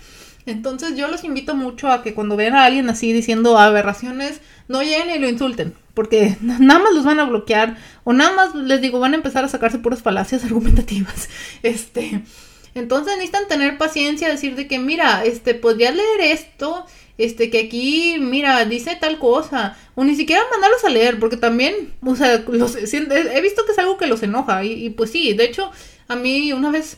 Entonces 0.46 0.96
yo 0.96 1.08
los 1.08 1.24
invito 1.24 1.56
mucho 1.56 1.90
a 1.90 2.04
que 2.04 2.14
cuando 2.14 2.36
vean 2.36 2.54
a 2.54 2.66
alguien 2.66 2.90
así 2.90 3.12
diciendo 3.12 3.58
aberraciones, 3.58 4.42
no 4.68 4.84
lleguen 4.84 5.10
y 5.16 5.20
lo 5.20 5.30
insulten, 5.30 5.74
porque 5.94 6.38
nada 6.42 6.80
más 6.80 6.94
los 6.94 7.06
van 7.06 7.22
a 7.22 7.26
bloquear, 7.26 7.78
o 8.04 8.14
nada 8.14 8.36
más 8.36 8.54
les 8.54 8.82
digo, 8.82 9.00
van 9.00 9.14
a 9.14 9.18
empezar 9.18 9.46
a 9.46 9.48
sacarse 9.48 9.80
puras 9.80 10.02
falacias 10.02 10.44
argumentativas. 10.44 11.30
Este 11.64 12.24
entonces 12.76 13.14
necesitan 13.16 13.48
tener 13.48 13.78
paciencia, 13.78 14.30
decir 14.30 14.56
de 14.56 14.68
que, 14.68 14.80
mira, 14.80 15.24
este, 15.26 15.54
podrías 15.54 15.96
leer 15.96 16.22
esto, 16.22 16.86
este, 17.18 17.50
que 17.50 17.60
aquí, 17.60 18.18
mira, 18.20 18.66
dice 18.66 18.98
tal 19.00 19.20
cosa, 19.20 19.78
o 19.96 20.04
ni 20.04 20.16
siquiera 20.16 20.42
mandarlos 20.52 20.84
a 20.84 20.90
leer, 20.90 21.20
porque 21.20 21.38
también, 21.38 21.94
o 22.04 22.16
sea, 22.16 22.44
los, 22.48 22.76
he 22.76 23.42
visto 23.42 23.66
que 23.66 23.72
es 23.72 23.80
algo 23.80 23.98
que 23.98 24.08
los 24.08 24.24
enoja, 24.24 24.64
y, 24.64 24.90
pues 24.92 25.12
sí, 25.12 25.34
de 25.34 25.46
hecho, 25.46 25.72
a 26.08 26.16
mí 26.16 26.52
una 26.52 26.72
vez, 26.72 26.98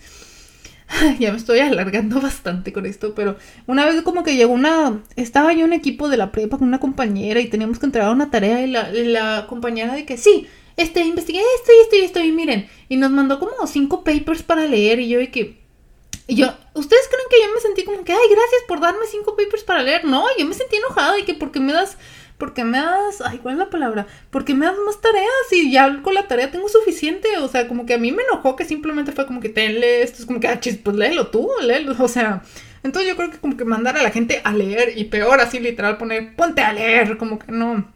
ya 1.19 1.31
me 1.31 1.37
estoy 1.37 1.59
alargando 1.59 2.21
bastante 2.21 2.71
con 2.71 2.85
esto, 2.85 3.13
pero 3.13 3.37
una 3.67 3.85
vez 3.85 4.01
como 4.03 4.23
que 4.23 4.37
llegó 4.37 4.53
una, 4.53 5.03
estaba 5.17 5.51
yo 5.53 5.65
en 5.65 5.73
equipo 5.73 6.07
de 6.07 6.17
la 6.17 6.31
prepa 6.31 6.57
con 6.57 6.67
una 6.69 6.79
compañera 6.79 7.41
y 7.41 7.49
teníamos 7.49 7.79
que 7.79 7.85
entregar 7.85 8.11
una 8.11 8.31
tarea 8.31 8.61
y 8.61 8.71
la, 8.71 8.91
la 8.91 9.45
compañera 9.47 9.93
de 9.93 10.05
que 10.05 10.15
sí, 10.17 10.47
este, 10.77 11.01
investigué 11.01 11.39
esto 11.39 11.71
y 11.71 11.81
esto 11.81 11.95
y 11.95 11.99
esto 11.99 12.19
y 12.23 12.31
miren, 12.31 12.67
y 12.87 12.97
nos 12.97 13.11
mandó 13.11 13.39
como 13.39 13.67
cinco 13.67 14.03
papers 14.05 14.43
para 14.43 14.65
leer 14.65 14.99
y 15.01 15.09
yo 15.09 15.19
de 15.19 15.31
que, 15.31 15.64
y 16.27 16.35
yo, 16.35 16.53
¿ustedes 16.73 17.07
creen 17.07 17.27
que 17.29 17.41
yo 17.41 17.53
me 17.53 17.61
sentí 17.61 17.83
como 17.83 18.03
que, 18.03 18.11
ay, 18.11 18.27
gracias 18.29 18.63
por 18.67 18.79
darme 18.79 19.05
cinco 19.09 19.35
papers 19.35 19.63
para 19.63 19.83
leer? 19.83 20.05
No, 20.05 20.25
yo 20.37 20.45
me 20.45 20.55
sentí 20.55 20.77
enojada 20.77 21.19
y 21.19 21.23
que 21.23 21.35
porque 21.35 21.59
me 21.59 21.71
das, 21.71 21.97
porque 22.37 22.63
me 22.63 22.79
das, 22.79 23.21
ay, 23.21 23.37
¿cuál 23.37 23.55
es 23.55 23.59
la 23.59 23.69
palabra? 23.69 24.07
Porque 24.31 24.55
me 24.55 24.65
das 24.65 24.75
más 24.85 24.99
tareas 25.01 25.51
y 25.51 25.71
ya 25.71 26.01
con 26.01 26.15
la 26.15 26.27
tarea 26.27 26.49
tengo 26.49 26.67
suficiente. 26.67 27.37
O 27.37 27.47
sea, 27.47 27.67
como 27.67 27.85
que 27.85 27.93
a 27.93 27.99
mí 27.99 28.11
me 28.11 28.23
enojó 28.23 28.55
que 28.55 28.65
simplemente 28.65 29.11
fue 29.11 29.27
como 29.27 29.39
que 29.39 29.49
tenle 29.49 30.01
esto, 30.01 30.19
es 30.19 30.25
como 30.25 30.39
que, 30.39 30.47
ah, 30.47 30.59
chis, 30.59 30.77
pues 30.77 30.97
léelo 30.97 31.27
tú, 31.27 31.49
léelo. 31.61 31.95
O 31.99 32.07
sea, 32.07 32.41
entonces 32.83 33.09
yo 33.09 33.15
creo 33.15 33.29
que 33.29 33.37
como 33.37 33.55
que 33.55 33.65
mandar 33.65 33.97
a 33.97 34.03
la 34.03 34.11
gente 34.11 34.41
a 34.43 34.51
leer 34.53 34.97
y 34.97 35.05
peor 35.05 35.39
así 35.41 35.59
literal 35.59 35.97
poner, 35.97 36.35
ponte 36.35 36.61
a 36.61 36.73
leer, 36.73 37.17
como 37.17 37.37
que 37.37 37.51
no, 37.51 37.87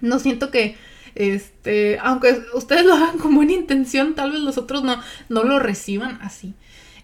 no 0.00 0.18
siento 0.18 0.50
que 0.50 0.76
este, 1.14 1.98
aunque 2.02 2.40
ustedes 2.54 2.84
lo 2.84 2.94
hagan 2.94 3.18
con 3.18 3.34
buena 3.34 3.52
intención, 3.52 4.14
tal 4.14 4.32
vez 4.32 4.40
los 4.40 4.58
otros 4.58 4.82
no, 4.82 5.00
no 5.28 5.44
lo 5.44 5.58
reciban 5.58 6.18
así. 6.22 6.54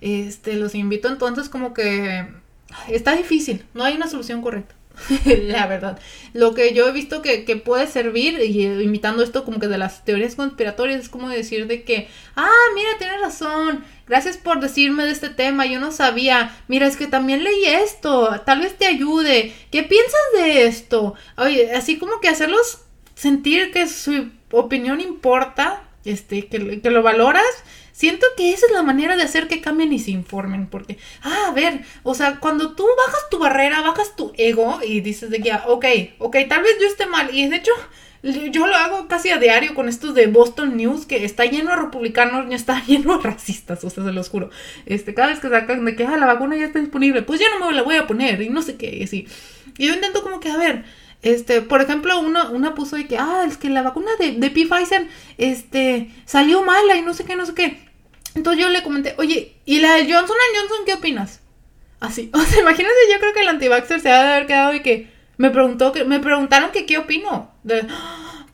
Este, 0.01 0.55
los 0.55 0.75
invito 0.75 1.09
entonces 1.09 1.49
como 1.49 1.75
que 1.75 2.27
está 2.89 3.17
difícil, 3.17 3.65
no 3.75 3.85
hay 3.85 3.95
una 3.95 4.09
solución 4.09 4.43
correcta. 4.43 4.75
la 5.25 5.67
verdad. 5.67 5.99
Lo 6.33 6.55
que 6.55 6.75
yo 6.75 6.89
he 6.89 6.93
visto 6.93 7.23
que, 7.23 7.45
que, 7.45 7.57
puede 7.57 7.87
servir, 7.87 8.41
y 8.41 8.65
imitando 8.65 9.23
esto 9.23 9.45
como 9.45 9.61
que 9.61 9.69
de 9.69 9.79
las 9.79 10.05
teorías 10.05 10.35
conspiratorias, 10.35 11.01
es 11.01 11.09
como 11.09 11.29
decir 11.29 11.67
de 11.67 11.85
que, 11.85 12.09
ah, 12.35 12.49
mira, 12.75 12.91
tienes 12.99 13.21
razón, 13.21 13.85
gracias 14.07 14.37
por 14.37 14.61
decirme 14.61 15.05
de 15.05 15.13
este 15.13 15.29
tema, 15.29 15.67
yo 15.67 15.81
no 15.81 15.93
sabía, 15.93 16.57
mira, 16.69 16.87
es 16.87 16.97
que 16.97 17.07
también 17.07 17.45
leí 17.45 17.67
esto, 17.67 18.41
tal 18.45 18.61
vez 18.61 18.77
te 18.77 18.87
ayude, 18.87 19.55
¿qué 19.71 19.83
piensas 19.83 20.21
de 20.37 20.67
esto? 20.67 21.15
Así 21.75 21.99
como 21.99 22.21
que 22.21 22.29
hacerlos 22.29 22.83
sentir 23.15 23.73
que 23.73 23.87
su 23.89 24.31
opinión 24.51 25.01
importa, 25.01 25.83
este, 26.05 26.47
que, 26.47 26.81
que 26.81 26.91
lo 26.91 27.03
valoras 27.03 27.45
Siento 27.97 28.27
que 28.37 28.53
esa 28.53 28.67
es 28.67 28.73
la 28.73 28.83
manera 28.83 29.17
de 29.17 29.23
hacer 29.23 29.49
que 29.49 29.63
cambien 29.63 29.91
y 29.91 29.99
se 29.99 30.11
informen, 30.11 30.67
porque, 30.67 30.99
ah, 31.23 31.47
a 31.49 31.53
ver, 31.53 31.81
o 32.03 32.15
sea, 32.15 32.41
cuando 32.41 32.75
tú 32.75 32.87
bajas 32.95 33.31
tu 33.31 33.39
barrera, 33.39 33.81
bajas 33.81 34.15
tu 34.15 34.35
ego 34.37 34.81
y 34.87 35.01
dices 35.01 35.31
de 35.31 35.41
que, 35.41 35.51
ah, 35.51 35.65
ok, 35.67 35.87
ok, 36.19 36.37
tal 36.47 36.63
vez 36.63 36.77
yo 36.79 36.89
esté 36.89 37.07
mal, 37.07 37.35
y 37.35 37.49
de 37.49 37.57
hecho, 37.57 37.73
yo 38.23 38.67
lo 38.67 38.77
hago 38.77 39.09
casi 39.09 39.31
a 39.31 39.39
diario 39.39 39.75
con 39.75 39.89
estos 39.89 40.15
de 40.15 40.27
Boston 40.27 40.77
News, 40.77 41.07
que 41.07 41.25
está 41.25 41.47
lleno 41.47 41.71
de 41.71 41.77
republicanos, 41.77 42.45
está 42.55 42.85
lleno 42.85 43.17
de 43.17 43.25
racistas, 43.25 43.83
o 43.83 43.89
sea, 43.89 44.05
se 44.05 44.13
los 44.13 44.29
juro. 44.29 44.51
Este, 44.85 45.15
cada 45.15 45.29
vez 45.29 45.41
que 45.41 45.49
sacan 45.49 45.83
de 45.87 45.97
que, 45.97 46.05
ah, 46.05 46.19
la 46.19 46.27
vacuna 46.27 46.55
ya 46.55 46.67
está 46.67 46.81
disponible, 46.81 47.23
pues 47.23 47.41
ya 47.41 47.47
no 47.59 47.67
me 47.67 47.75
la 47.75 47.81
voy 47.81 47.97
a 47.97 48.07
poner, 48.07 48.43
y 48.43 48.51
no 48.51 48.61
sé 48.61 48.77
qué, 48.77 48.95
y 48.95 49.05
así. 49.05 49.27
Y 49.79 49.87
yo 49.87 49.95
intento 49.95 50.23
como 50.23 50.39
que, 50.39 50.51
a 50.51 50.59
ver, 50.59 50.85
este, 51.27 51.61
por 51.61 51.81
ejemplo, 51.83 52.21
una, 52.21 52.51
una 52.51 52.77
puso 52.77 52.95
de 52.95 53.09
que, 53.09 53.19
ah, 53.19 53.43
es 53.47 53.57
que 53.57 53.69
la 53.69 53.83
vacuna 53.83 54.13
de, 54.21 54.33
de 54.33 54.51
Pfizer, 54.51 55.09
este, 55.39 56.11
salió 56.25 56.63
mala 56.63 56.95
y 56.97 57.03
no 57.03 57.15
sé 57.15 57.25
qué, 57.25 57.35
no 57.35 57.45
sé 57.45 57.53
qué. 57.53 57.79
Entonces 58.37 58.63
yo 58.63 58.69
le 58.69 58.85
comenté, 58.85 59.15
oye, 59.19 59.57
¿y 59.65 59.81
la 59.81 59.95
de 59.95 60.03
Johnson 60.03 60.37
Johnson 60.55 60.87
qué 60.87 60.95
opinas? 60.95 61.41
Así, 61.99 62.31
o 62.35 62.41
sea, 62.41 62.61
imagínense, 62.61 62.95
yo 63.13 63.19
creo 63.19 63.33
que 63.33 63.41
el 63.41 63.49
antivaxxer 63.49 64.01
se 64.01 64.09
ha 64.09 64.23
de 64.23 64.33
haber 64.35 64.47
quedado 64.47 64.75
y 64.75 64.83
que 64.83 65.11
me 65.37 65.51
preguntó, 65.51 65.91
que 65.91 66.05
me 66.05 66.21
preguntaron 66.21 66.71
que 66.71 66.87
qué 66.87 66.99
opino. 66.99 67.51
De, 67.65 67.85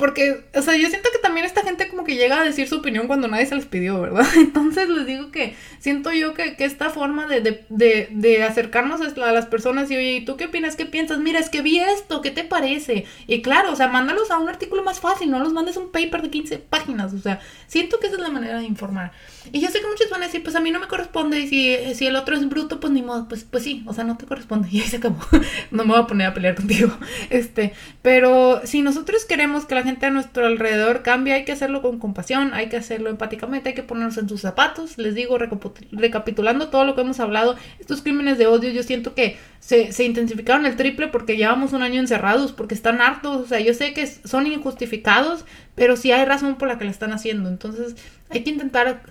porque, 0.03 0.43
o 0.53 0.63
sea, 0.63 0.77
yo 0.77 0.89
siento 0.89 1.11
que 1.13 1.21
también 1.21 1.47
esta 1.47 1.63
gente 1.63 1.87
como 1.87 2.03
que 2.03 2.17
llega 2.17 2.41
a 2.41 2.45
decir 2.45 2.67
su 2.67 2.79
opinión 2.79 3.07
cuando 3.07 3.29
nadie 3.29 3.47
se 3.47 3.55
les 3.55 3.67
pidió, 3.67 4.01
¿verdad? 4.01 4.27
Entonces 4.37 4.89
les 4.89 5.07
digo 5.07 5.31
que 5.31 5.55
siento 5.79 6.11
yo 6.11 6.35
que, 6.35 6.57
esta 6.59 6.91
forma 6.91 7.29
de, 7.29 7.41
de, 7.41 7.65
de, 7.69 8.09
de, 8.11 8.43
acercarnos 8.43 9.01
a 9.01 9.33
las 9.33 9.47
personas 9.47 9.89
y, 9.93 9.97
oye, 9.97 10.15
¿y 10.15 10.25
tú 10.25 10.37
qué 10.37 10.47
opinas? 10.47 10.75
¿Qué 10.75 10.87
piensas? 10.87 11.21
Mira, 11.21 11.39
es 11.39 11.51
que 11.51 11.63
vi 11.63 11.79
esto, 11.79 12.21
¿qué 12.21 12.33
te 12.33 12.43
parece? 12.43 13.05
Y 13.29 13.43
claro, 13.43 13.71
o 13.71 13.77
sea, 13.77 13.87
mándalos 13.87 14.33
a 14.33 14.39
un 14.39 14.49
artículo 14.49 14.83
más 14.83 14.99
fácil, 14.99 15.31
no 15.31 15.39
los 15.39 15.53
mandes 15.53 15.77
un 15.77 15.93
paper 15.93 16.23
de 16.23 16.31
15 16.31 16.59
páginas, 16.59 17.13
o 17.13 17.21
sea, 17.21 17.39
siento 17.69 18.01
que 18.01 18.09
esa 18.09 18.17
es 18.17 18.23
la 18.23 18.31
manera 18.31 18.59
de 18.59 18.65
informar. 18.65 19.13
Y 19.53 19.61
yo 19.61 19.69
sé 19.69 19.81
que 19.81 19.87
muchos 19.87 20.11
van 20.11 20.23
a 20.23 20.27
decir, 20.27 20.43
pues 20.43 20.57
a 20.57 20.61
mí 20.61 20.73
no 20.73 20.81
me 20.81 20.89
corresponde, 20.89 21.39
y 21.39 21.47
si, 21.47 21.95
si 21.95 22.09
el 22.09 22.17
otro 22.17 22.35
es 22.35 22.49
bruto, 22.49 22.81
pues 22.81 22.93
ni 22.93 23.03
modo, 23.03 23.29
pues, 23.29 23.45
pues 23.45 23.63
sí, 23.63 23.85
o 23.87 23.95
sea, 23.95 24.03
no 24.03 24.17
te 24.17 24.27
corresponde, 24.27 24.69
y 24.73 24.81
ahí 24.81 24.89
se 24.89 24.97
acabó. 24.97 25.21
no 25.71 25.85
me 25.85 25.93
voy 25.93 26.03
a 26.03 26.09
poner 26.09 26.27
a 26.27 26.35
pelear 26.35 26.57
contigo. 26.57 26.91
Este, 27.31 27.73
pero 28.03 28.63
si 28.65 28.83
nosotros 28.83 29.25
queremos 29.25 29.65
que 29.65 29.77
la 29.77 29.85
gente 29.85 29.92
a 30.01 30.11
nuestro 30.11 30.47
alrededor 30.47 31.03
cambia, 31.03 31.35
hay 31.35 31.45
que 31.45 31.53
hacerlo 31.53 31.83
con 31.83 31.99
compasión, 31.99 32.55
hay 32.55 32.69
que 32.69 32.77
hacerlo 32.77 33.11
empáticamente, 33.11 33.71
hay 33.71 33.75
que 33.75 33.83
ponernos 33.83 34.17
en 34.19 34.29
sus 34.29 34.41
zapatos. 34.41 34.99
Les 34.99 35.15
digo, 35.15 35.39
recapitulando 35.39 36.69
todo 36.69 36.85
lo 36.85 36.95
que 36.95 37.03
hemos 37.03 37.21
hablado, 37.21 37.57
estos 37.79 38.03
crímenes 38.03 38.39
de 38.39 38.47
odio 38.47 38.71
yo 38.71 38.83
siento 38.83 39.15
que 39.15 39.37
se, 39.61 39.93
se 39.93 40.05
intensificaron 40.05 40.67
el 40.67 40.77
triple 40.77 41.09
porque 41.09 41.37
llevamos 41.37 41.73
un 41.73 41.83
año 41.83 42.01
encerrados, 42.01 42.53
porque 42.53 42.75
están 42.75 43.01
hartos, 43.01 43.43
o 43.43 43.47
sea, 43.47 43.61
yo 43.61 43.75
sé 43.75 43.93
que 43.95 44.07
son 44.07 44.47
injustificados, 44.47 45.45
pero 45.75 45.97
sí 45.97 46.13
hay 46.13 46.25
razón 46.25 46.57
por 46.57 46.69
la 46.69 46.79
que 46.79 46.85
lo 46.85 46.91
están 46.91 47.13
haciendo. 47.13 47.49
Entonces 47.49 47.97
hay 48.33 48.43
que 48.43 48.51
intentar 48.51 49.03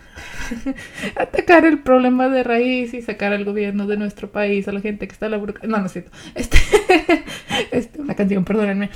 atacar 1.16 1.66
el 1.66 1.80
problema 1.80 2.30
de 2.30 2.44
raíz 2.44 2.94
y 2.94 3.02
sacar 3.02 3.34
al 3.34 3.46
gobierno 3.46 3.88
de 3.88 3.98
nuestro 3.98 4.32
país, 4.32 4.68
a 4.68 4.72
la 4.72 4.82
gente 4.82 5.08
que 5.08 5.14
está 5.14 5.28
en 5.28 5.32
la 5.32 5.38
burocracia. 5.38 5.70
No, 5.70 5.78
no 5.78 5.86
es. 5.86 5.96
Este, 6.36 6.58
este, 7.72 8.02
una 8.02 8.16
canción, 8.16 8.44
perdónenme. 8.44 8.90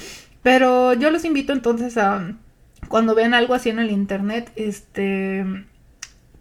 Pero 0.45 0.93
yo 0.93 1.09
los 1.09 1.25
invito 1.25 1.53
entonces 1.53 1.97
a, 1.97 2.35
cuando 2.87 3.15
vean 3.15 3.33
algo 3.33 3.55
así 3.55 3.71
en 3.71 3.79
el 3.79 3.89
internet, 3.89 4.51
este, 4.55 5.43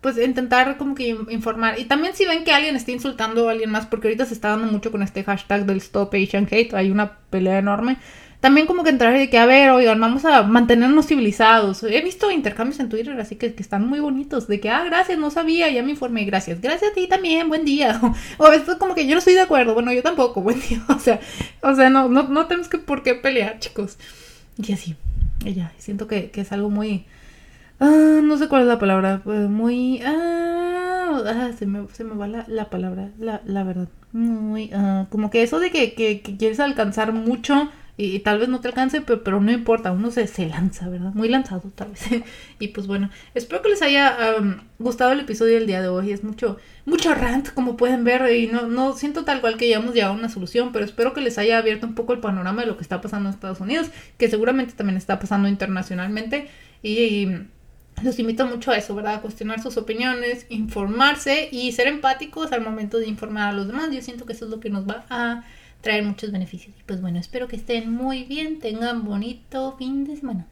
pues 0.02 0.18
intentar 0.18 0.76
como 0.76 0.94
que 0.94 1.16
informar. 1.30 1.78
Y 1.78 1.86
también 1.86 2.14
si 2.14 2.26
ven 2.26 2.44
que 2.44 2.52
alguien 2.52 2.76
está 2.76 2.92
insultando 2.92 3.48
a 3.48 3.52
alguien 3.52 3.70
más, 3.70 3.86
porque 3.86 4.08
ahorita 4.08 4.26
se 4.26 4.34
está 4.34 4.50
dando 4.50 4.70
mucho 4.70 4.92
con 4.92 5.02
este 5.02 5.24
hashtag 5.24 5.64
del 5.64 5.78
Stop 5.78 6.12
Asian 6.12 6.46
Hate, 6.50 6.74
hay 6.74 6.90
una 6.90 7.16
pelea 7.30 7.58
enorme. 7.58 7.96
También 8.44 8.66
como 8.66 8.84
que 8.84 8.90
entrar 8.90 9.18
y 9.18 9.28
que, 9.28 9.38
a 9.38 9.46
ver, 9.46 9.70
oigan, 9.70 9.98
vamos 9.98 10.26
a 10.26 10.42
mantenernos 10.42 11.06
civilizados. 11.06 11.82
He 11.82 12.02
visto 12.02 12.30
intercambios 12.30 12.78
en 12.78 12.90
Twitter 12.90 13.18
así 13.18 13.36
que, 13.36 13.54
que 13.54 13.62
están 13.62 13.88
muy 13.88 14.00
bonitos, 14.00 14.48
de 14.48 14.60
que, 14.60 14.68
ah, 14.68 14.84
gracias, 14.84 15.18
no 15.18 15.30
sabía, 15.30 15.70
ya 15.70 15.82
me 15.82 15.92
informé, 15.92 16.26
gracias. 16.26 16.60
Gracias 16.60 16.90
a 16.90 16.94
ti 16.94 17.08
también, 17.08 17.48
buen 17.48 17.64
día. 17.64 17.98
O, 18.36 18.52
esto 18.52 18.78
como 18.78 18.94
que 18.94 19.06
yo 19.06 19.12
no 19.14 19.20
estoy 19.20 19.32
de 19.32 19.40
acuerdo, 19.40 19.72
bueno, 19.72 19.94
yo 19.94 20.02
tampoco, 20.02 20.42
buen 20.42 20.60
día. 20.60 20.84
O 20.90 20.98
sea, 20.98 21.20
o 21.62 21.74
sea, 21.74 21.88
no, 21.88 22.10
no, 22.10 22.24
no 22.24 22.46
tenemos 22.46 22.68
que 22.68 22.76
por 22.76 23.02
qué 23.02 23.14
pelear, 23.14 23.60
chicos. 23.60 23.96
Y 24.58 24.74
así, 24.74 24.94
ella, 25.46 25.72
siento 25.78 26.06
que, 26.06 26.30
que 26.30 26.42
es 26.42 26.52
algo 26.52 26.68
muy 26.68 27.06
Ah, 27.80 28.20
no 28.22 28.36
sé 28.36 28.48
cuál 28.48 28.62
es 28.62 28.68
la 28.68 28.78
palabra. 28.78 29.22
pues, 29.24 29.48
Muy. 29.48 30.02
Ah, 30.04 31.22
ah, 31.26 31.50
se, 31.58 31.64
me, 31.64 31.86
se 31.94 32.04
me 32.04 32.14
va 32.14 32.28
la, 32.28 32.44
la 32.46 32.68
palabra, 32.68 33.08
la, 33.18 33.40
la 33.46 33.64
verdad. 33.64 33.88
Muy. 34.12 34.70
ah, 34.74 35.06
como 35.10 35.30
que 35.30 35.42
eso 35.42 35.60
de 35.60 35.70
que, 35.70 35.94
que 35.94 36.20
quieres 36.20 36.60
alcanzar 36.60 37.12
mucho 37.14 37.70
y, 37.96 38.18
tal 38.20 38.38
vez 38.38 38.48
no 38.48 38.60
te 38.60 38.68
alcance, 38.68 39.00
pero, 39.02 39.22
pero 39.22 39.40
no 39.40 39.52
importa, 39.52 39.92
uno 39.92 40.10
se, 40.10 40.26
se 40.26 40.46
lanza, 40.46 40.88
¿verdad? 40.88 41.12
Muy 41.14 41.28
lanzado, 41.28 41.70
tal 41.74 41.90
vez. 41.90 42.02
y 42.58 42.68
pues 42.68 42.86
bueno, 42.86 43.10
espero 43.34 43.62
que 43.62 43.68
les 43.68 43.82
haya 43.82 44.36
am, 44.36 44.62
gustado 44.78 45.12
el 45.12 45.20
episodio 45.20 45.54
del 45.54 45.66
día 45.66 45.80
de 45.80 45.88
hoy. 45.88 46.10
Es 46.10 46.24
mucho, 46.24 46.58
mucho 46.86 47.14
rant, 47.14 47.50
como 47.54 47.76
pueden 47.76 48.02
ver, 48.02 48.32
y 48.32 48.48
no, 48.48 48.66
no 48.66 48.94
siento 48.94 49.24
tal 49.24 49.40
cual 49.40 49.56
que 49.56 49.68
ya 49.68 49.76
hemos 49.76 49.94
llegado 49.94 50.14
a 50.14 50.16
una 50.16 50.28
solución, 50.28 50.72
pero 50.72 50.84
espero 50.84 51.14
que 51.14 51.20
les 51.20 51.38
haya 51.38 51.58
abierto 51.58 51.86
un 51.86 51.94
poco 51.94 52.12
el 52.12 52.20
panorama 52.20 52.62
de 52.62 52.66
lo 52.66 52.76
que 52.76 52.82
está 52.82 53.00
pasando 53.00 53.28
en 53.28 53.34
Estados 53.34 53.60
Unidos, 53.60 53.88
que 54.18 54.28
seguramente 54.28 54.74
también 54.74 54.96
está 54.96 55.18
pasando 55.20 55.48
internacionalmente. 55.48 56.48
y, 56.82 56.98
y 56.98 57.48
los 58.02 58.18
invito 58.18 58.46
mucho 58.46 58.72
a 58.72 58.76
eso, 58.76 58.94
¿verdad? 58.94 59.14
A 59.14 59.20
cuestionar 59.20 59.62
sus 59.62 59.76
opiniones, 59.76 60.46
informarse 60.48 61.48
y 61.52 61.70
ser 61.72 61.86
empáticos 61.86 62.52
al 62.52 62.60
momento 62.60 62.98
de 62.98 63.06
informar 63.06 63.50
a 63.50 63.52
los 63.52 63.68
demás. 63.68 63.90
Yo 63.92 64.02
siento 64.02 64.26
que 64.26 64.32
eso 64.32 64.46
es 64.46 64.50
lo 64.50 64.60
que 64.60 64.70
nos 64.70 64.88
va 64.88 65.06
a 65.08 65.44
traer 65.84 66.02
muchos 66.02 66.32
beneficios. 66.32 66.74
Y 66.80 66.82
pues 66.82 67.00
bueno, 67.00 67.20
espero 67.20 67.46
que 67.46 67.56
estén 67.56 67.92
muy 67.92 68.24
bien, 68.24 68.58
tengan 68.58 69.04
bonito 69.04 69.76
fin 69.78 70.04
de 70.04 70.16
semana. 70.16 70.48